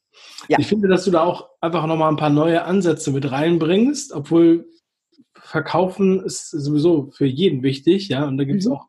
Ja. 0.48 0.58
Ich 0.58 0.66
finde, 0.66 0.88
dass 0.88 1.04
du 1.04 1.10
da 1.10 1.22
auch 1.22 1.48
einfach 1.60 1.86
nochmal 1.86 2.10
ein 2.10 2.16
paar 2.16 2.30
neue 2.30 2.64
Ansätze 2.64 3.12
mit 3.12 3.30
reinbringst, 3.30 4.12
obwohl 4.12 4.68
Verkaufen 5.34 6.20
ist 6.24 6.50
sowieso 6.50 7.10
für 7.12 7.26
jeden 7.26 7.62
wichtig, 7.62 8.08
ja, 8.08 8.26
und 8.26 8.38
da 8.38 8.44
gibt 8.44 8.60
es 8.60 8.66
mhm. 8.66 8.72
auch 8.72 8.88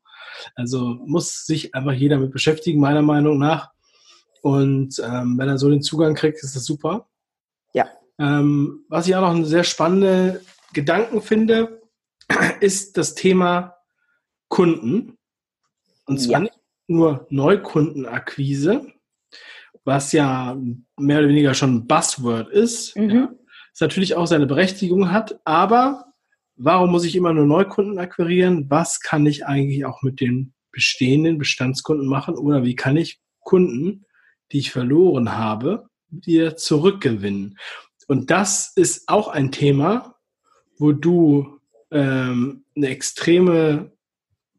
also 0.56 0.97
muss 1.06 1.45
sich 1.45 1.75
einfach 1.75 1.93
jeder 1.93 2.17
mit 2.17 2.32
beschäftigen, 2.32 2.80
meiner 2.80 3.02
Meinung 3.02 3.38
nach. 3.38 3.71
Und 4.41 4.99
ähm, 5.04 5.38
wenn 5.38 5.49
er 5.49 5.58
so 5.58 5.69
den 5.69 5.82
Zugang 5.82 6.15
kriegt, 6.15 6.43
ist 6.43 6.56
das 6.56 6.65
super. 6.65 7.08
Ja. 7.73 7.89
Ähm, 8.17 8.86
was 8.89 9.08
ich 9.08 9.15
auch 9.15 9.21
noch 9.21 9.32
einen 9.32 9.45
sehr 9.45 9.63
spannenden 9.63 10.39
Gedanken 10.73 11.21
finde, 11.21 11.82
ist 12.60 12.97
das 12.97 13.15
Thema 13.15 13.75
Kunden. 14.47 15.17
Und 16.06 16.19
zwar 16.19 16.34
ja. 16.34 16.39
nicht 16.39 16.60
nur 16.88 17.28
Neukundenakquise, 17.30 18.88
was 19.84 20.12
ja 20.12 20.58
mehr 20.97 21.19
oder 21.19 21.30
weniger 21.30 21.54
schon 21.54 21.75
ein 21.75 21.88
Buzzword 21.88 22.49
ist, 22.49 22.95
mhm. 22.95 23.10
ja, 23.10 23.30
es 23.73 23.82
natürlich 23.82 24.15
auch 24.15 24.25
seine 24.25 24.47
Berechtigung 24.47 25.12
hat, 25.12 25.39
aber 25.45 26.09
warum 26.60 26.91
muss 26.91 27.06
ich 27.06 27.15
immer 27.15 27.34
nur 27.34 27.45
Neukunden 27.45 27.98
akquirieren? 27.98 28.69
Was 28.69 29.00
kann 29.00 29.26
ich 29.26 29.45
eigentlich 29.45 29.86
auch 29.86 30.04
mit 30.04 30.19
den 30.19 30.54
bestehenden 30.72 31.38
Bestandskunden 31.38 32.08
machen? 32.08 32.36
Oder 32.36 32.63
wie 32.63 32.76
kann 32.76 32.98
ich 32.98 33.19
Kunden, 33.39 34.06
die 34.52 34.60
ich 34.60 34.72
verloren 34.72 35.38
habe, 35.38 35.89
wieder 36.10 36.58
zurückgewinnen? 36.58 37.58
Und 38.08 38.30
das 38.30 38.74
ist 38.76 39.08
auch 39.08 39.30
ein 39.30 39.52
Thema, 39.52 40.15
wo 40.78 40.91
du 40.91 41.60
ähm, 41.91 42.65
eine 42.76 42.88
extreme 42.89 43.91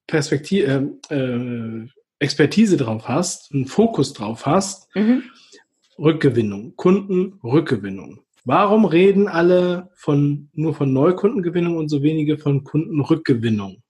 Perspektive, 0.06 0.98
äh, 1.10 1.14
äh, 1.14 1.88
Expertise 2.18 2.76
drauf 2.76 3.08
hast, 3.08 3.52
einen 3.52 3.66
Fokus 3.66 4.12
drauf 4.12 4.46
hast. 4.46 4.94
Mhm. 4.94 5.24
Rückgewinnung, 5.98 6.74
Kundenrückgewinnung. 6.76 8.20
Warum 8.44 8.84
reden 8.84 9.28
alle 9.28 9.90
von, 9.94 10.48
nur 10.52 10.74
von 10.74 10.92
Neukundengewinnung 10.92 11.76
und 11.76 11.88
so 11.88 12.02
wenige 12.02 12.38
von 12.38 12.64
Kundenrückgewinnung? 12.64 13.82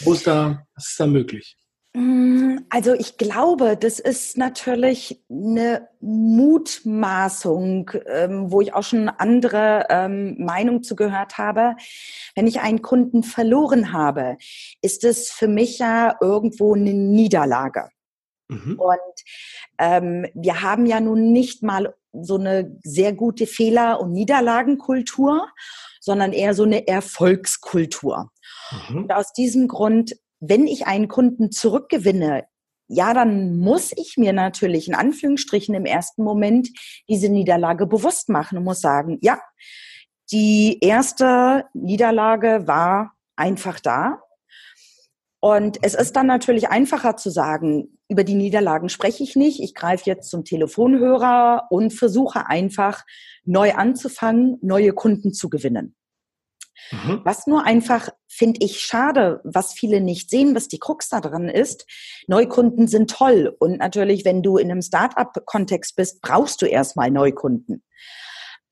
Wo 0.00 0.12
ist 0.12 0.26
da, 0.26 0.66
was 0.74 0.88
ist 0.88 1.00
da 1.00 1.06
möglich? 1.06 1.56
Mm, 1.94 2.58
also 2.68 2.92
ich 2.92 3.16
glaube, 3.16 3.78
das 3.78 4.00
ist 4.00 4.36
natürlich 4.36 5.22
eine 5.30 5.88
Mutmaßung, 6.00 7.90
ähm, 8.06 8.52
wo 8.52 8.60
ich 8.60 8.74
auch 8.74 8.82
schon 8.82 9.08
andere 9.08 9.86
ähm, 9.88 10.36
Meinung 10.38 10.82
zugehört 10.82 11.38
habe. 11.38 11.76
Wenn 12.34 12.46
ich 12.46 12.60
einen 12.60 12.82
Kunden 12.82 13.22
verloren 13.22 13.94
habe, 13.94 14.36
ist 14.82 15.04
es 15.04 15.30
für 15.30 15.48
mich 15.48 15.78
ja 15.78 16.16
irgendwo 16.20 16.74
eine 16.74 16.92
Niederlage. 16.92 17.88
Mhm. 18.48 18.78
Und 18.78 19.24
ähm, 19.78 20.26
wir 20.34 20.62
haben 20.62 20.84
ja 20.84 21.00
nun 21.00 21.32
nicht 21.32 21.62
mal 21.62 21.94
so 22.22 22.36
eine 22.36 22.78
sehr 22.82 23.12
gute 23.12 23.46
Fehler- 23.46 24.00
und 24.00 24.12
Niederlagenkultur, 24.12 25.48
sondern 26.00 26.32
eher 26.32 26.54
so 26.54 26.64
eine 26.64 26.86
Erfolgskultur. 26.86 28.30
Mhm. 28.88 28.96
Und 28.96 29.12
aus 29.12 29.32
diesem 29.32 29.68
Grund 29.68 30.14
wenn 30.40 30.66
ich 30.66 30.86
einen 30.86 31.08
Kunden 31.08 31.50
zurückgewinne, 31.50 32.44
ja, 32.88 33.14
dann 33.14 33.58
muss 33.58 33.92
ich 33.96 34.16
mir 34.16 34.32
natürlich 34.32 34.86
in 34.88 34.94
Anführungsstrichen 34.94 35.74
im 35.74 35.86
ersten 35.86 36.22
Moment 36.22 36.68
diese 37.08 37.28
Niederlage 37.28 37.86
bewusst 37.86 38.28
machen 38.28 38.58
und 38.58 38.64
muss 38.64 38.80
sagen, 38.80 39.18
ja, 39.22 39.40
die 40.30 40.78
erste 40.80 41.64
Niederlage 41.74 42.66
war 42.66 43.14
einfach 43.34 43.80
da. 43.80 44.20
Und 45.40 45.78
es 45.82 45.94
ist 45.94 46.14
dann 46.14 46.26
natürlich 46.26 46.68
einfacher 46.68 47.16
zu 47.16 47.30
sagen, 47.30 47.95
über 48.08 48.24
die 48.24 48.34
Niederlagen 48.34 48.88
spreche 48.88 49.22
ich 49.22 49.36
nicht. 49.36 49.60
Ich 49.60 49.74
greife 49.74 50.04
jetzt 50.06 50.30
zum 50.30 50.44
Telefonhörer 50.44 51.66
und 51.70 51.92
versuche 51.92 52.46
einfach 52.46 53.04
neu 53.44 53.72
anzufangen, 53.74 54.58
neue 54.62 54.92
Kunden 54.92 55.32
zu 55.32 55.48
gewinnen. 55.48 55.96
Mhm. 56.90 57.20
Was 57.24 57.46
nur 57.46 57.64
einfach, 57.64 58.10
finde 58.28 58.60
ich, 58.62 58.80
schade, 58.80 59.40
was 59.44 59.72
viele 59.72 60.00
nicht 60.00 60.30
sehen, 60.30 60.54
was 60.54 60.68
die 60.68 60.78
Krux 60.78 61.08
da 61.08 61.20
dran 61.20 61.48
ist. 61.48 61.86
Neukunden 62.28 62.86
sind 62.86 63.10
toll. 63.10 63.54
Und 63.58 63.78
natürlich, 63.78 64.24
wenn 64.24 64.42
du 64.42 64.56
in 64.56 64.70
einem 64.70 64.82
Startup-Kontext 64.82 65.96
bist, 65.96 66.20
brauchst 66.20 66.62
du 66.62 66.66
erstmal 66.66 67.10
Neukunden. 67.10 67.82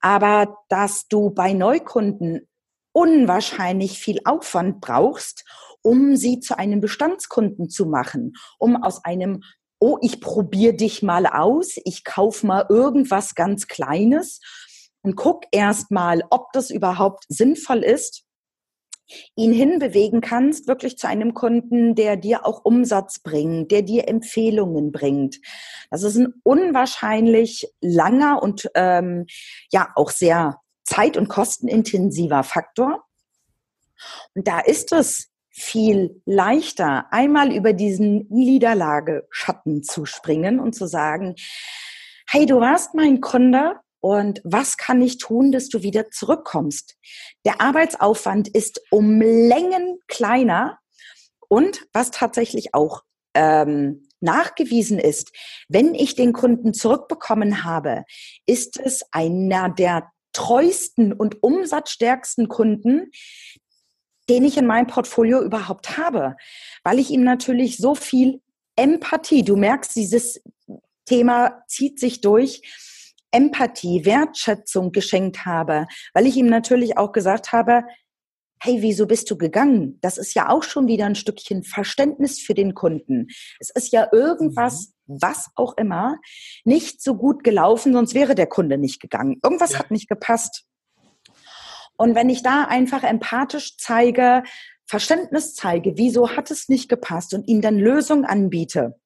Aber 0.00 0.58
dass 0.68 1.08
du 1.08 1.30
bei 1.30 1.54
Neukunden 1.54 2.46
unwahrscheinlich 2.92 3.98
viel 3.98 4.20
Aufwand 4.24 4.80
brauchst, 4.80 5.44
um 5.84 6.16
sie 6.16 6.40
zu 6.40 6.58
einem 6.58 6.80
Bestandskunden 6.80 7.68
zu 7.68 7.86
machen, 7.86 8.32
um 8.58 8.82
aus 8.82 9.04
einem 9.04 9.42
oh, 9.80 9.98
ich 10.00 10.20
probiere 10.20 10.72
dich 10.72 11.02
mal 11.02 11.26
aus, 11.26 11.74
ich 11.84 12.04
kauf 12.04 12.42
mal 12.42 12.64
irgendwas 12.70 13.34
ganz 13.34 13.66
Kleines 13.66 14.40
und 15.02 15.14
guck 15.14 15.44
erst 15.52 15.90
mal, 15.90 16.24
ob 16.30 16.52
das 16.52 16.70
überhaupt 16.70 17.24
sinnvoll 17.28 17.84
ist, 17.84 18.24
ihn 19.36 19.52
hinbewegen 19.52 20.22
kannst, 20.22 20.66
wirklich 20.66 20.96
zu 20.96 21.06
einem 21.06 21.34
Kunden, 21.34 21.94
der 21.94 22.16
dir 22.16 22.46
auch 22.46 22.64
Umsatz 22.64 23.18
bringt, 23.18 23.70
der 23.70 23.82
dir 23.82 24.08
Empfehlungen 24.08 24.90
bringt. 24.90 25.36
Das 25.90 26.02
ist 26.02 26.16
ein 26.16 26.32
unwahrscheinlich 26.42 27.68
langer 27.82 28.42
und 28.42 28.70
ähm, 28.74 29.26
ja 29.70 29.90
auch 29.96 30.10
sehr 30.10 30.60
zeit- 30.84 31.18
und 31.18 31.28
kostenintensiver 31.28 32.42
Faktor. 32.42 33.04
Und 34.34 34.48
da 34.48 34.60
ist 34.60 34.92
es 34.92 35.33
viel 35.56 36.20
leichter, 36.26 37.06
einmal 37.12 37.52
über 37.52 37.72
diesen 37.72 38.26
Niederlageschatten 38.28 39.84
zu 39.84 40.04
springen 40.04 40.58
und 40.58 40.74
zu 40.74 40.86
sagen, 40.86 41.36
hey, 42.28 42.44
du 42.44 42.60
warst 42.60 42.94
mein 42.94 43.20
Kunde, 43.20 43.76
und 44.04 44.42
was 44.44 44.76
kann 44.76 45.00
ich 45.00 45.16
tun, 45.16 45.50
dass 45.50 45.70
du 45.70 45.82
wieder 45.82 46.10
zurückkommst? 46.10 46.98
Der 47.46 47.62
Arbeitsaufwand 47.62 48.48
ist 48.48 48.82
um 48.90 49.22
Längen 49.22 49.98
kleiner 50.08 50.78
und 51.48 51.86
was 51.94 52.10
tatsächlich 52.10 52.74
auch 52.74 53.00
ähm, 53.32 54.06
nachgewiesen 54.20 54.98
ist, 54.98 55.32
wenn 55.70 55.94
ich 55.94 56.16
den 56.16 56.34
Kunden 56.34 56.74
zurückbekommen 56.74 57.64
habe, 57.64 58.04
ist 58.44 58.78
es 58.78 59.04
einer 59.10 59.70
der 59.70 60.10
treuesten 60.34 61.14
und 61.14 61.42
umsatzstärksten 61.42 62.48
Kunden, 62.48 63.10
den 64.28 64.44
ich 64.44 64.56
in 64.56 64.66
meinem 64.66 64.86
Portfolio 64.86 65.42
überhaupt 65.42 65.96
habe, 65.96 66.36
weil 66.82 66.98
ich 66.98 67.10
ihm 67.10 67.24
natürlich 67.24 67.76
so 67.76 67.94
viel 67.94 68.40
Empathie, 68.76 69.44
du 69.44 69.56
merkst, 69.56 69.94
dieses 69.94 70.42
Thema 71.04 71.62
zieht 71.68 72.00
sich 72.00 72.20
durch, 72.20 72.62
Empathie, 73.30 74.04
Wertschätzung 74.04 74.92
geschenkt 74.92 75.44
habe, 75.44 75.86
weil 76.12 76.26
ich 76.26 76.36
ihm 76.36 76.46
natürlich 76.46 76.96
auch 76.96 77.12
gesagt 77.12 77.52
habe, 77.52 77.82
hey, 78.62 78.80
wieso 78.80 79.06
bist 79.06 79.30
du 79.30 79.36
gegangen? 79.36 79.98
Das 80.00 80.16
ist 80.16 80.34
ja 80.34 80.48
auch 80.48 80.62
schon 80.62 80.86
wieder 80.86 81.04
ein 81.04 81.16
Stückchen 81.16 81.64
Verständnis 81.64 82.40
für 82.40 82.54
den 82.54 82.74
Kunden. 82.74 83.26
Es 83.58 83.70
ist 83.70 83.92
ja 83.92 84.08
irgendwas, 84.10 84.94
mhm. 85.06 85.18
was 85.20 85.50
auch 85.54 85.76
immer, 85.76 86.16
nicht 86.64 87.02
so 87.02 87.16
gut 87.16 87.44
gelaufen, 87.44 87.92
sonst 87.92 88.14
wäre 88.14 88.34
der 88.34 88.46
Kunde 88.46 88.78
nicht 88.78 89.00
gegangen. 89.00 89.38
Irgendwas 89.42 89.72
ja. 89.72 89.80
hat 89.80 89.90
nicht 89.90 90.08
gepasst. 90.08 90.64
Und 91.96 92.14
wenn 92.14 92.28
ich 92.28 92.42
da 92.42 92.64
einfach 92.64 93.04
empathisch 93.04 93.76
zeige, 93.76 94.42
Verständnis 94.86 95.54
zeige, 95.54 95.96
wieso 95.96 96.36
hat 96.36 96.50
es 96.50 96.68
nicht 96.68 96.88
gepasst 96.88 97.34
und 97.34 97.48
ihm 97.48 97.60
dann 97.60 97.78
Lösung 97.78 98.24
anbiete, 98.24 98.98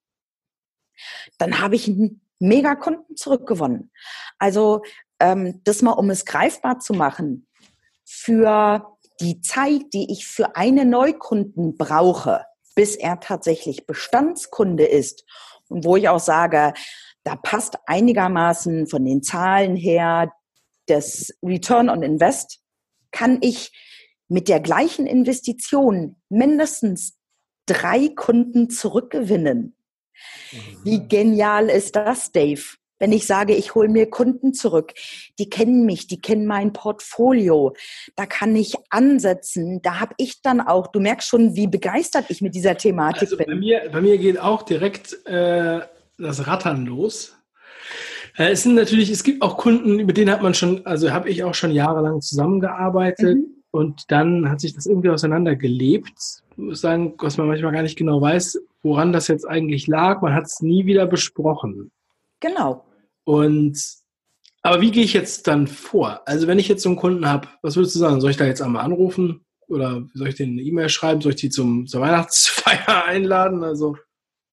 dann 1.38 1.60
habe 1.60 1.76
ich 1.76 1.88
einen 1.88 2.20
mega 2.40 2.74
Kunden 2.74 3.16
zurückgewonnen. 3.16 3.90
Also 4.38 4.82
ähm, 5.20 5.60
das 5.64 5.82
mal, 5.82 5.92
um 5.92 6.10
es 6.10 6.24
greifbar 6.24 6.78
zu 6.80 6.92
machen, 6.94 7.46
für 8.04 8.96
die 9.20 9.40
Zeit, 9.40 9.92
die 9.92 10.10
ich 10.12 10.26
für 10.26 10.56
einen 10.56 10.90
Neukunden 10.90 11.76
brauche, 11.76 12.44
bis 12.74 12.96
er 12.96 13.20
tatsächlich 13.20 13.86
Bestandskunde 13.86 14.84
ist 14.84 15.24
und 15.68 15.84
wo 15.84 15.96
ich 15.96 16.08
auch 16.08 16.20
sage, 16.20 16.72
da 17.24 17.36
passt 17.36 17.78
einigermaßen 17.86 18.86
von 18.86 19.04
den 19.04 19.22
Zahlen 19.22 19.76
her 19.76 20.32
das 20.86 21.34
Return 21.42 21.90
on 21.90 22.02
Invest, 22.02 22.60
kann 23.10 23.38
ich 23.40 23.72
mit 24.28 24.48
der 24.48 24.60
gleichen 24.60 25.06
Investition 25.06 26.16
mindestens 26.28 27.18
drei 27.66 28.08
Kunden 28.08 28.70
zurückgewinnen. 28.70 29.74
Wie 30.84 31.06
genial 31.06 31.68
ist 31.68 31.96
das, 31.96 32.32
Dave? 32.32 32.62
Wenn 32.98 33.12
ich 33.12 33.26
sage, 33.26 33.54
ich 33.54 33.76
hole 33.76 33.88
mir 33.88 34.10
Kunden 34.10 34.52
zurück, 34.52 34.92
die 35.38 35.48
kennen 35.48 35.86
mich, 35.86 36.08
die 36.08 36.20
kennen 36.20 36.46
mein 36.46 36.72
Portfolio, 36.72 37.74
da 38.16 38.26
kann 38.26 38.56
ich 38.56 38.74
ansetzen, 38.90 39.80
da 39.82 40.00
habe 40.00 40.14
ich 40.18 40.42
dann 40.42 40.60
auch, 40.60 40.88
du 40.88 40.98
merkst 40.98 41.28
schon, 41.28 41.54
wie 41.54 41.68
begeistert 41.68 42.24
ich 42.28 42.42
mit 42.42 42.56
dieser 42.56 42.76
Thematik 42.76 43.22
also 43.22 43.36
bin. 43.36 43.46
Bei 43.46 43.54
mir, 43.54 43.88
bei 43.92 44.00
mir 44.00 44.18
geht 44.18 44.40
auch 44.40 44.62
direkt 44.62 45.24
äh, 45.26 45.80
das 46.18 46.48
Rattern 46.48 46.86
los. 46.86 47.37
Äh, 48.38 48.52
es 48.52 48.62
sind 48.62 48.74
natürlich, 48.74 49.10
es 49.10 49.24
gibt 49.24 49.42
auch 49.42 49.58
Kunden, 49.58 49.96
mit 49.96 50.16
denen 50.16 50.30
hat 50.30 50.42
man 50.42 50.54
schon, 50.54 50.86
also 50.86 51.10
habe 51.10 51.28
ich 51.28 51.44
auch 51.44 51.54
schon 51.54 51.72
jahrelang 51.72 52.20
zusammengearbeitet 52.20 53.36
mhm. 53.36 53.62
und 53.70 54.04
dann 54.08 54.48
hat 54.48 54.60
sich 54.60 54.74
das 54.74 54.86
irgendwie 54.86 55.10
auseinandergelebt. 55.10 56.42
Ich 56.52 56.56
muss 56.56 56.80
sagen, 56.80 57.14
was 57.18 57.36
man 57.36 57.48
manchmal 57.48 57.72
gar 57.72 57.82
nicht 57.82 57.98
genau 57.98 58.20
weiß, 58.20 58.60
woran 58.82 59.12
das 59.12 59.28
jetzt 59.28 59.46
eigentlich 59.46 59.86
lag. 59.88 60.22
Man 60.22 60.34
hat 60.34 60.44
es 60.44 60.60
nie 60.60 60.86
wieder 60.86 61.06
besprochen. 61.06 61.90
Genau. 62.40 62.84
Und 63.24 63.78
aber 64.62 64.80
wie 64.80 64.90
gehe 64.90 65.04
ich 65.04 65.12
jetzt 65.12 65.46
dann 65.46 65.66
vor? 65.66 66.22
Also 66.26 66.46
wenn 66.46 66.58
ich 66.58 66.68
jetzt 66.68 66.82
so 66.82 66.88
einen 66.88 66.98
Kunden 66.98 67.28
habe, 67.28 67.48
was 67.62 67.76
würdest 67.76 67.94
du 67.94 68.00
sagen? 68.00 68.20
Soll 68.20 68.32
ich 68.32 68.36
da 68.36 68.44
jetzt 68.44 68.60
einmal 68.60 68.84
anrufen? 68.84 69.44
Oder 69.68 70.04
soll 70.14 70.28
ich 70.28 70.34
denen 70.34 70.58
eine 70.58 70.62
E-Mail 70.62 70.88
schreiben? 70.88 71.20
Soll 71.20 71.32
ich 71.32 71.40
die 71.40 71.50
zum, 71.50 71.86
zur 71.86 72.00
Weihnachtsfeier 72.02 73.04
einladen? 73.04 73.62
Also 73.64 73.96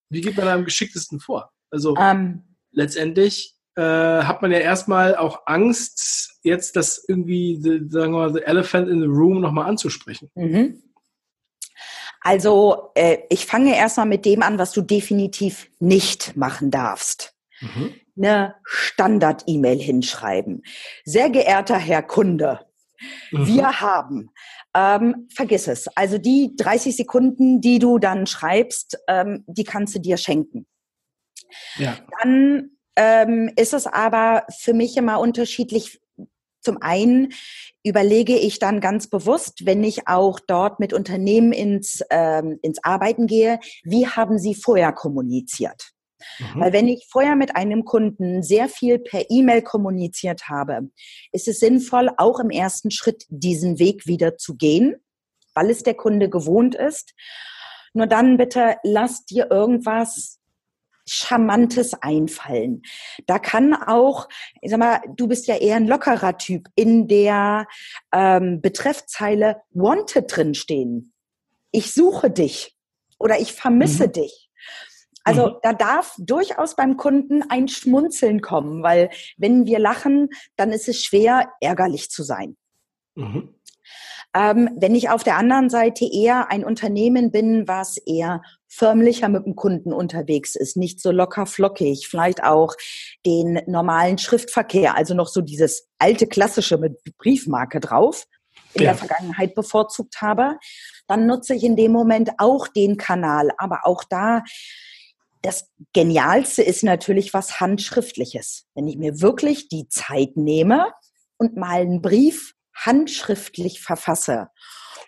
wie 0.10 0.22
geht 0.22 0.38
man 0.38 0.46
da 0.46 0.54
am 0.54 0.66
geschicktesten 0.66 1.20
vor? 1.20 1.52
Also 1.72 1.92
um. 1.92 1.98
Ähm. 2.00 2.44
letztendlich 2.72 3.56
äh, 3.76 3.82
hat 3.82 4.42
man 4.42 4.52
ja 4.52 4.60
erstmal 4.60 5.16
auch 5.16 5.44
Angst, 5.46 6.40
jetzt 6.44 6.76
das 6.76 7.04
irgendwie, 7.08 7.60
the, 7.62 7.82
sagen 7.90 8.14
wir 8.14 8.20
mal, 8.20 8.34
the 8.34 8.44
elephant 8.44 8.90
in 8.90 9.02
the 9.02 9.08
room 9.08 9.42
nochmal 9.42 9.70
anzusprechen. 9.70 10.30
Mhm. 10.36 10.82
Also 12.22 12.92
äh, 12.96 13.20
ich 13.30 13.46
fange 13.46 13.76
erstmal 13.76 14.08
mit 14.08 14.26
dem 14.26 14.42
an, 14.42 14.58
was 14.58 14.72
du 14.72 14.82
definitiv 14.82 15.70
nicht 15.80 16.36
machen 16.36 16.72
darfst. 16.72 17.36
Mhm. 17.60 17.94
Eine 18.18 18.56
Standard-E-Mail 18.64 19.80
hinschreiben. 19.80 20.64
Sehr 21.04 21.30
geehrter 21.30 21.78
Herr 21.78 22.02
Kunde, 22.02 22.62
mhm. 23.32 23.48
wir 23.48 23.80
haben, 23.80 24.32
ähm, 24.74 25.28
vergiss 25.34 25.68
es. 25.68 25.88
Also 25.90 26.18
die 26.18 26.56
30 26.58 26.96
Sekunden, 26.96 27.62
die 27.62 27.80
du 27.80 28.00
dann 28.00 28.26
schreibst, 28.26 28.98
ähm, 29.08 29.44
die 29.48 29.64
kannst 29.64 29.96
du 29.96 30.00
dir 30.00 30.18
schenken. 30.18 30.66
Ja. 31.78 31.98
Dann 32.20 32.75
ähm, 32.96 33.52
ist 33.56 33.74
es 33.74 33.88
aber 33.88 34.46
für 34.58 34.74
mich 34.74 34.98
immer 34.98 35.20
unterschiedlich, 35.20 36.00
zum 36.62 36.82
einen 36.82 37.34
überlege 37.84 38.36
ich 38.36 38.58
dann 38.58 38.82
ganz 38.82 39.08
bewusst, 39.08 39.66
wenn 39.66 39.84
ich 39.84 40.08
auch 40.08 40.40
dort 40.40 40.80
mit 40.80 40.94
Unternehmen 40.94 41.54
ins, 41.54 42.02
ähm, 42.10 42.60
ins 42.64 42.84
Arbeiten 42.84 43.28
gehe, 43.28 43.60
wie 43.84 44.08
haben 44.08 44.40
sie 44.40 44.56
vorher 44.56 44.92
kommuniziert? 44.92 45.92
Mhm. 46.40 46.60
Weil 46.60 46.74
wenn 46.74 46.88
ich 46.88 47.08
vorher 47.10 47.36
mit 47.36 47.56
einem 47.56 47.86
Kunden 47.86 48.42
sehr 48.42 48.68
viel 48.68 48.98
per 49.00 49.30
E-Mail 49.30 49.62
kommuniziert 49.62 50.50
habe, 50.50 50.90
ist 51.32 51.48
es 51.48 51.60
sinnvoll, 51.60 52.10
auch 52.18 52.40
im 52.40 52.50
ersten 52.50 52.90
Schritt 52.90 53.26
diesen 53.30 53.78
Weg 53.78 54.08
wieder 54.08 54.38
zu 54.38 54.56
gehen, 54.56 54.96
weil 55.54 55.70
es 55.70 55.84
der 55.84 55.94
Kunde 55.94 56.30
gewohnt 56.30 56.74
ist. 56.76 57.14
Nur 57.94 58.08
dann 58.08 58.38
bitte 58.38 58.78
lass 58.84 59.26
dir 59.26 59.52
irgendwas 59.52 60.40
Charmantes 61.08 61.94
einfallen. 61.94 62.82
Da 63.28 63.40
kann 63.40 63.74
auch, 63.74 64.28
ich 64.62 64.72
sag 64.72 64.80
mal, 64.80 65.02
du 65.16 65.28
bist 65.28 65.48
ja 65.48 65.56
eher 65.56 65.76
ein 65.76 65.88
lockerer 65.88 66.38
Typ, 66.38 66.68
in 66.76 67.08
der 67.08 67.68
ähm, 68.12 68.62
Betreffzeile 68.62 69.62
Wanted 69.72 70.36
drinstehen. 70.36 71.14
Ich 71.72 71.94
suche 71.94 72.32
dich 72.32 72.76
oder 73.20 73.40
ich 73.40 73.54
vermisse 73.54 74.08
mhm. 74.08 74.12
dich. 74.14 74.50
Also 75.24 75.48
mhm. 75.48 75.54
da 75.64 75.74
darf 75.74 76.16
durchaus 76.20 76.76
beim 76.76 76.98
Kunden 76.98 77.44
ein 77.50 77.68
Schmunzeln 77.68 78.42
kommen, 78.42 78.84
weil 78.84 79.10
wenn 79.38 79.66
wir 79.66 79.80
lachen, 79.80 80.30
dann 80.56 80.72
ist 80.72 80.88
es 80.88 81.04
schwer, 81.04 81.52
ärgerlich 81.60 82.10
zu 82.10 82.24
sein. 82.24 82.56
Mhm. 83.16 83.56
Ähm, 84.36 84.70
wenn 84.76 84.96
ich 84.96 85.10
auf 85.10 85.24
der 85.24 85.38
anderen 85.38 85.70
Seite 85.70 86.06
eher 86.06 86.52
ein 86.52 86.66
Unternehmen 86.66 87.32
bin, 87.32 87.70
was 87.70 87.96
eher 87.96 88.42
förmlicher 88.68 89.30
mit 89.30 89.46
dem 89.46 89.56
Kunden 89.56 89.94
unterwegs 89.94 90.56
ist, 90.56 90.76
nicht 90.76 91.00
so 91.00 91.12
locker 91.12 91.46
flockig, 91.46 92.10
vielleicht 92.10 92.44
auch 92.44 92.76
den 93.26 93.62
normalen 93.66 94.18
Schriftverkehr, 94.18 94.98
also 94.98 95.14
noch 95.14 95.30
so 95.30 95.40
dieses 95.40 95.88
alte 96.00 96.28
klassische 96.28 96.78
mit 96.78 96.98
Briefmarke 97.18 97.80
drauf, 97.80 98.26
in 98.74 98.84
ja. 98.84 98.90
der 98.90 98.98
Vergangenheit 98.98 99.56
bevorzugt 99.56 100.22
habe, 100.22 100.58
dann 101.08 101.28
nutze 101.28 101.56
ich 101.56 101.64
in 101.64 101.78
dem 101.78 101.94
Moment 101.94 102.32
auch 102.38 102.68
den 102.68 102.98
Kanal. 102.98 103.52
Aber 103.58 103.82
auch 103.84 104.04
da, 104.04 104.44
das 105.44 105.70
Genialste 105.94 106.62
ist 106.62 106.84
natürlich 106.84 107.34
was 107.34 107.62
Handschriftliches. 107.62 108.66
Wenn 108.76 108.88
ich 108.90 108.98
mir 108.98 109.22
wirklich 109.22 109.70
die 109.70 109.88
Zeit 109.88 110.36
nehme 110.36 110.92
und 111.38 111.56
mal 111.56 111.82
einen 111.82 112.02
Brief 112.02 112.55
handschriftlich 112.76 113.82
verfasse. 113.82 114.50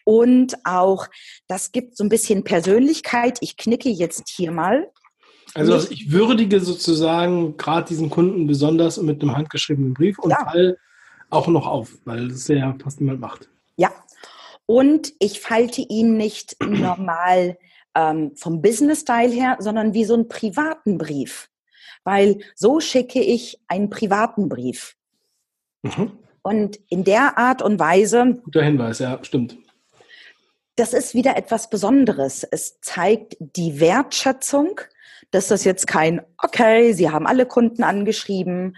Und 0.03 0.55
auch, 0.63 1.07
das 1.47 1.71
gibt 1.71 1.97
so 1.97 2.03
ein 2.03 2.09
bisschen 2.09 2.43
Persönlichkeit. 2.43 3.39
Ich 3.41 3.57
knicke 3.57 3.89
jetzt 3.89 4.29
hier 4.29 4.51
mal. 4.51 4.89
Also 5.53 5.77
ich 5.89 6.11
würdige 6.11 6.59
sozusagen 6.59 7.57
gerade 7.57 7.87
diesen 7.87 8.09
Kunden 8.09 8.47
besonders 8.47 8.97
mit 8.97 9.21
einem 9.21 9.35
handgeschriebenen 9.35 9.93
Brief 9.93 10.17
und 10.19 10.31
ja. 10.31 10.45
fall 10.49 10.77
auch 11.29 11.47
noch 11.47 11.67
auf, 11.67 11.97
weil 12.05 12.29
das 12.29 12.47
ja 12.47 12.75
fast 12.81 13.01
niemand 13.01 13.19
macht. 13.19 13.49
Ja. 13.75 13.91
Und 14.65 15.13
ich 15.19 15.39
falte 15.39 15.81
ihn 15.81 16.15
nicht 16.15 16.55
normal 16.63 17.57
ähm, 17.95 18.31
vom 18.35 18.61
Business-Style 18.61 19.31
her, 19.31 19.57
sondern 19.59 19.93
wie 19.93 20.05
so 20.05 20.13
einen 20.13 20.27
privaten 20.27 20.97
Brief. 20.97 21.49
Weil 22.03 22.39
so 22.55 22.79
schicke 22.79 23.21
ich 23.21 23.59
einen 23.67 23.89
privaten 23.89 24.47
Brief. 24.47 24.95
Mhm. 25.81 26.17
Und 26.47 26.79
in 26.87 27.03
der 27.03 27.37
Art 27.37 27.61
und 27.61 27.77
Weise. 27.77 28.39
Guter 28.45 28.63
Hinweis, 28.63 28.99
ja, 28.99 29.19
stimmt. 29.21 29.57
Das 30.77 30.93
ist 30.93 31.13
wieder 31.13 31.35
etwas 31.35 31.69
Besonderes. 31.69 32.45
Es 32.45 32.79
zeigt 32.79 33.35
die 33.37 33.81
Wertschätzung, 33.81 34.79
dass 35.31 35.49
das 35.49 35.65
jetzt 35.65 35.87
kein, 35.87 36.21
okay, 36.41 36.93
Sie 36.93 37.09
haben 37.09 37.27
alle 37.27 37.47
Kunden 37.47 37.83
angeschrieben, 37.83 38.77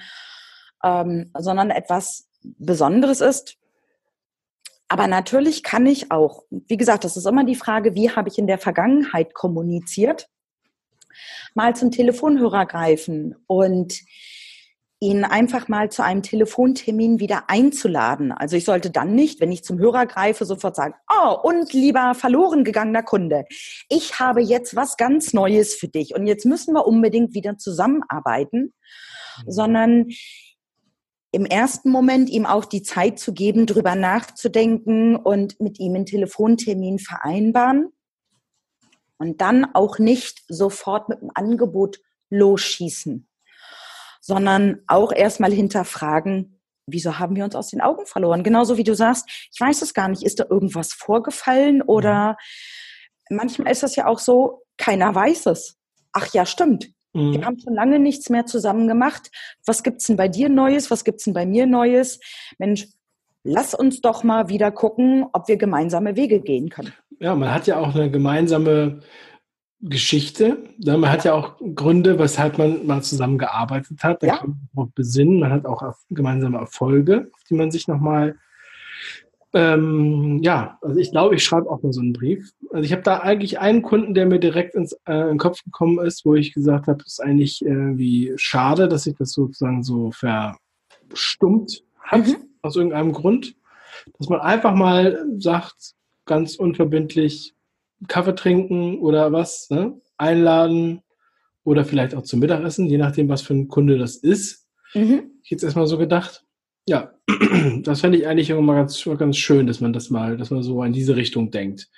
ähm, 0.83 1.29
sondern 1.37 1.69
etwas 1.69 2.27
Besonderes 2.41 3.21
ist. 3.21 3.57
Aber 4.87 5.05
natürlich 5.05 5.61
kann 5.61 5.85
ich 5.85 6.09
auch, 6.09 6.45
wie 6.49 6.77
gesagt, 6.77 7.03
das 7.03 7.17
ist 7.17 7.27
immer 7.27 7.43
die 7.43 7.53
Frage, 7.53 7.93
wie 7.93 8.09
habe 8.09 8.29
ich 8.29 8.39
in 8.39 8.47
der 8.47 8.57
Vergangenheit 8.57 9.35
kommuniziert, 9.35 10.27
mal 11.53 11.75
zum 11.75 11.91
Telefonhörer 11.91 12.65
greifen 12.65 13.35
und 13.45 14.01
ihn 15.01 15.23
einfach 15.23 15.69
mal 15.69 15.89
zu 15.89 16.03
einem 16.03 16.23
Telefontermin 16.23 17.19
wieder 17.19 17.49
einzuladen. 17.49 18.33
Also 18.33 18.57
ich 18.57 18.65
sollte 18.65 18.91
dann 18.91 19.15
nicht, 19.15 19.39
wenn 19.39 19.51
ich 19.51 19.63
zum 19.63 19.79
Hörer 19.79 20.05
greife, 20.05 20.43
sofort 20.43 20.75
sagen, 20.75 20.93
oh, 21.09 21.37
und 21.41 21.71
lieber 21.71 22.15
verloren 22.15 22.65
gegangener 22.65 23.03
Kunde, 23.03 23.45
ich 23.87 24.19
habe 24.19 24.41
jetzt 24.41 24.75
was 24.75 24.97
ganz 24.97 25.33
Neues 25.33 25.75
für 25.75 25.87
dich 25.87 26.15
und 26.15 26.27
jetzt 26.27 26.45
müssen 26.45 26.73
wir 26.73 26.85
unbedingt 26.85 27.33
wieder 27.33 27.57
zusammenarbeiten, 27.57 28.73
mhm. 29.45 29.51
sondern 29.51 30.07
im 31.31 31.45
ersten 31.45 31.91
Moment 31.91 32.29
ihm 32.29 32.45
auch 32.45 32.65
die 32.65 32.81
Zeit 32.81 33.19
zu 33.19 33.33
geben, 33.33 33.67
drüber 33.67 33.95
nachzudenken 33.95 35.15
und 35.15 35.61
mit 35.61 35.79
ihm 35.79 35.95
einen 35.95 36.07
Telefontermin 36.07 36.99
vereinbaren 36.99 37.93
und 39.17 39.39
dann 39.39 39.63
auch 39.75 39.99
nicht 39.99 40.43
sofort 40.49 41.07
mit 41.07 41.21
dem 41.21 41.29
Angebot 41.33 41.99
losschießen 42.31 43.28
sondern 44.19 44.81
auch 44.87 45.11
erstmal 45.11 45.51
hinterfragen, 45.51 46.59
wieso 46.87 47.19
haben 47.19 47.35
wir 47.35 47.43
uns 47.43 47.55
aus 47.55 47.69
den 47.69 47.81
Augen 47.81 48.05
verloren? 48.05 48.43
Genauso 48.43 48.77
wie 48.77 48.83
du 48.83 48.95
sagst, 48.95 49.29
ich 49.51 49.59
weiß 49.59 49.81
es 49.81 49.93
gar 49.93 50.07
nicht, 50.07 50.23
ist 50.23 50.39
da 50.39 50.45
irgendwas 50.49 50.93
vorgefallen 50.93 51.81
oder 51.81 52.37
mhm. 53.29 53.37
manchmal 53.37 53.71
ist 53.71 53.83
das 53.83 53.95
ja 53.95 54.07
auch 54.07 54.19
so, 54.19 54.63
keiner 54.77 55.13
weiß 55.13 55.47
es. 55.47 55.77
Ach 56.13 56.27
ja, 56.33 56.45
stimmt. 56.45 56.89
Mhm. 57.13 57.33
Wir 57.33 57.45
haben 57.45 57.59
schon 57.59 57.73
lange 57.73 57.99
nichts 57.99 58.29
mehr 58.29 58.45
zusammen 58.45 58.87
gemacht. 58.87 59.31
Was 59.65 59.83
gibt's 59.83 60.07
denn 60.07 60.17
bei 60.17 60.27
dir 60.27 60.49
Neues? 60.49 60.91
Was 60.91 61.03
gibt's 61.03 61.25
denn 61.25 61.33
bei 61.33 61.45
mir 61.45 61.65
Neues? 61.65 62.19
Mensch, 62.57 62.87
lass 63.43 63.73
uns 63.73 64.01
doch 64.01 64.23
mal 64.23 64.49
wieder 64.49 64.71
gucken, 64.71 65.25
ob 65.33 65.47
wir 65.47 65.57
gemeinsame 65.57 66.15
Wege 66.15 66.41
gehen 66.41 66.69
können. 66.69 66.93
Ja, 67.19 67.35
man 67.35 67.53
hat 67.53 67.67
ja 67.67 67.77
auch 67.77 67.93
eine 67.93 68.09
gemeinsame 68.09 69.01
Geschichte. 69.81 70.57
Man 70.83 71.09
hat 71.09 71.23
ja 71.23 71.33
auch 71.33 71.57
Gründe, 71.75 72.19
weshalb 72.19 72.57
man 72.57 72.85
mal 72.85 73.01
zusammengearbeitet 73.01 74.03
hat. 74.03 74.21
Da 74.23 74.27
ja. 74.27 74.37
kann 74.37 74.69
man 74.73 74.85
auch 74.87 74.91
besinnen. 74.91 75.39
Man 75.39 75.51
hat 75.51 75.65
auch 75.65 75.81
gemeinsame 76.09 76.57
Erfolge, 76.57 77.29
auf 77.33 77.43
die 77.49 77.55
man 77.55 77.71
sich 77.71 77.87
nochmal 77.87 78.35
ähm, 79.53 80.39
ja, 80.43 80.77
also 80.81 80.99
ich 80.99 81.11
glaube, 81.11 81.35
ich 81.35 81.43
schreibe 81.43 81.69
auch 81.69 81.81
mal 81.81 81.91
so 81.91 82.01
einen 82.01 82.13
Brief. 82.13 82.51
Also 82.71 82.83
ich 82.83 82.91
habe 82.91 83.01
da 83.01 83.19
eigentlich 83.19 83.59
einen 83.59 83.81
Kunden, 83.81 84.13
der 84.13 84.27
mir 84.27 84.39
direkt 84.39 84.75
ins 84.75 84.93
äh, 85.05 85.21
in 85.21 85.27
den 85.29 85.37
Kopf 85.37 85.63
gekommen 85.63 86.05
ist, 86.05 86.23
wo 86.23 86.35
ich 86.35 86.53
gesagt 86.53 86.87
habe, 86.87 87.01
es 87.05 87.13
ist 87.13 87.19
eigentlich 87.19 87.65
irgendwie 87.65 88.33
schade, 88.35 88.87
dass 88.87 89.03
sich 89.03 89.15
das 89.15 89.31
sozusagen 89.31 89.83
so 89.83 90.11
verstummt 90.11 91.83
hat, 91.99 92.27
mhm. 92.27 92.35
aus 92.61 92.75
irgendeinem 92.75 93.11
Grund. 93.11 93.55
Dass 94.19 94.29
man 94.29 94.39
einfach 94.39 94.75
mal 94.75 95.25
sagt, 95.39 95.93
ganz 96.25 96.55
unverbindlich, 96.55 97.55
Kaffee 98.07 98.35
trinken 98.35 98.99
oder 98.99 99.31
was, 99.31 99.69
ne? 99.69 99.99
einladen 100.17 101.01
oder 101.63 101.85
vielleicht 101.85 102.15
auch 102.15 102.23
zum 102.23 102.39
Mittagessen, 102.39 102.87
je 102.87 102.97
nachdem, 102.97 103.29
was 103.29 103.41
für 103.41 103.53
ein 103.53 103.67
Kunde 103.67 103.97
das 103.97 104.15
ist. 104.15 104.67
Mhm. 104.93 105.31
Ich 105.43 105.49
jetzt 105.49 105.63
erstmal 105.63 105.87
so 105.87 105.97
gedacht. 105.97 106.45
Ja, 106.87 107.13
das 107.83 108.01
fände 108.01 108.17
ich 108.17 108.27
eigentlich 108.27 108.49
immer 108.49 108.73
ganz, 108.73 109.07
ganz 109.17 109.37
schön, 109.37 109.67
dass 109.67 109.79
man 109.79 109.93
das 109.93 110.09
mal, 110.09 110.37
dass 110.37 110.49
man 110.49 110.63
so 110.63 110.83
in 110.83 110.93
diese 110.93 111.15
Richtung 111.15 111.51
denkt. 111.51 111.89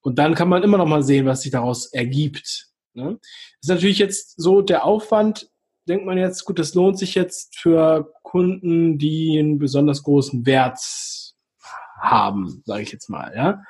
Und 0.00 0.18
dann 0.18 0.34
kann 0.34 0.48
man 0.48 0.62
immer 0.62 0.78
noch 0.78 0.86
mal 0.86 1.02
sehen, 1.02 1.26
was 1.26 1.42
sich 1.42 1.52
daraus 1.52 1.92
ergibt. 1.92 2.68
Ne? 2.94 3.18
Ist 3.60 3.68
natürlich 3.68 3.98
jetzt 3.98 4.40
so 4.40 4.62
der 4.62 4.84
Aufwand, 4.84 5.50
denkt 5.86 6.06
man 6.06 6.18
jetzt, 6.18 6.44
gut, 6.44 6.58
das 6.58 6.74
lohnt 6.74 6.98
sich 6.98 7.14
jetzt 7.14 7.58
für 7.58 8.12
Kunden, 8.22 8.98
die 8.98 9.38
einen 9.38 9.58
besonders 9.58 10.02
großen 10.02 10.46
Wert 10.46 10.78
haben, 12.00 12.62
sage 12.64 12.82
ich 12.82 12.92
jetzt 12.92 13.10
mal, 13.10 13.32
ja. 13.36 13.62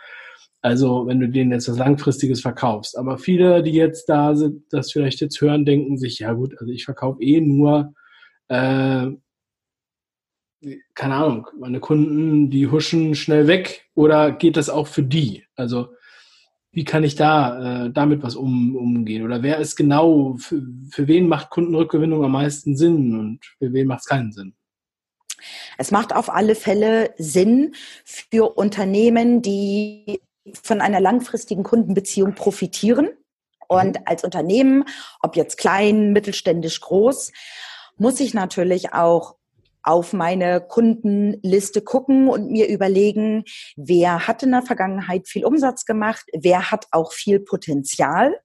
Also 0.62 1.06
wenn 1.06 1.20
du 1.20 1.28
denen 1.28 1.52
jetzt 1.52 1.68
was 1.68 1.78
Langfristiges 1.78 2.40
verkaufst. 2.40 2.98
Aber 2.98 3.18
viele, 3.18 3.62
die 3.62 3.72
jetzt 3.72 4.08
da 4.08 4.34
sind, 4.34 4.64
das 4.70 4.92
vielleicht 4.92 5.20
jetzt 5.20 5.40
hören, 5.40 5.64
denken 5.64 5.96
sich, 5.96 6.18
ja 6.18 6.32
gut, 6.32 6.58
also 6.58 6.72
ich 6.72 6.84
verkaufe 6.84 7.22
eh 7.22 7.40
nur, 7.40 7.94
äh, 8.48 9.08
keine 10.94 11.14
Ahnung, 11.14 11.46
meine 11.58 11.80
Kunden, 11.80 12.50
die 12.50 12.66
huschen 12.66 13.14
schnell 13.14 13.46
weg 13.46 13.88
oder 13.94 14.32
geht 14.32 14.58
das 14.58 14.68
auch 14.68 14.86
für 14.86 15.02
die? 15.02 15.44
Also 15.56 15.88
wie 16.72 16.84
kann 16.84 17.02
ich 17.02 17.14
da 17.14 17.86
äh, 17.86 17.90
damit 17.90 18.22
was 18.22 18.36
um, 18.36 18.76
umgehen? 18.76 19.24
Oder 19.24 19.42
wer 19.42 19.58
ist 19.58 19.76
genau, 19.76 20.36
für, 20.38 20.62
für 20.90 21.08
wen 21.08 21.26
macht 21.26 21.50
Kundenrückgewinnung 21.50 22.22
am 22.22 22.32
meisten 22.32 22.76
Sinn 22.76 23.18
und 23.18 23.44
für 23.58 23.72
wen 23.72 23.86
macht 23.86 24.00
es 24.00 24.06
keinen 24.06 24.32
Sinn? 24.32 24.54
Es 25.78 25.90
macht 25.90 26.14
auf 26.14 26.28
alle 26.30 26.54
Fälle 26.54 27.14
Sinn 27.16 27.74
für 28.04 28.58
Unternehmen, 28.58 29.40
die 29.40 30.20
von 30.62 30.80
einer 30.80 31.00
langfristigen 31.00 31.62
Kundenbeziehung 31.62 32.34
profitieren. 32.34 33.10
Und 33.68 33.98
mhm. 33.98 34.02
als 34.06 34.24
Unternehmen, 34.24 34.84
ob 35.20 35.36
jetzt 35.36 35.58
klein, 35.58 36.12
mittelständisch, 36.12 36.80
groß, 36.80 37.32
muss 37.96 38.20
ich 38.20 38.34
natürlich 38.34 38.92
auch 38.92 39.36
auf 39.82 40.12
meine 40.12 40.60
Kundenliste 40.60 41.80
gucken 41.82 42.28
und 42.28 42.50
mir 42.50 42.68
überlegen, 42.68 43.44
wer 43.76 44.26
hat 44.26 44.42
in 44.42 44.50
der 44.50 44.62
Vergangenheit 44.62 45.28
viel 45.28 45.44
Umsatz 45.44 45.84
gemacht, 45.84 46.24
wer 46.38 46.70
hat 46.70 46.86
auch 46.90 47.12
viel 47.12 47.40
Potenzial, 47.40 48.38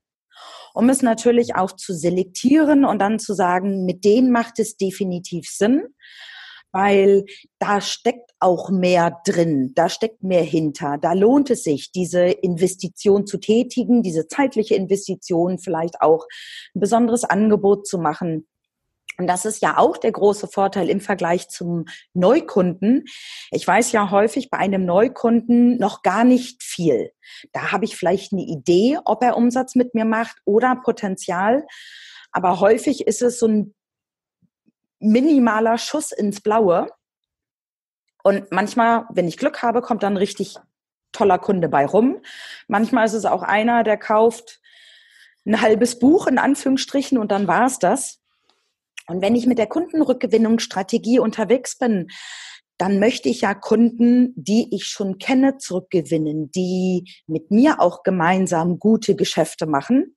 um 0.73 0.89
es 0.89 1.01
natürlich 1.01 1.55
auch 1.55 1.73
zu 1.73 1.93
selektieren 1.93 2.85
und 2.85 2.99
dann 2.99 3.19
zu 3.19 3.33
sagen, 3.33 3.85
mit 3.85 4.05
denen 4.05 4.31
macht 4.31 4.59
es 4.59 4.77
definitiv 4.77 5.49
Sinn 5.49 5.83
weil 6.76 7.23
da 7.57 7.80
steckt 7.80 8.32
auch 8.41 8.69
mehr 8.69 9.21
drin, 9.26 9.71
da 9.76 9.88
steckt 9.88 10.23
mehr 10.23 10.43
hinter. 10.43 10.97
Da 10.97 11.13
lohnt 11.13 11.49
es 11.49 11.63
sich, 11.63 11.93
diese 11.93 12.26
Investition 12.26 13.26
zu 13.26 13.38
tätigen, 13.38 14.03
diese 14.03 14.28
zeitliche 14.28 14.76
Investition, 14.76 15.57
vielleicht 15.57 16.01
auch 16.01 16.28
ein 16.76 16.82
besonderes 16.82 17.23
Angebot 17.23 17.88
zu 17.88 17.97
machen. 17.97 18.45
Und 19.17 19.28
das 19.28 19.45
ist 19.45 19.61
ja 19.61 19.78
auch 19.78 19.95
der 19.95 20.11
große 20.11 20.49
Vorteil 20.49 20.89
im 20.89 20.99
Vergleich 20.99 21.47
zum 21.47 21.86
Neukunden. 22.13 23.05
Ich 23.51 23.65
weiß 23.65 23.93
ja 23.93 24.11
häufig 24.11 24.49
bei 24.49 24.57
einem 24.57 24.86
Neukunden 24.86 25.78
noch 25.78 26.01
gar 26.01 26.26
nicht 26.26 26.61
viel. 26.61 27.13
Da 27.53 27.71
habe 27.71 27.86
ich 27.86 27.95
vielleicht 27.95 28.34
eine 28.34 28.43
Idee, 28.43 28.99
ob 29.05 29.23
er 29.23 29.38
Umsatz 29.38 29.76
mit 29.76 29.95
mir 29.95 30.03
macht 30.03 30.36
oder 30.43 30.76
Potenzial. 30.76 31.65
Aber 32.34 32.59
häufig 32.59 33.07
ist 33.07 33.21
es 33.21 33.39
so 33.39 33.47
ein 33.47 33.73
minimaler 35.05 35.77
Schuss 35.77 36.11
ins 36.11 36.41
Blaue. 36.41 36.87
Und 38.23 38.51
manchmal, 38.51 39.05
wenn 39.11 39.27
ich 39.27 39.37
Glück 39.37 39.61
habe, 39.61 39.81
kommt 39.81 40.03
dann 40.03 40.17
richtig 40.17 40.57
toller 41.11 41.39
Kunde 41.39 41.69
bei 41.69 41.85
rum. 41.85 42.21
Manchmal 42.67 43.05
ist 43.05 43.13
es 43.13 43.25
auch 43.25 43.43
einer, 43.43 43.83
der 43.83 43.97
kauft 43.97 44.59
ein 45.45 45.61
halbes 45.61 45.99
Buch 45.99 46.27
in 46.27 46.37
Anführungsstrichen 46.37 47.17
und 47.17 47.31
dann 47.31 47.47
war 47.47 47.67
es 47.67 47.79
das. 47.79 48.19
Und 49.07 49.21
wenn 49.21 49.35
ich 49.35 49.45
mit 49.45 49.59
der 49.59 49.67
Kundenrückgewinnungsstrategie 49.67 51.19
unterwegs 51.19 51.77
bin, 51.77 52.07
dann 52.77 52.99
möchte 52.99 53.29
ich 53.29 53.41
ja 53.41 53.53
Kunden, 53.53 54.33
die 54.35 54.75
ich 54.75 54.85
schon 54.85 55.17
kenne, 55.17 55.57
zurückgewinnen, 55.57 56.51
die 56.51 57.09
mit 57.27 57.51
mir 57.51 57.79
auch 57.79 58.03
gemeinsam 58.03 58.79
gute 58.79 59.15
Geschäfte 59.15 59.65
machen. 59.65 60.14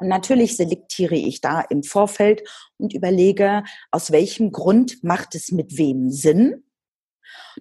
Und 0.00 0.08
natürlich 0.08 0.56
selektiere 0.56 1.14
ich 1.14 1.40
da 1.40 1.60
im 1.60 1.82
Vorfeld 1.82 2.42
und 2.78 2.94
überlege, 2.94 3.62
aus 3.90 4.10
welchem 4.10 4.50
Grund 4.50 5.04
macht 5.04 5.34
es 5.34 5.52
mit 5.52 5.76
wem 5.76 6.10
Sinn. 6.10 6.64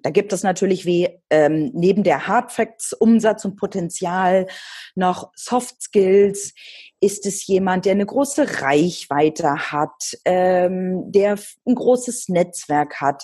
Da 0.04 0.10
gibt 0.10 0.34
es 0.34 0.44
natürlich 0.44 0.86
wie 0.86 1.10
ähm, 1.30 1.72
neben 1.74 2.04
der 2.04 2.28
Hard 2.28 2.52
Facts 2.52 2.94
Umsatz 2.94 3.46
und 3.46 3.56
Potenzial 3.56 4.48
noch 4.96 5.32
Soft 5.36 5.82
Skills. 5.82 6.54
Ist 7.02 7.26
es 7.26 7.46
jemand, 7.48 7.86
der 7.86 7.94
eine 7.94 8.06
große 8.06 8.62
Reichweite 8.62 9.72
hat, 9.72 10.18
ähm, 10.26 11.12
der 11.12 11.38
ein 11.66 11.76
großes 11.76 12.30
Netzwerk 12.30 13.02
hat? 13.02 13.24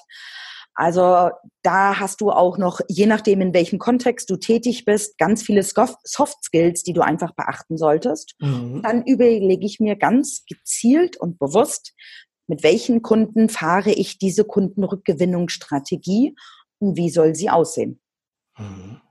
Also 0.75 1.29
da 1.63 1.99
hast 1.99 2.19
du 2.19 2.31
auch 2.31 2.57
noch, 2.57 2.81
je 2.89 3.05
nachdem, 3.05 3.39
in 3.39 3.53
welchem 3.53 3.79
Kontext 3.79 4.29
du 4.29 4.35
tätig 4.35 4.83
bist, 4.83 5.17
ganz 5.17 5.41
viele 5.41 5.63
Soft 5.63 6.43
Skills, 6.43 6.83
die 6.83 6.93
du 6.93 7.01
einfach 7.01 7.33
beachten 7.33 7.77
solltest. 7.77 8.35
Mhm. 8.39 8.81
Dann 8.83 9.05
überlege 9.05 9.65
ich 9.65 9.79
mir 9.79 9.95
ganz 9.95 10.43
gezielt 10.45 11.17
und 11.17 11.39
bewusst, 11.39 11.93
mit 12.47 12.61
welchen 12.61 13.01
Kunden 13.01 13.49
fahre 13.49 13.91
ich 13.91 14.19
diese 14.19 14.43
Kundenrückgewinnungsstrategie 14.43 16.35
und 16.79 16.97
wie 16.97 17.09
soll 17.09 17.35
sie 17.35 17.49
aussehen? 17.49 17.99
Mhm. 18.57 19.01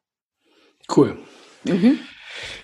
Cool. 0.94 1.18
Mhm. 1.64 1.98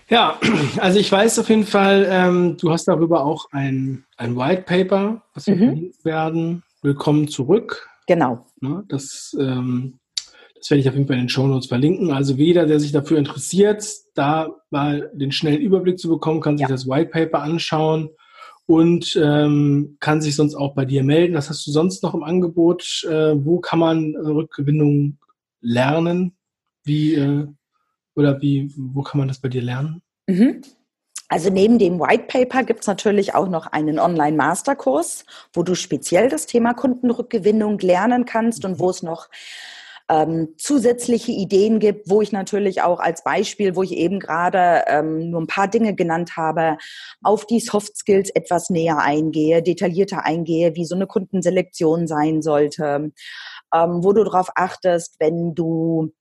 Ja, 0.08 0.38
also 0.78 0.98
ich 0.98 1.10
weiß 1.10 1.38
auf 1.38 1.48
jeden 1.48 1.66
Fall, 1.66 2.06
ähm, 2.08 2.56
du 2.58 2.70
hast 2.70 2.86
darüber 2.86 3.24
auch 3.24 3.46
ein, 3.50 4.04
ein 4.18 4.36
White 4.36 4.62
Paper, 4.62 5.22
was 5.32 5.46
wir 5.46 5.56
mhm. 5.56 5.92
werden. 6.02 6.62
Willkommen 6.82 7.28
zurück. 7.28 7.89
Genau. 8.10 8.44
Ne, 8.60 8.82
das, 8.88 9.36
ähm, 9.38 10.00
das 10.56 10.68
werde 10.68 10.80
ich 10.80 10.88
auf 10.88 10.96
jeden 10.96 11.06
Fall 11.06 11.14
in 11.14 11.22
den 11.22 11.28
Show 11.28 11.46
Notes 11.46 11.68
verlinken. 11.68 12.10
Also 12.10 12.34
jeder, 12.34 12.66
der 12.66 12.80
sich 12.80 12.90
dafür 12.90 13.18
interessiert, 13.18 13.86
da 14.16 14.50
mal 14.70 15.12
den 15.14 15.30
schnellen 15.30 15.60
Überblick 15.60 15.96
zu 16.00 16.08
bekommen, 16.08 16.40
kann 16.40 16.58
sich 16.58 16.66
ja. 16.66 16.68
das 16.68 16.88
White 16.88 17.10
Paper 17.10 17.40
anschauen 17.40 18.10
und 18.66 19.16
ähm, 19.22 19.96
kann 20.00 20.20
sich 20.20 20.34
sonst 20.34 20.56
auch 20.56 20.74
bei 20.74 20.84
dir 20.84 21.04
melden. 21.04 21.36
Was 21.36 21.50
hast 21.50 21.64
du 21.68 21.70
sonst 21.70 22.02
noch 22.02 22.14
im 22.14 22.24
Angebot? 22.24 23.06
Äh, 23.08 23.44
wo 23.44 23.60
kann 23.60 23.78
man 23.78 24.16
Rückgewinnung 24.16 25.18
lernen? 25.60 26.36
Wie 26.82 27.14
äh, 27.14 27.46
oder 28.16 28.42
wie, 28.42 28.74
wo 28.76 29.02
kann 29.02 29.20
man 29.20 29.28
das 29.28 29.40
bei 29.40 29.48
dir 29.48 29.62
lernen? 29.62 30.02
Mhm. 30.26 30.62
Also 31.32 31.48
neben 31.48 31.78
dem 31.78 32.00
White 32.00 32.24
Paper 32.26 32.64
gibt 32.64 32.80
es 32.80 32.88
natürlich 32.88 33.36
auch 33.36 33.48
noch 33.48 33.68
einen 33.68 34.00
Online-Masterkurs, 34.00 35.24
wo 35.52 35.62
du 35.62 35.76
speziell 35.76 36.28
das 36.28 36.46
Thema 36.46 36.74
Kundenrückgewinnung 36.74 37.78
lernen 37.78 38.24
kannst 38.24 38.64
und 38.64 38.80
wo 38.80 38.90
es 38.90 39.04
noch 39.04 39.28
ähm, 40.08 40.54
zusätzliche 40.58 41.30
Ideen 41.30 41.78
gibt, 41.78 42.10
wo 42.10 42.20
ich 42.20 42.32
natürlich 42.32 42.82
auch 42.82 42.98
als 42.98 43.22
Beispiel, 43.22 43.76
wo 43.76 43.84
ich 43.84 43.92
eben 43.92 44.18
gerade 44.18 44.82
ähm, 44.88 45.30
nur 45.30 45.40
ein 45.40 45.46
paar 45.46 45.68
Dinge 45.68 45.94
genannt 45.94 46.36
habe, 46.36 46.78
auf 47.22 47.46
die 47.46 47.60
Soft 47.60 47.96
Skills 47.96 48.30
etwas 48.30 48.68
näher 48.68 48.98
eingehe, 48.98 49.62
detaillierter 49.62 50.24
eingehe, 50.24 50.74
wie 50.74 50.84
so 50.84 50.96
eine 50.96 51.06
Kundenselektion 51.06 52.08
sein 52.08 52.42
sollte, 52.42 53.12
ähm, 53.72 54.02
wo 54.02 54.12
du 54.12 54.24
darauf 54.24 54.50
achtest, 54.56 55.14
wenn 55.20 55.54
du 55.54 56.12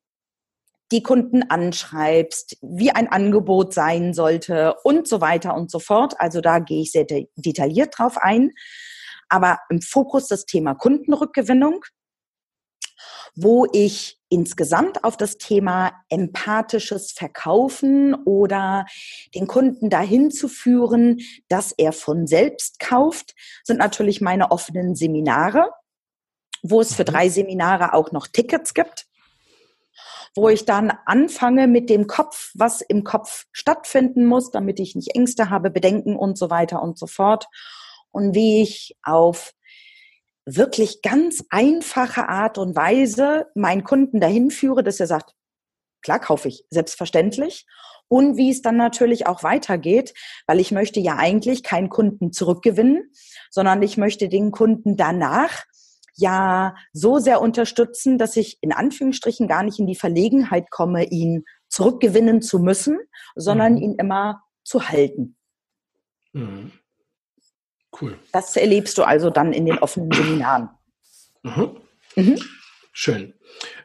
die 0.92 1.04
Kunden 1.04 1.44
anschreibst, 1.44 2.58
wie 2.62 2.92
ein 2.92 3.08
Angebot 3.08 3.74
sein 3.74 4.14
sollte 4.14 4.76
und 4.84 5.08
so 5.08 5.22
weiter 5.22 5.56
und 5.56 5.70
so 5.70 5.80
fort. 5.80 6.16
Also 6.20 6.42
da 6.42 6.60
gehe 6.60 6.82
ich 6.82 6.92
sehr 6.92 7.06
de 7.06 7.28
detailliert 7.36 7.98
drauf 7.98 8.18
ein. 8.18 8.52
Aber 9.30 9.60
im 9.70 9.82
Fokus 9.82 10.28
das 10.28 10.46
Thema 10.46 10.74
Kundenrückgewinnung 10.74 11.84
wo 13.36 13.68
ich 13.72 14.20
insgesamt 14.30 15.04
auf 15.04 15.18
das 15.18 15.38
Thema 15.38 15.94
empathisches 16.10 17.12
Verkaufen 17.12 18.14
oder 18.26 18.86
den 19.34 19.48
Kunden 19.48 19.90
dahin 19.90 20.32
zu 20.32 20.48
führen, 20.48 21.20
dass 21.48 21.72
er 21.72 21.94
von 21.94 22.28
selbst 22.28 22.80
kauft, 22.80 23.36
sind 23.64 23.78
natürlich 23.78 24.22
meine 24.22 24.52
offenen 24.52 24.96
Seminare, 24.96 25.72
wo 26.64 26.82
es 26.82 26.94
für 26.94 27.04
mhm. 27.04 27.08
drei 27.08 27.30
Seminare 27.30 27.94
auch 27.94 28.12
noch 28.12 28.28
Tickets 28.28 28.74
gibt 28.74 29.09
wo 30.36 30.49
ich 30.49 30.65
dann 30.65 30.91
anfange 31.05 31.67
mit 31.67 31.89
dem 31.89 32.07
Kopf, 32.07 32.51
was 32.55 32.82
im 32.82 33.03
Kopf 33.03 33.45
stattfinden 33.51 34.25
muss, 34.25 34.51
damit 34.51 34.80
ich 34.80 34.95
nicht 34.95 35.15
Ängste 35.15 35.49
habe, 35.49 35.69
Bedenken 35.69 36.15
und 36.15 36.38
so 36.38 36.49
weiter 36.49 36.82
und 36.82 36.97
so 36.97 37.07
fort. 37.07 37.47
Und 38.11 38.36
wie 38.36 38.61
ich 38.61 38.97
auf 39.03 39.53
wirklich 40.45 41.01
ganz 41.01 41.43
einfache 41.49 42.27
Art 42.27 42.57
und 42.57 42.75
Weise 42.75 43.47
meinen 43.55 43.84
Kunden 43.84 44.19
dahin 44.19 44.51
führe, 44.51 44.84
dass 44.84 44.99
er 44.99 45.07
sagt, 45.07 45.36
klar 46.01 46.19
kaufe 46.19 46.47
ich, 46.47 46.65
selbstverständlich. 46.69 47.65
Und 48.07 48.38
wie 48.38 48.49
es 48.49 48.63
dann 48.63 48.77
natürlich 48.77 49.27
auch 49.27 49.43
weitergeht, 49.43 50.15
weil 50.47 50.59
ich 50.59 50.71
möchte 50.71 50.99
ja 50.99 51.17
eigentlich 51.17 51.61
keinen 51.61 51.89
Kunden 51.89 52.32
zurückgewinnen, 52.32 53.11
sondern 53.51 53.84
ich 53.84 53.97
möchte 53.97 54.30
den 54.30 54.51
Kunden 54.51 54.97
danach 54.97 55.65
ja 56.20 56.76
so 56.93 57.20
sehr 57.20 57.41
unterstützen, 57.41 58.17
dass 58.17 58.36
ich 58.36 58.57
in 58.61 58.72
Anführungsstrichen 58.72 59.47
gar 59.47 59.63
nicht 59.63 59.80
in 59.80 59.88
die 59.88 59.95
Verlegenheit 59.95 60.72
komme, 60.72 61.05
ihn 61.05 61.45
zurückgewinnen 61.67 62.41
zu 62.41 62.59
müssen, 62.59 62.99
sondern 63.36 63.74
mhm. 63.74 63.82
ihn 63.82 63.95
immer 63.95 64.43
zu 64.63 64.89
halten. 64.89 65.36
Mhm. 66.34 66.72
Cool. 67.99 68.17
Das 68.32 68.55
erlebst 68.55 68.97
du 68.97 69.03
also 69.03 69.30
dann 69.30 69.53
in 69.53 69.65
den 69.65 69.80
offenen 69.80 70.11
Seminaren. 70.11 70.70
Mhm. 71.43 71.78
Mhm. 72.15 72.39
Schön. 72.91 73.34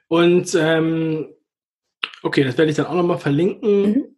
Und 0.09 0.55
ähm, 0.55 1.35
okay, 2.23 2.45
das 2.45 2.59
werde 2.59 2.71
ich 2.71 2.77
dann 2.77 2.87
auch 2.87 2.95
nochmal 2.95 3.19
verlinken. 3.19 3.83
Mhm. 3.83 4.17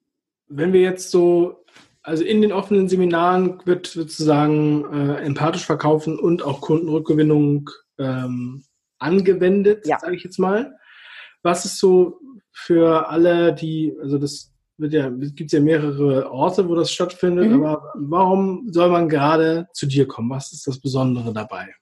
Wenn 0.48 0.72
wir 0.72 0.80
jetzt 0.80 1.10
so, 1.10 1.64
also 2.02 2.24
in 2.24 2.42
den 2.42 2.52
offenen 2.52 2.88
Seminaren 2.88 3.60
wird 3.64 3.86
sozusagen 3.86 4.84
äh, 4.92 5.16
empathisch 5.22 5.64
verkaufen 5.64 6.18
und 6.18 6.42
auch 6.42 6.60
Kundenrückgewinnung 6.60 7.70
ähm, 7.99 8.64
angewendet, 8.99 9.86
ja. 9.86 9.99
sage 9.99 10.16
ich 10.16 10.24
jetzt 10.24 10.38
mal. 10.38 10.76
Was 11.42 11.64
ist 11.64 11.78
so 11.78 12.20
für 12.53 13.09
alle, 13.09 13.55
die, 13.55 13.94
also 14.01 14.18
das 14.18 14.53
wird 14.78 14.92
ja, 14.92 15.11
gibt 15.11 15.53
ja 15.53 15.61
mehrere 15.61 16.30
Orte, 16.30 16.68
wo 16.68 16.74
das 16.74 16.90
stattfindet, 16.90 17.51
mhm. 17.51 17.64
aber 17.64 17.92
warum 17.94 18.70
soll 18.72 18.90
man 18.90 19.09
gerade 19.09 19.68
zu 19.72 19.86
dir 19.86 20.07
kommen? 20.07 20.30
Was 20.30 20.53
ist 20.53 20.66
das 20.66 20.80
Besondere 20.80 21.32
dabei? 21.32 21.74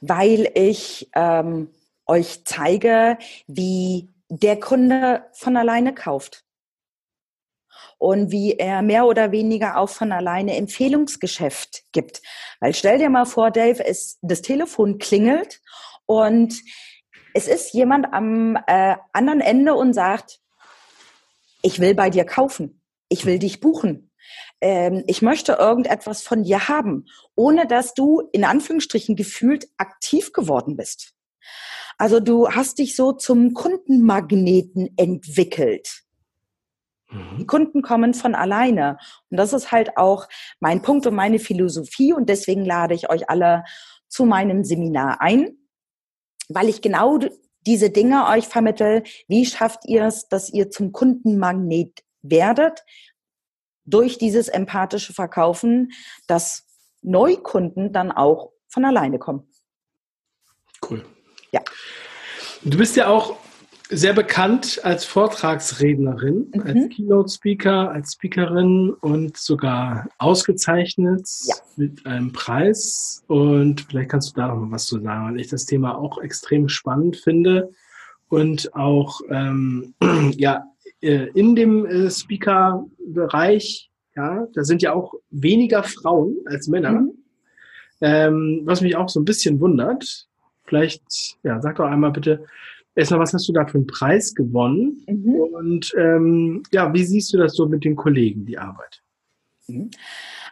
Weil 0.00 0.50
ich 0.54 1.10
ähm, 1.14 1.68
euch 2.06 2.44
zeige, 2.44 3.18
wie 3.46 4.10
der 4.28 4.58
Kunde 4.58 5.24
von 5.32 5.56
alleine 5.56 5.94
kauft 5.94 6.45
und 7.98 8.30
wie 8.30 8.54
er 8.54 8.82
mehr 8.82 9.06
oder 9.06 9.32
weniger 9.32 9.78
auch 9.78 9.88
von 9.88 10.12
alleine 10.12 10.56
Empfehlungsgeschäft 10.56 11.84
gibt. 11.92 12.22
Weil 12.60 12.74
stell 12.74 12.98
dir 12.98 13.10
mal 13.10 13.24
vor, 13.24 13.50
Dave, 13.50 13.84
es, 13.84 14.18
das 14.22 14.42
Telefon 14.42 14.98
klingelt 14.98 15.60
und 16.04 16.54
es 17.34 17.48
ist 17.48 17.72
jemand 17.72 18.12
am 18.12 18.56
äh, 18.66 18.96
anderen 19.12 19.40
Ende 19.40 19.74
und 19.74 19.92
sagt, 19.92 20.40
ich 21.62 21.80
will 21.80 21.94
bei 21.94 22.10
dir 22.10 22.24
kaufen, 22.24 22.80
ich 23.08 23.26
will 23.26 23.38
dich 23.38 23.60
buchen, 23.60 24.10
ähm, 24.60 25.04
ich 25.06 25.22
möchte 25.22 25.52
irgendetwas 25.52 26.22
von 26.22 26.44
dir 26.44 26.68
haben, 26.68 27.06
ohne 27.34 27.66
dass 27.66 27.94
du 27.94 28.22
in 28.32 28.44
Anführungsstrichen 28.44 29.16
gefühlt 29.16 29.68
aktiv 29.76 30.32
geworden 30.32 30.76
bist. 30.76 31.12
Also 31.98 32.20
du 32.20 32.50
hast 32.50 32.78
dich 32.78 32.94
so 32.94 33.12
zum 33.12 33.54
Kundenmagneten 33.54 34.90
entwickelt. 34.96 36.05
Die 37.10 37.42
mhm. 37.42 37.46
Kunden 37.46 37.82
kommen 37.82 38.14
von 38.14 38.34
alleine. 38.34 38.98
Und 39.30 39.36
das 39.36 39.52
ist 39.52 39.72
halt 39.72 39.96
auch 39.96 40.28
mein 40.60 40.82
Punkt 40.82 41.06
und 41.06 41.14
meine 41.14 41.38
Philosophie. 41.38 42.12
Und 42.12 42.28
deswegen 42.28 42.64
lade 42.64 42.94
ich 42.94 43.10
euch 43.10 43.30
alle 43.30 43.64
zu 44.08 44.24
meinem 44.24 44.64
Seminar 44.64 45.20
ein, 45.20 45.56
weil 46.48 46.68
ich 46.68 46.82
genau 46.82 47.18
diese 47.66 47.90
Dinge 47.90 48.26
euch 48.28 48.46
vermittel. 48.46 49.02
Wie 49.28 49.46
schafft 49.46 49.80
ihr 49.86 50.04
es, 50.04 50.28
dass 50.28 50.50
ihr 50.50 50.70
zum 50.70 50.92
Kundenmagnet 50.92 52.02
werdet 52.22 52.84
durch 53.84 54.18
dieses 54.18 54.48
empathische 54.48 55.12
Verkaufen, 55.12 55.92
das 56.26 56.66
Neukunden 57.02 57.92
dann 57.92 58.10
auch 58.10 58.52
von 58.68 58.84
alleine 58.84 59.18
kommen. 59.18 59.48
Cool. 60.88 61.04
Ja. 61.52 61.62
Du 62.62 62.76
bist 62.76 62.96
ja 62.96 63.08
auch 63.08 63.36
sehr 63.88 64.12
bekannt 64.12 64.80
als 64.82 65.04
Vortragsrednerin, 65.04 66.50
mhm. 66.52 66.60
als 66.62 66.88
Keynote-Speaker, 66.94 67.90
als 67.90 68.14
Speakerin 68.14 68.90
und 69.00 69.36
sogar 69.36 70.08
ausgezeichnet 70.18 71.28
ja. 71.44 71.54
mit 71.76 72.04
einem 72.04 72.32
Preis. 72.32 73.22
Und 73.28 73.82
vielleicht 73.82 74.10
kannst 74.10 74.30
du 74.30 74.40
da 74.40 74.48
noch 74.48 74.56
mal 74.56 74.72
was 74.72 74.86
zu 74.86 75.00
sagen, 75.00 75.32
weil 75.32 75.40
ich 75.40 75.48
das 75.48 75.66
Thema 75.66 75.96
auch 75.96 76.18
extrem 76.20 76.68
spannend 76.68 77.16
finde 77.16 77.70
und 78.28 78.74
auch 78.74 79.20
ähm, 79.30 79.94
ja 80.36 80.64
äh, 81.00 81.28
in 81.34 81.54
dem 81.54 81.86
äh, 81.86 82.10
Speaker-Bereich, 82.10 83.90
ja, 84.16 84.46
da 84.52 84.64
sind 84.64 84.82
ja 84.82 84.94
auch 84.94 85.14
weniger 85.30 85.82
Frauen 85.82 86.36
als 86.46 86.68
Männer. 86.68 86.92
Mhm. 86.92 87.12
Ähm, 88.00 88.60
was 88.64 88.82
mich 88.82 88.96
auch 88.96 89.08
so 89.08 89.20
ein 89.20 89.24
bisschen 89.24 89.60
wundert. 89.60 90.26
Vielleicht, 90.64 91.38
ja, 91.42 91.60
sag 91.62 91.76
doch 91.76 91.86
einmal 91.86 92.10
bitte, 92.10 92.44
erstmal, 92.96 93.20
was 93.20 93.32
hast 93.32 93.48
du 93.48 93.52
da 93.52 93.66
für 93.66 93.78
einen 93.78 93.86
Preis 93.86 94.34
gewonnen? 94.34 95.04
Mhm. 95.06 95.34
Und 95.34 95.94
ähm, 95.96 96.62
ja, 96.72 96.92
wie 96.92 97.04
siehst 97.04 97.32
du 97.32 97.38
das 97.38 97.54
so 97.54 97.66
mit 97.66 97.84
den 97.84 97.96
Kollegen, 97.96 98.46
die 98.46 98.58
Arbeit? 98.58 99.02
Mhm. 99.68 99.90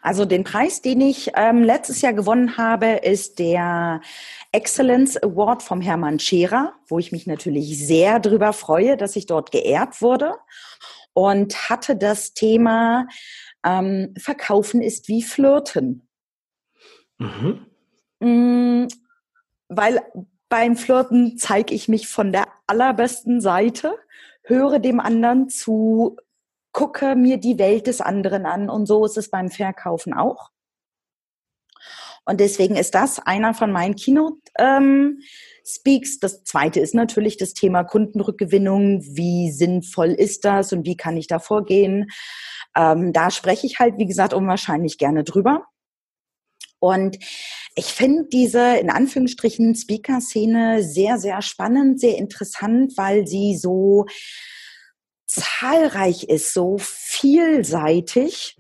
Also 0.03 0.27
den 0.27 0.45
Preis, 0.45 0.83
den 0.83 1.01
ich 1.01 1.31
ähm, 1.35 1.63
letztes 1.63 2.03
Jahr 2.03 2.13
gewonnen 2.13 2.59
habe, 2.59 3.01
ist 3.03 3.39
der 3.39 4.03
Excellence 4.53 5.17
Award 5.17 5.63
vom 5.63 5.81
Hermann 5.81 6.19
Scherer, 6.19 6.75
wo 6.89 6.99
ich 6.99 7.11
mich 7.11 7.27
natürlich 7.27 7.87
sehr 7.87 8.21
darüber 8.21 8.53
freue, 8.53 8.99
dass 8.99 9.17
ich 9.17 9.25
dort 9.25 9.51
geehrt 9.51 10.03
wurde 10.03 10.35
und 11.15 11.71
hatte 11.71 11.97
das 11.97 12.35
Thema 12.35 13.07
ähm, 13.65 14.13
Verkaufen 14.19 14.83
ist 14.83 15.09
wie 15.09 15.23
Flirten. 15.23 16.07
Mhm. 17.19 17.67
Mm, 18.21 18.89
weil 19.69 20.03
beim 20.55 20.77
Flirten 20.77 21.37
zeige 21.37 21.75
ich 21.75 21.89
mich 21.89 22.07
von 22.07 22.31
der 22.31 22.47
allerbesten 22.69 23.41
Seite, 23.41 23.99
höre 24.45 24.79
dem 24.79 25.01
anderen 25.01 25.49
zu, 25.49 26.17
gucke 26.71 27.17
mir 27.17 27.39
die 27.39 27.59
Welt 27.59 27.89
des 27.89 28.01
anderen 28.01 28.47
an 28.47 28.71
und 28.71 28.87
so 28.87 29.05
ist 29.05 29.17
es 29.17 29.31
beim 29.31 29.51
Verkaufen 29.51 30.15
auch. 30.15 30.51
Und 32.25 32.39
deswegen 32.39 32.77
ist 32.77 32.95
das 32.95 33.19
einer 33.19 33.53
von 33.53 33.73
meinen 33.73 33.97
Keynote 33.97 34.39
ähm. 34.57 35.19
Das 36.21 36.45
zweite 36.45 36.79
ist 36.79 36.95
natürlich 36.95 37.37
das 37.37 37.55
Thema 37.55 37.83
Kundenrückgewinnung. 37.83 39.03
Wie 39.03 39.51
sinnvoll 39.51 40.11
ist 40.11 40.45
das 40.45 40.73
und 40.73 40.87
wie 40.87 40.97
kann 40.97 41.17
ich 41.17 41.27
da 41.27 41.41
vorgehen? 41.41 42.13
Ähm, 42.77 43.13
da 43.13 43.33
spreche 43.33 43.67
ich 43.67 43.81
halt, 43.81 43.99
wie 43.99 44.07
gesagt, 44.07 44.33
unwahrscheinlich 44.33 44.99
gerne 44.99 45.25
drüber. 45.25 45.67
Und 46.85 47.17
ich 47.77 47.87
finde 47.87 48.25
diese 48.31 48.77
in 48.77 48.91
Anführungsstrichen 48.91 49.75
Speaker-Szene 49.75 50.83
sehr, 50.83 51.17
sehr 51.17 51.41
spannend, 51.41 51.99
sehr 51.99 52.19
interessant, 52.19 52.93
weil 52.99 53.27
sie 53.27 53.57
so 53.57 54.05
zahlreich 55.27 56.25
ist, 56.25 56.53
so 56.53 56.77
vielseitig. 56.79 58.59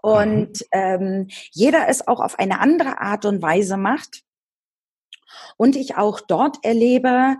Und 0.00 0.48
mhm. 0.48 0.66
ähm, 0.72 1.28
jeder 1.50 1.86
es 1.86 2.08
auch 2.08 2.20
auf 2.20 2.38
eine 2.38 2.60
andere 2.60 2.98
Art 2.98 3.26
und 3.26 3.42
Weise 3.42 3.76
macht. 3.76 4.22
Und 5.58 5.76
ich 5.76 5.98
auch 5.98 6.22
dort 6.22 6.64
erlebe, 6.64 7.36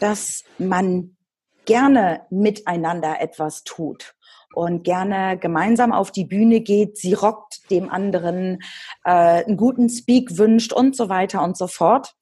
dass 0.00 0.44
man 0.58 1.16
gerne 1.64 2.26
miteinander 2.28 3.22
etwas 3.22 3.64
tut 3.64 4.17
und 4.54 4.82
gerne 4.84 5.38
gemeinsam 5.38 5.92
auf 5.92 6.10
die 6.10 6.24
Bühne 6.24 6.60
geht, 6.60 6.96
sie 6.96 7.14
rockt, 7.14 7.70
dem 7.70 7.90
anderen 7.90 8.60
äh, 9.04 9.44
einen 9.44 9.56
guten 9.56 9.88
Speak 9.88 10.38
wünscht 10.38 10.72
und 10.72 10.96
so 10.96 11.08
weiter 11.08 11.42
und 11.42 11.56
so 11.56 11.66
fort. 11.66 12.14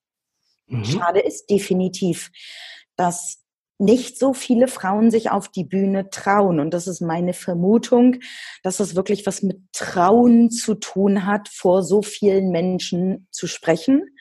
Mhm. 0.67 0.85
Schade 0.85 1.21
ist 1.21 1.49
definitiv, 1.51 2.31
dass 2.97 3.43
nicht 3.79 4.19
so 4.19 4.33
viele 4.33 4.69
Frauen 4.69 5.11
sich 5.11 5.31
auf 5.31 5.49
die 5.49 5.65
Bühne 5.65 6.09
trauen. 6.11 6.61
Und 6.61 6.73
das 6.73 6.87
ist 6.87 7.01
meine 7.01 7.35
Vermutung, 7.35 8.17
dass 8.63 8.81
es 8.81 8.95
wirklich 8.95 9.27
was 9.27 9.43
mit 9.43 9.61
Trauen 9.73 10.51
zu 10.51 10.75
tun 10.75 11.27
hat, 11.27 11.49
vor 11.49 11.83
so 11.83 12.03
vielen 12.03 12.51
Menschen 12.51 13.29
zu 13.31 13.47
sprechen. 13.47 14.17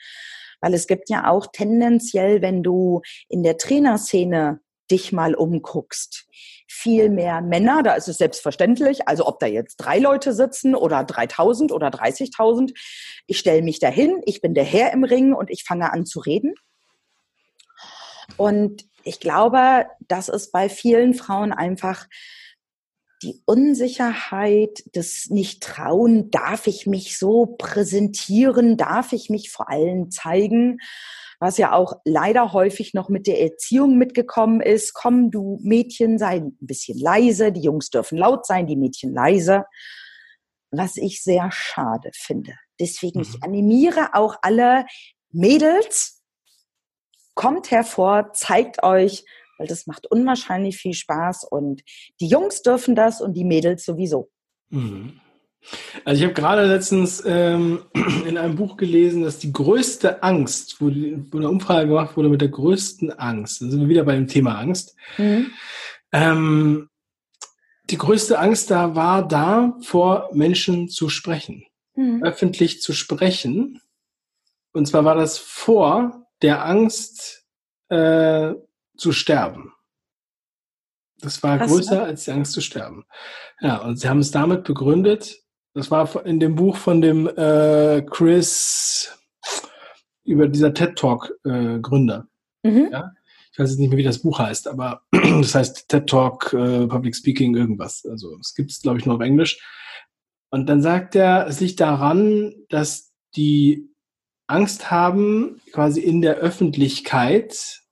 Weil 0.60 0.74
es 0.74 0.86
gibt 0.86 1.08
ja 1.08 1.28
auch 1.30 1.46
tendenziell, 1.52 2.42
wenn 2.42 2.62
du 2.62 3.00
in 3.28 3.42
der 3.42 3.56
Trainerszene 3.56 4.60
dich 4.90 5.12
mal 5.12 5.34
umguckst, 5.34 6.26
viel 6.68 7.08
mehr 7.10 7.40
Männer, 7.40 7.82
da 7.82 7.94
ist 7.94 8.08
es 8.08 8.18
selbstverständlich, 8.18 9.08
also 9.08 9.26
ob 9.26 9.40
da 9.40 9.46
jetzt 9.46 9.76
drei 9.76 9.98
Leute 9.98 10.32
sitzen 10.32 10.74
oder 10.74 11.04
3000 11.04 11.72
oder 11.72 11.88
30.000, 11.88 12.72
ich 13.26 13.38
stelle 13.38 13.62
mich 13.62 13.78
dahin, 13.78 14.20
ich 14.24 14.40
bin 14.40 14.54
der 14.54 14.64
Herr 14.64 14.92
im 14.92 15.04
Ring 15.04 15.32
und 15.32 15.50
ich 15.50 15.64
fange 15.64 15.92
an 15.92 16.06
zu 16.06 16.20
reden. 16.20 16.54
Und 18.36 18.84
ich 19.04 19.20
glaube, 19.20 19.86
das 20.08 20.28
ist 20.28 20.52
bei 20.52 20.68
vielen 20.68 21.14
Frauen 21.14 21.52
einfach 21.52 22.06
die 23.22 23.40
Unsicherheit, 23.46 24.84
das 24.92 25.26
Nicht-Trauen, 25.30 26.30
darf 26.30 26.66
ich 26.66 26.86
mich 26.86 27.18
so 27.18 27.46
präsentieren, 27.46 28.76
darf 28.76 29.12
ich 29.12 29.30
mich 29.30 29.50
vor 29.50 29.70
allen 29.70 30.10
zeigen? 30.10 30.78
Was 31.40 31.58
ja 31.58 31.72
auch 31.72 31.94
leider 32.04 32.52
häufig 32.52 32.94
noch 32.94 33.08
mit 33.08 33.26
der 33.26 33.40
Erziehung 33.40 33.98
mitgekommen 33.98 34.60
ist. 34.60 34.94
Komm, 34.94 35.30
du 35.30 35.58
Mädchen, 35.62 36.18
sei 36.18 36.36
ein 36.36 36.56
bisschen 36.60 36.98
leise, 36.98 37.52
die 37.52 37.62
Jungs 37.62 37.90
dürfen 37.90 38.18
laut 38.18 38.46
sein, 38.46 38.66
die 38.66 38.76
Mädchen 38.76 39.12
leise. 39.12 39.64
Was 40.70 40.96
ich 40.96 41.22
sehr 41.22 41.50
schade 41.52 42.10
finde. 42.14 42.54
Deswegen, 42.80 43.20
mhm. 43.20 43.26
ich 43.28 43.42
animiere 43.42 44.14
auch 44.14 44.36
alle 44.42 44.86
Mädels, 45.30 46.22
kommt 47.34 47.70
hervor, 47.70 48.32
zeigt 48.32 48.82
euch, 48.82 49.24
weil 49.58 49.66
das 49.66 49.86
macht 49.86 50.10
unwahrscheinlich 50.10 50.76
viel 50.76 50.94
Spaß 50.94 51.44
und 51.44 51.82
die 52.20 52.28
Jungs 52.28 52.62
dürfen 52.62 52.94
das 52.94 53.20
und 53.20 53.34
die 53.34 53.44
Mädels 53.44 53.84
sowieso. 53.84 54.30
Mhm. 54.70 55.20
Also 56.04 56.20
ich 56.20 56.24
habe 56.24 56.34
gerade 56.34 56.66
letztens 56.66 57.22
ähm, 57.26 57.82
in 58.26 58.38
einem 58.38 58.56
Buch 58.56 58.76
gelesen, 58.76 59.22
dass 59.22 59.38
die 59.38 59.52
größte 59.52 60.22
Angst, 60.22 60.80
wo, 60.80 60.90
die, 60.90 61.24
wo, 61.30 61.38
eine 61.38 61.48
Umfrage 61.48 61.88
gemacht 61.88 62.16
wurde 62.16 62.28
mit 62.28 62.40
der 62.40 62.48
größten 62.48 63.12
Angst, 63.18 63.60
dann 63.60 63.70
sind 63.70 63.80
wir 63.80 63.88
wieder 63.88 64.04
bei 64.04 64.14
dem 64.14 64.28
Thema 64.28 64.58
Angst. 64.58 64.96
Mhm. 65.18 65.50
Ähm, 66.12 66.88
die 67.90 67.98
größte 67.98 68.38
Angst 68.38 68.70
da 68.70 68.94
war 68.94 69.26
da, 69.26 69.76
vor 69.80 70.30
Menschen 70.32 70.88
zu 70.88 71.08
sprechen, 71.08 71.64
mhm. 71.94 72.22
öffentlich 72.22 72.80
zu 72.82 72.92
sprechen. 72.92 73.80
Und 74.72 74.86
zwar 74.86 75.04
war 75.04 75.14
das 75.14 75.38
vor 75.38 76.26
der 76.42 76.64
Angst 76.64 77.44
äh, 77.88 78.54
zu 78.96 79.12
sterben. 79.12 79.72
Das 81.18 81.42
war 81.42 81.58
Krass, 81.58 81.70
größer 81.70 81.96
ne? 81.96 82.02
als 82.02 82.24
die 82.24 82.32
Angst 82.32 82.52
zu 82.52 82.60
sterben. 82.60 83.06
Ja, 83.60 83.78
und 83.78 83.96
sie 83.96 84.08
haben 84.08 84.18
es 84.18 84.30
damit 84.30 84.64
begründet, 84.64 85.38
das 85.76 85.90
war 85.90 86.24
in 86.24 86.40
dem 86.40 86.54
Buch 86.54 86.76
von 86.76 87.02
dem 87.02 87.28
äh, 87.28 88.00
Chris 88.08 89.14
über 90.24 90.48
dieser 90.48 90.72
TED 90.72 90.96
Talk 90.96 91.34
äh, 91.44 91.78
Gründer. 91.80 92.28
Mhm. 92.62 92.88
Ja? 92.90 93.12
Ich 93.52 93.58
weiß 93.58 93.68
jetzt 93.68 93.78
nicht 93.78 93.90
mehr, 93.90 93.98
wie 93.98 94.02
das 94.02 94.22
Buch 94.22 94.38
heißt, 94.38 94.68
aber 94.68 95.02
das 95.12 95.54
heißt 95.54 95.88
TED 95.88 96.06
Talk 96.08 96.54
äh, 96.54 96.86
Public 96.86 97.14
Speaking 97.14 97.54
irgendwas. 97.54 98.06
Also 98.06 98.38
es 98.40 98.54
gibt 98.54 98.70
es, 98.70 98.80
glaube 98.80 98.98
ich, 98.98 99.04
nur 99.04 99.16
auf 99.16 99.20
Englisch. 99.20 99.62
Und 100.48 100.66
dann 100.66 100.80
sagt 100.80 101.14
er, 101.14 101.46
es 101.46 101.60
liegt 101.60 101.78
daran, 101.78 102.54
dass 102.70 103.12
die 103.36 103.90
Angst 104.46 104.90
haben, 104.90 105.60
quasi 105.72 106.00
in 106.00 106.22
der 106.22 106.36
Öffentlichkeit 106.36 107.82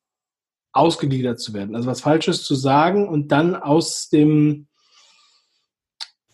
ausgegliedert 0.72 1.38
zu 1.38 1.52
werden. 1.52 1.76
Also 1.76 1.86
was 1.86 2.00
Falsches 2.00 2.44
zu 2.44 2.54
sagen 2.54 3.06
und 3.06 3.28
dann 3.28 3.54
aus 3.54 4.08
dem, 4.08 4.68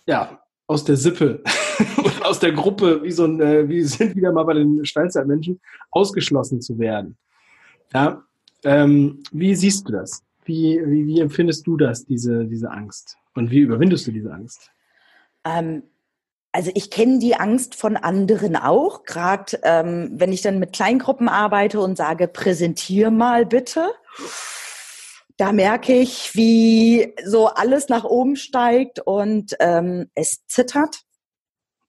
ja, 0.07 0.40
aus 0.71 0.85
der 0.85 0.97
Sippe 0.97 1.43
und 1.97 2.25
aus 2.25 2.39
der 2.39 2.53
Gruppe, 2.53 3.03
wie 3.03 3.11
so 3.11 3.25
ein, 3.25 3.41
äh, 3.41 3.69
wie 3.69 3.83
sind 3.95 4.15
wieder 4.15 4.33
mal 4.33 4.45
bei 4.45 4.55
den 4.55 4.85
Steinzeitmenschen, 4.85 5.61
ausgeschlossen 5.91 6.61
zu 6.61 6.79
werden. 6.79 7.17
Ja, 7.93 8.23
ähm, 8.63 9.23
wie 9.33 9.55
siehst 9.57 9.89
du 9.89 9.93
das? 9.93 10.23
Wie, 10.45 10.81
wie, 10.87 11.07
wie 11.07 11.21
empfindest 11.21 11.67
du 11.67 11.77
das, 11.77 12.05
diese, 12.05 12.45
diese 12.45 12.71
Angst? 12.71 13.17
Und 13.35 13.51
wie 13.51 13.59
überwindest 13.59 14.07
du 14.07 14.13
diese 14.13 14.33
Angst? 14.33 14.71
Ähm, 15.45 15.83
also 16.53 16.71
ich 16.75 16.91
kenne 16.91 17.19
die 17.19 17.35
Angst 17.35 17.75
von 17.75 17.97
anderen 17.97 18.55
auch, 18.55 19.03
gerade 19.03 19.59
ähm, 19.65 20.11
wenn 20.15 20.33
ich 20.33 20.43
dann 20.43 20.61
mit 20.61 20.73
Kleingruppen 20.73 21.29
arbeite 21.29 21.81
und 21.81 21.97
sage, 21.97 22.29
präsentier 22.29 23.11
mal 23.11 23.45
bitte 23.45 23.91
da 25.41 25.53
merke 25.53 25.95
ich, 25.95 26.35
wie 26.35 27.15
so 27.25 27.47
alles 27.47 27.89
nach 27.89 28.05
oben 28.05 28.37
steigt 28.37 29.01
und 29.01 29.57
ähm, 29.59 30.11
es 30.15 30.47
zittert. 30.47 31.01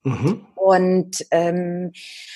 Mhm. 0.04 0.47
Und 0.56 1.26
ähm, 1.32 1.91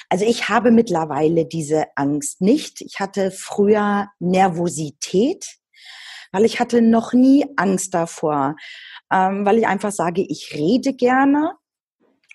also 0.09 0.26
ich 0.26 0.49
habe 0.49 0.72
mittlerweile 0.72 1.45
diese 1.45 1.86
Angst 1.95 2.41
nicht. 2.41 2.82
Ich 2.82 2.99
hatte 2.99 3.32
früher 3.32 4.09
Nervosität, 4.20 5.55
weil 6.34 6.43
ich 6.43 6.59
hatte 6.59 6.82
noch 6.82 7.13
nie 7.13 7.45
Angst 7.55 7.93
davor, 7.93 8.57
ähm, 9.09 9.45
weil 9.45 9.59
ich 9.59 9.68
einfach 9.68 9.93
sage, 9.93 10.22
ich 10.22 10.53
rede 10.53 10.93
gerne 10.93 11.53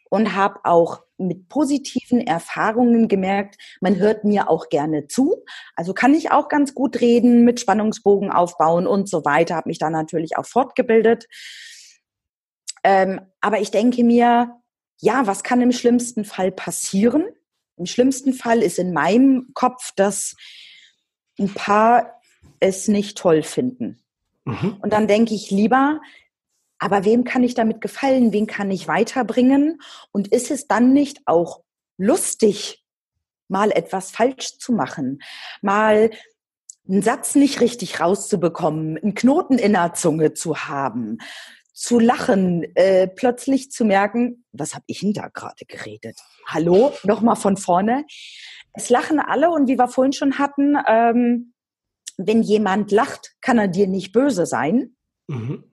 und 0.09 0.35
habe 0.35 0.61
auch 0.65 1.03
mit 1.27 1.49
positiven 1.49 2.21
Erfahrungen 2.21 3.09
gemerkt, 3.09 3.57
man 3.81 3.97
hört 3.97 4.25
mir 4.25 4.49
auch 4.49 4.69
gerne 4.69 5.07
zu. 5.07 5.45
Also 5.77 5.95
kann 5.95 6.15
ich 6.15 6.31
auch 6.31 6.49
ganz 6.49 6.75
gut 6.75 7.01
reden, 7.01 7.45
mit 7.45 7.61
Spannungsbogen 7.61 8.31
aufbauen 8.31 8.87
und 8.87 9.09
so 9.09 9.25
weiter. 9.25 9.57
Habe 9.57 9.69
mich 9.69 9.79
da 9.79 9.91
natürlich 9.91 10.37
auch 10.37 10.47
fortgebildet. 10.47 11.27
Ähm, 12.83 13.21
aber 13.41 13.61
ich 13.61 13.71
denke 13.71 14.05
mir, 14.05 14.57
ja, 14.99 15.27
was 15.27 15.43
kann 15.43 15.61
im 15.61 15.73
schlimmsten 15.73 16.25
Fall 16.25 16.53
passieren? 16.53 17.25
Im 17.77 17.87
schlimmsten 17.87 18.35
Fall 18.35 18.63
ist 18.63 18.79
in 18.79 18.93
meinem 18.93 19.51
Kopf, 19.55 19.93
dass 19.97 20.37
ein 21.39 21.53
paar 21.55 22.21
es 22.59 22.89
nicht 22.89 23.17
toll 23.17 23.43
finden. 23.43 24.03
Mhm. 24.45 24.79
Und 24.83 24.93
dann 24.93 25.07
denke 25.07 25.35
ich 25.35 25.51
lieber, 25.51 26.01
aber 26.81 27.05
wem 27.05 27.25
kann 27.25 27.45
ich 27.45 27.55
damit 27.55 27.81
gefallen? 27.81 28.33
Wen 28.33 28.47
kann 28.47 28.71
ich 28.71 28.89
weiterbringen? 28.89 29.81
Und 30.13 30.29
ist 30.29 30.51
es 30.51 30.67
dann 30.67 30.93
nicht 30.93 31.21
auch 31.27 31.63
lustig, 31.99 32.83
mal 33.49 33.71
etwas 33.71 34.11
falsch 34.11 34.59
zu 34.59 34.73
machen? 34.73 35.21
Mal 35.61 36.11
einen 36.89 37.03
Satz 37.03 37.35
nicht 37.35 37.61
richtig 37.61 38.01
rauszubekommen, 38.01 38.97
einen 38.97 39.15
Knoten 39.15 39.59
in 39.59 39.75
der 39.75 39.93
Zunge 39.93 40.33
zu 40.33 40.57
haben, 40.57 41.19
zu 41.75 41.99
lachen, 41.99 42.65
äh, 42.75 43.07
plötzlich 43.07 43.71
zu 43.71 43.85
merken, 43.85 44.45
was 44.53 44.75
habe 44.75 44.85
ich 44.87 45.01
denn 45.01 45.13
da 45.13 45.29
gerade 45.29 45.67
geredet? 45.67 46.19
Hallo, 46.47 46.93
nochmal 47.05 47.37
von 47.37 47.59
vorne. 47.59 48.07
Es 48.73 48.89
lachen 48.89 49.21
alle 49.21 49.51
und 49.51 49.69
wie 49.69 49.79
wir 49.79 49.89
vorhin 49.89 50.13
schon 50.15 50.39
hatten, 50.39 50.77
ähm, 50.87 51.53
wenn 52.17 52.43
jemand 52.43 52.91
lacht, 52.91 53.35
kann 53.43 53.59
er 53.59 53.69
dir 53.69 53.87
nicht 53.87 54.13
böse 54.13 54.47
sein. 54.47 54.97
Mhm. 55.29 55.70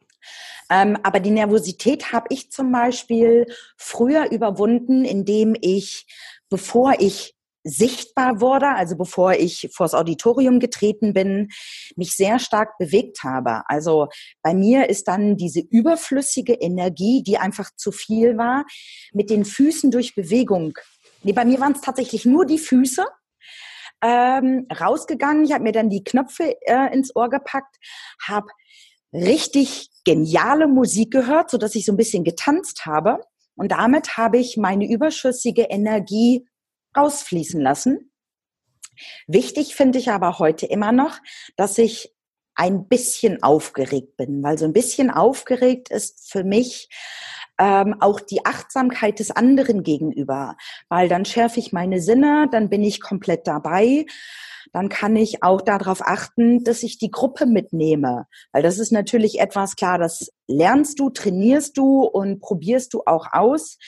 Ähm, 0.69 0.97
aber 1.03 1.19
die 1.19 1.31
Nervosität 1.31 2.11
habe 2.11 2.27
ich 2.29 2.51
zum 2.51 2.71
Beispiel 2.71 3.45
früher 3.77 4.31
überwunden, 4.31 5.05
indem 5.05 5.55
ich, 5.59 6.05
bevor 6.49 6.95
ich 6.99 7.37
sichtbar 7.67 8.39
wurde, 8.39 8.69
also 8.69 8.95
bevor 8.95 9.33
ich 9.33 9.69
vors 9.73 9.93
Auditorium 9.93 10.59
getreten 10.59 11.13
bin, 11.13 11.49
mich 11.95 12.15
sehr 12.15 12.39
stark 12.39 12.77
bewegt 12.77 13.23
habe. 13.23 13.63
Also 13.67 14.07
bei 14.41 14.53
mir 14.53 14.89
ist 14.89 15.07
dann 15.07 15.35
diese 15.35 15.59
überflüssige 15.59 16.53
Energie, 16.53 17.23
die 17.23 17.37
einfach 17.37 17.69
zu 17.75 17.91
viel 17.91 18.37
war, 18.37 18.65
mit 19.11 19.29
den 19.29 19.43
Füßen 19.43 19.91
durch 19.91 20.15
Bewegung. 20.15 20.77
Nee, 21.23 21.33
bei 21.33 21.45
mir 21.45 21.59
waren 21.59 21.73
es 21.73 21.81
tatsächlich 21.81 22.25
nur 22.25 22.45
die 22.45 22.59
Füße. 22.59 23.05
Ähm, 24.01 24.67
rausgegangen, 24.79 25.43
ich 25.43 25.53
habe 25.53 25.63
mir 25.63 25.71
dann 25.71 25.89
die 25.89 26.03
Knöpfe 26.03 26.55
äh, 26.67 26.93
ins 26.93 27.15
Ohr 27.15 27.29
gepackt, 27.29 27.77
habe 28.27 28.47
richtig 29.13 29.89
geniale 30.05 30.67
Musik 30.67 31.11
gehört, 31.11 31.49
so 31.49 31.57
dass 31.57 31.75
ich 31.75 31.85
so 31.85 31.93
ein 31.93 31.97
bisschen 31.97 32.23
getanzt 32.23 32.85
habe. 32.85 33.21
Und 33.55 33.71
damit 33.71 34.17
habe 34.17 34.37
ich 34.37 34.57
meine 34.57 34.89
überschüssige 34.89 35.63
Energie 35.63 36.47
rausfließen 36.95 37.59
lassen. 37.59 38.11
Wichtig 39.27 39.75
finde 39.75 39.99
ich 39.99 40.09
aber 40.09 40.39
heute 40.39 40.65
immer 40.65 40.91
noch, 40.91 41.19
dass 41.55 41.77
ich 41.77 42.13
ein 42.55 42.87
bisschen 42.87 43.43
aufgeregt 43.43 44.17
bin, 44.17 44.41
weil 44.41 44.57
so 44.57 44.65
ein 44.65 44.73
bisschen 44.73 45.11
aufgeregt 45.11 45.89
ist 45.91 46.31
für 46.31 46.43
mich 46.43 46.89
ähm, 47.59 47.95
auch 47.99 48.19
die 48.19 48.45
Achtsamkeit 48.45 49.19
des 49.19 49.31
anderen 49.31 49.83
gegenüber, 49.83 50.57
weil 50.89 51.07
dann 51.07 51.25
schärfe 51.25 51.59
ich 51.59 51.71
meine 51.71 52.01
Sinne, 52.01 52.47
dann 52.51 52.69
bin 52.69 52.83
ich 52.83 52.99
komplett 52.99 53.47
dabei 53.47 54.05
dann 54.77 54.89
kann 54.89 55.15
ich 55.15 55.41
auch 55.41 55.61
darauf 55.61 56.01
achten, 56.05 56.63
dass 56.63 56.83
ich 56.83 56.99
die 56.99 57.09
Gruppe 57.09 57.47
mitnehme. 57.47 58.27
Weil 58.51 58.61
das 58.61 58.77
ist 58.77 58.91
natürlich 58.91 59.39
etwas 59.39 59.75
klar, 59.75 59.97
das 59.97 60.31
lernst 60.45 60.99
du, 60.99 61.09
trainierst 61.09 61.75
du 61.77 62.03
und 62.03 62.41
probierst 62.41 62.93
du 62.93 63.01
auch 63.07 63.25
aus. 63.31 63.79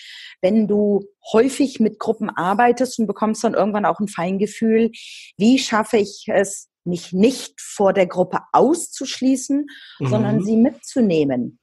Wenn 0.41 0.67
du 0.67 1.05
häufig 1.31 1.79
mit 1.79 1.99
Gruppen 1.99 2.31
arbeitest 2.31 2.97
und 2.97 3.05
bekommst 3.05 3.43
dann 3.43 3.53
irgendwann 3.53 3.85
auch 3.85 3.99
ein 3.99 4.07
Feingefühl, 4.07 4.89
wie 5.37 5.59
schaffe 5.59 5.97
ich 5.97 6.25
es, 6.27 6.69
mich 6.85 7.13
nicht 7.13 7.61
vor 7.61 7.93
der 7.93 8.07
Gruppe 8.07 8.39
auszuschließen, 8.51 9.67
mhm. 9.99 10.07
sondern 10.07 10.43
sie 10.43 10.57
mitzunehmen. 10.57 11.59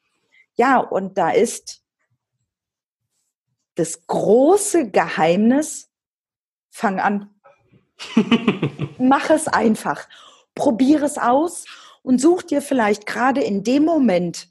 Ja, 0.54 0.78
und 0.78 1.18
da 1.18 1.30
ist 1.30 1.82
das 3.74 4.06
große 4.06 4.88
Geheimnis, 4.92 5.90
fang 6.70 7.00
an. 7.00 7.35
Mach 8.98 9.30
es 9.30 9.48
einfach. 9.48 10.08
Probiere 10.54 11.04
es 11.04 11.18
aus 11.18 11.64
und 12.02 12.20
such 12.20 12.42
dir 12.42 12.62
vielleicht 12.62 13.06
gerade 13.06 13.42
in 13.42 13.62
dem 13.62 13.84
Moment 13.84 14.48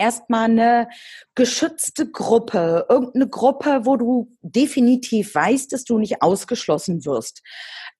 erstmal 0.00 0.44
eine 0.44 0.88
geschützte 1.34 2.10
Gruppe, 2.10 2.86
irgendeine 2.88 3.28
Gruppe, 3.28 3.82
wo 3.84 3.96
du 3.96 4.34
definitiv 4.40 5.34
weißt, 5.34 5.72
dass 5.72 5.84
du 5.84 5.98
nicht 5.98 6.22
ausgeschlossen 6.22 7.04
wirst, 7.04 7.42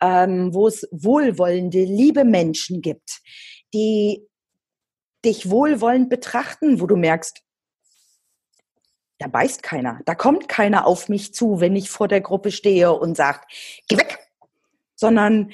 ähm, 0.01 0.53
wo 0.55 0.66
es 0.66 0.88
wohlwollende, 0.91 1.84
liebe 1.84 2.24
Menschen 2.24 2.80
gibt, 2.80 3.20
die 3.74 4.26
dich 5.24 5.51
wohlwollend 5.51 6.09
betrachten, 6.09 6.80
wo 6.80 6.86
du 6.86 6.97
merkst, 6.97 7.43
da 9.18 9.28
beißt 9.28 9.62
keiner, 9.62 10.01
da 10.07 10.14
kommt 10.14 10.49
keiner 10.49 10.86
auf 10.86 11.11
mich 11.11 11.34
zu, 11.34 11.61
wenn 11.61 11.76
ich 11.76 11.91
vor 11.91 12.09
der 12.09 12.22
Gruppe 12.22 12.51
stehe 12.51 12.93
und 12.93 13.18
sagt, 13.18 13.53
geh 13.86 13.99
weg, 13.99 14.19
sondern 15.01 15.51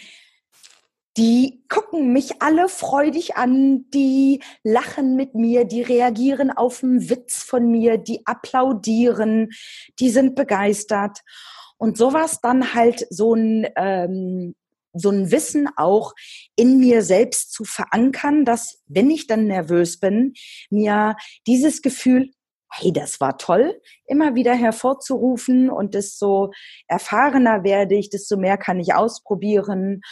die 1.17 1.65
gucken 1.71 2.13
mich 2.13 2.43
alle 2.43 2.69
freudig 2.69 3.37
an, 3.37 3.89
die 3.95 4.43
lachen 4.63 5.17
mit 5.17 5.35
mir, 5.35 5.65
die 5.65 5.81
reagieren 5.81 6.51
auf 6.51 6.83
einen 6.83 7.09
Witz 7.09 7.43
von 7.43 7.71
mir, 7.71 7.97
die 7.97 8.27
applaudieren, 8.27 9.51
die 9.99 10.11
sind 10.11 10.35
begeistert. 10.35 11.21
Und 11.79 11.97
sowas 11.97 12.41
dann 12.43 12.75
halt 12.75 13.07
so 13.09 13.35
ein, 13.35 13.67
ähm, 13.77 14.55
so 14.93 15.11
ein 15.11 15.31
Wissen 15.31 15.69
auch 15.77 16.13
in 16.55 16.79
mir 16.79 17.03
selbst 17.03 17.53
zu 17.53 17.65
verankern, 17.65 18.45
dass 18.45 18.83
wenn 18.87 19.11
ich 19.11 19.27
dann 19.27 19.47
nervös 19.47 19.99
bin, 19.99 20.35
mir 20.71 21.17
dieses 21.47 21.81
Gefühl 21.83 22.31
hey, 22.71 22.93
das 22.93 23.21
war 23.21 23.39
toll, 23.39 23.81
immer 24.07 24.35
wieder 24.35 24.55
hervorzurufen 24.55 25.71
und 25.71 25.95
desto 25.95 26.53
erfahrener 26.89 27.65
werde 27.65 27.95
ich, 27.95 28.11
desto 28.11 28.37
mehr 28.37 28.57
kann 28.57 28.81
ich 28.81 28.95
ausprobieren 28.95 30.03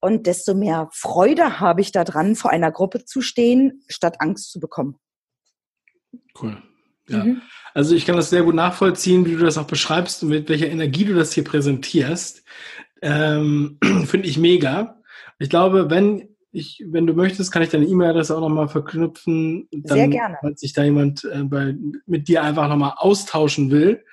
und 0.00 0.26
desto 0.26 0.54
mehr 0.54 0.88
Freude 0.92 1.60
habe 1.60 1.80
ich 1.80 1.92
daran, 1.92 2.36
vor 2.36 2.50
einer 2.50 2.70
Gruppe 2.70 3.04
zu 3.04 3.22
stehen, 3.22 3.82
statt 3.88 4.16
Angst 4.20 4.50
zu 4.50 4.60
bekommen. 4.60 4.98
Cool. 6.40 6.62
Ja. 7.08 7.24
Mhm. 7.24 7.42
Also 7.74 7.94
ich 7.94 8.06
kann 8.06 8.16
das 8.16 8.30
sehr 8.30 8.42
gut 8.42 8.54
nachvollziehen, 8.54 9.26
wie 9.26 9.32
du 9.32 9.38
das 9.38 9.58
auch 9.58 9.66
beschreibst 9.66 10.22
und 10.22 10.30
mit 10.30 10.48
welcher 10.48 10.68
Energie 10.68 11.04
du 11.04 11.14
das 11.14 11.32
hier 11.32 11.44
präsentierst. 11.44 12.44
Ähm, 13.02 13.78
Finde 14.06 14.28
ich 14.28 14.38
mega. 14.38 15.00
Ich 15.38 15.50
glaube, 15.50 15.90
wenn 15.90 16.33
ich, 16.54 16.84
wenn 16.86 17.06
du 17.06 17.14
möchtest, 17.14 17.52
kann 17.52 17.62
ich 17.62 17.68
deine 17.68 17.86
E-Mail-Adresse 17.86 18.36
auch 18.36 18.40
nochmal 18.40 18.68
verknüpfen. 18.68 19.68
Dann, 19.72 19.96
Sehr 19.96 20.08
gerne. 20.08 20.38
Falls 20.40 20.60
sich 20.60 20.72
da 20.72 20.84
jemand 20.84 21.24
äh, 21.24 21.42
bei, 21.42 21.74
mit 22.06 22.28
dir 22.28 22.42
einfach 22.42 22.68
nochmal 22.68 22.94
austauschen 22.96 23.70
will, 23.70 24.04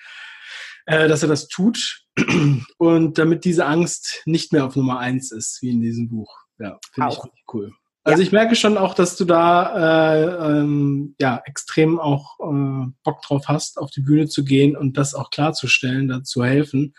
äh, 0.88 1.08
dass 1.08 1.22
er 1.22 1.30
das 1.30 1.48
tut. 1.48 2.04
Und 2.78 3.18
damit 3.18 3.46
diese 3.46 3.66
Angst 3.66 4.24
nicht 4.26 4.52
mehr 4.54 4.66
auf 4.66 4.76
Nummer 4.76 5.00
eins 5.00 5.32
ist, 5.32 5.62
wie 5.62 5.70
in 5.70 5.82
diesem 5.82 6.10
Buch. 6.10 6.36
Ja, 6.60 6.80
finde 6.92 7.10
ich 7.12 7.24
richtig 7.24 7.44
cool. 7.54 7.72
Also 8.04 8.22
ja. 8.22 8.26
ich 8.26 8.32
merke 8.32 8.56
schon 8.56 8.78
auch, 8.78 8.96
dass 8.96 9.16
du 9.16 9.26
da 9.26 10.16
äh, 10.16 10.60
ähm, 10.60 11.16
ja 11.20 11.42
extrem 11.46 12.00
auch 12.00 12.39
äh, 12.39 12.88
Bock 13.04 13.22
drauf 13.22 13.44
hast, 13.48 13.78
auf 13.78 13.92
die 13.92 14.02
Bühne 14.02 14.28
zu 14.28 14.44
gehen 14.44 14.76
und 14.76 14.98
das 14.98 15.14
auch 15.14 15.30
klarzustellen, 15.30 16.08
dazu 16.08 16.44
helfen. 16.44 16.96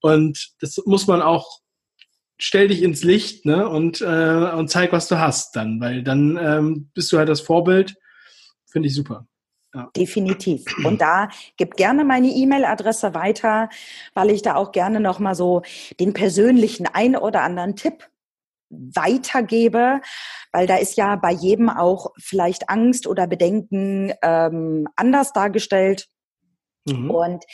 Und 0.00 0.52
das 0.60 0.80
muss 0.86 1.06
man 1.06 1.20
auch 1.20 1.60
stell 2.38 2.68
dich 2.68 2.82
ins 2.82 3.02
Licht 3.02 3.44
ne, 3.44 3.68
und, 3.68 4.00
äh, 4.00 4.50
und 4.54 4.70
zeig, 4.70 4.92
was 4.92 5.08
du 5.08 5.18
hast 5.18 5.56
dann, 5.56 5.80
weil 5.80 6.02
dann 6.02 6.38
ähm, 6.40 6.90
bist 6.94 7.12
du 7.12 7.18
halt 7.18 7.28
das 7.28 7.40
Vorbild. 7.40 7.96
Finde 8.70 8.88
ich 8.88 8.94
super. 8.94 9.26
Ja. 9.74 9.90
Definitiv. 9.94 10.64
Und 10.84 11.00
da 11.00 11.28
gib 11.56 11.76
gerne 11.76 12.04
meine 12.04 12.28
E-Mail-Adresse 12.28 13.12
weiter, 13.14 13.68
weil 14.14 14.30
ich 14.30 14.42
da 14.42 14.54
auch 14.54 14.72
gerne 14.72 14.98
nochmal 14.98 15.34
so 15.34 15.62
den 16.00 16.14
persönlichen 16.14 16.86
ein 16.86 17.16
oder 17.16 17.42
anderen 17.42 17.76
Tipp 17.76 18.08
weitergebe, 18.70 20.00
weil 20.52 20.66
da 20.66 20.76
ist 20.76 20.96
ja 20.96 21.16
bei 21.16 21.32
jedem 21.32 21.68
auch 21.70 22.12
vielleicht 22.18 22.68
Angst 22.70 23.06
oder 23.06 23.26
Bedenken 23.26 24.12
ähm, 24.22 24.88
anders 24.96 25.32
dargestellt. 25.32 26.08
Mhm. 26.86 27.10
Und 27.10 27.44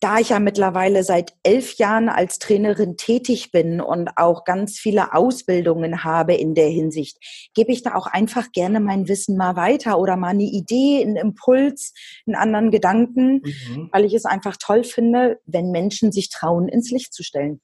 da 0.00 0.18
ich 0.18 0.30
ja 0.30 0.38
mittlerweile 0.38 1.04
seit 1.04 1.34
elf 1.42 1.74
Jahren 1.74 2.08
als 2.08 2.38
Trainerin 2.38 2.96
tätig 2.96 3.50
bin 3.52 3.80
und 3.80 4.10
auch 4.16 4.44
ganz 4.44 4.78
viele 4.78 5.14
Ausbildungen 5.14 6.04
habe 6.04 6.34
in 6.34 6.54
der 6.54 6.68
Hinsicht, 6.68 7.18
gebe 7.54 7.72
ich 7.72 7.82
da 7.82 7.94
auch 7.94 8.06
einfach 8.06 8.52
gerne 8.52 8.80
mein 8.80 9.08
Wissen 9.08 9.36
mal 9.36 9.56
weiter 9.56 9.98
oder 9.98 10.16
mal 10.16 10.28
eine 10.28 10.44
Idee, 10.44 11.02
einen 11.02 11.16
Impuls, 11.16 11.94
einen 12.26 12.36
anderen 12.36 12.70
Gedanken, 12.70 13.42
mhm. 13.44 13.88
weil 13.92 14.04
ich 14.04 14.14
es 14.14 14.24
einfach 14.24 14.56
toll 14.56 14.84
finde, 14.84 15.40
wenn 15.46 15.70
Menschen 15.70 16.12
sich 16.12 16.30
trauen, 16.30 16.68
ins 16.68 16.90
Licht 16.90 17.12
zu 17.12 17.22
stellen. 17.22 17.60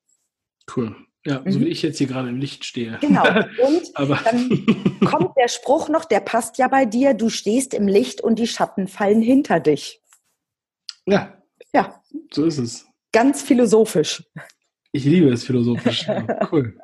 Cool. 0.75 0.95
Ja, 1.27 1.43
so 1.47 1.59
wie 1.61 1.65
mhm. 1.65 1.71
ich 1.71 1.81
jetzt 1.81 1.97
hier 1.97 2.07
gerade 2.07 2.29
im 2.29 2.39
Licht 2.39 2.67
stehe. 2.67 2.99
Genau. 3.01 3.23
Und 3.23 3.91
Aber 3.95 4.21
dann 4.25 4.67
kommt 5.07 5.37
der 5.39 5.49
Spruch 5.49 5.89
noch, 5.89 6.05
der 6.05 6.21
passt 6.21 6.59
ja 6.59 6.69
bei 6.69 6.85
dir, 6.85 7.15
du 7.15 7.31
stehst 7.31 7.73
im 7.73 7.89
Licht 7.89 8.21
und 8.21 8.39
die 8.39 8.47
Schatten 8.47 8.89
fallen 8.89 9.23
hinter 9.23 9.59
dich. 9.59 10.03
Ja, 11.07 11.43
Ja. 11.75 12.01
So 12.33 12.45
ist 12.45 12.59
es. 12.59 12.87
Ganz 13.13 13.43
philosophisch. 13.43 14.23
Ich 14.93 15.05
liebe 15.05 15.29
es 15.29 15.45
philosophisch. 15.45 16.07
Ja, 16.07 16.49
cool. 16.53 16.79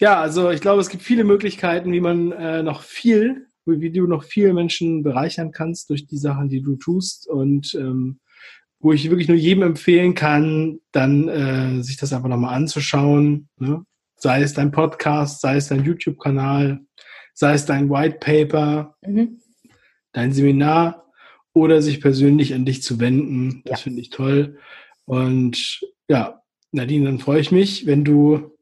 Ja, 0.00 0.20
also 0.20 0.50
ich 0.50 0.60
glaube, 0.60 0.80
es 0.80 0.88
gibt 0.88 1.04
viele 1.04 1.22
Möglichkeiten, 1.24 1.92
wie 1.92 2.00
man 2.00 2.32
äh, 2.32 2.62
noch 2.62 2.82
viel, 2.82 3.46
wie 3.64 3.90
du 3.90 4.06
noch 4.06 4.24
viele 4.24 4.52
Menschen 4.52 5.02
bereichern 5.02 5.52
kannst 5.52 5.90
durch 5.90 6.06
die 6.06 6.18
Sachen, 6.18 6.48
die 6.48 6.60
du 6.60 6.76
tust. 6.76 7.28
Und 7.28 7.74
ähm, 7.74 8.18
wo 8.80 8.92
ich 8.92 9.08
wirklich 9.10 9.28
nur 9.28 9.36
jedem 9.36 9.62
empfehlen 9.62 10.14
kann, 10.14 10.80
dann 10.90 11.28
äh, 11.28 11.82
sich 11.82 11.96
das 11.96 12.12
einfach 12.12 12.28
nochmal 12.28 12.54
anzuschauen. 12.54 13.48
Ne? 13.58 13.84
Sei 14.16 14.42
es 14.42 14.54
dein 14.54 14.72
Podcast, 14.72 15.40
sei 15.40 15.56
es 15.56 15.68
dein 15.68 15.84
YouTube-Kanal, 15.84 16.80
sei 17.32 17.54
es 17.54 17.64
dein 17.64 17.90
White 17.90 18.18
Paper, 18.20 18.96
mhm. 19.06 19.40
dein 20.12 20.32
Seminar 20.32 21.05
oder 21.56 21.80
sich 21.80 22.02
persönlich 22.02 22.52
an 22.52 22.66
dich 22.66 22.82
zu 22.82 23.00
wenden. 23.00 23.62
Das 23.64 23.80
ja. 23.80 23.84
finde 23.84 24.02
ich 24.02 24.10
toll. 24.10 24.58
Und 25.06 25.80
ja, 26.06 26.42
Nadine, 26.70 27.06
dann 27.06 27.18
freue 27.18 27.40
ich 27.40 27.50
mich, 27.50 27.86
wenn 27.86 28.04
du, 28.04 28.54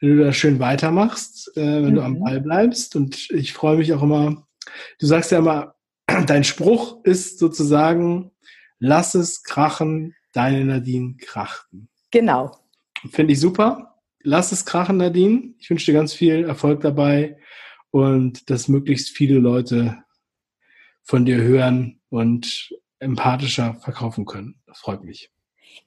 wenn 0.00 0.16
du 0.16 0.24
da 0.24 0.32
schön 0.32 0.58
weitermachst, 0.58 1.56
äh, 1.56 1.60
wenn 1.60 1.92
mhm. 1.92 1.94
du 1.94 2.02
am 2.02 2.12
mhm. 2.14 2.24
Ball 2.24 2.40
bleibst. 2.40 2.96
Und 2.96 3.30
ich 3.30 3.52
freue 3.52 3.76
mich 3.76 3.94
auch 3.94 4.02
immer, 4.02 4.48
du 4.98 5.06
sagst 5.06 5.30
ja 5.30 5.38
immer, 5.38 5.76
dein 6.26 6.42
Spruch 6.42 7.04
ist 7.04 7.38
sozusagen, 7.38 8.32
lass 8.80 9.14
es 9.14 9.44
krachen, 9.44 10.16
deine 10.32 10.64
Nadine 10.64 11.18
krachten. 11.18 11.88
Genau. 12.10 12.58
Finde 13.12 13.32
ich 13.32 13.38
super. 13.38 13.94
Lass 14.24 14.50
es 14.50 14.64
krachen, 14.64 14.96
Nadine. 14.96 15.54
Ich 15.60 15.70
wünsche 15.70 15.86
dir 15.86 15.96
ganz 15.96 16.14
viel 16.14 16.42
Erfolg 16.42 16.80
dabei 16.80 17.38
und 17.92 18.50
dass 18.50 18.66
möglichst 18.66 19.10
viele 19.10 19.38
Leute 19.38 19.98
von 21.04 21.24
dir 21.24 21.36
hören 21.36 21.99
und 22.10 22.74
empathischer 22.98 23.74
verkaufen 23.74 24.26
können. 24.26 24.60
Das 24.66 24.78
freut 24.78 25.02
mich. 25.02 25.30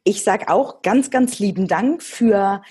Ich 0.04 0.24
sage 0.24 0.50
auch 0.50 0.82
ganz, 0.82 1.12
ganz 1.12 1.40
lieben 1.40 1.68
Dank 1.68 2.02
für 2.02 2.62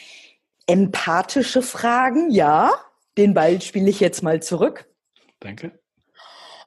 empathische 0.67 1.63
Fragen. 1.63 2.31
Ja, 2.31 2.73
den 3.17 3.35
Ball 3.35 3.61
spiele 3.61 3.91
ich 3.91 4.01
jetzt 4.01 4.23
mal 4.23 4.43
zurück. 4.43 4.89
Danke. 5.41 5.79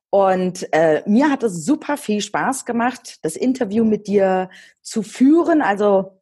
Und 0.09 0.71
äh, 0.71 1.03
mir 1.05 1.29
hat 1.29 1.43
es 1.43 1.65
super 1.65 1.97
viel 1.97 2.21
Spaß 2.21 2.65
gemacht, 2.65 3.19
das 3.23 3.35
Interview 3.35 3.83
mit 3.83 4.07
dir 4.07 4.49
zu 4.81 5.03
führen, 5.03 5.61
also 5.61 6.21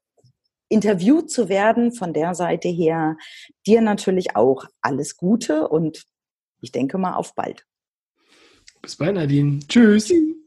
interviewt 0.67 1.29
zu 1.29 1.47
werden 1.47 1.91
von 1.91 2.13
der 2.13 2.33
Seite 2.33 2.69
her. 2.69 3.17
Dir 3.67 3.81
natürlich 3.81 4.35
auch 4.35 4.65
alles 4.81 5.17
Gute 5.17 5.67
und 5.67 6.05
ich 6.59 6.71
denke 6.71 6.97
mal 6.97 7.13
auf 7.13 7.35
bald. 7.35 7.67
Bis 8.81 8.95
bald, 8.95 9.15
Nadine. 9.15 9.59
Tschüss. 9.67 10.07
Tschüss. 10.07 10.42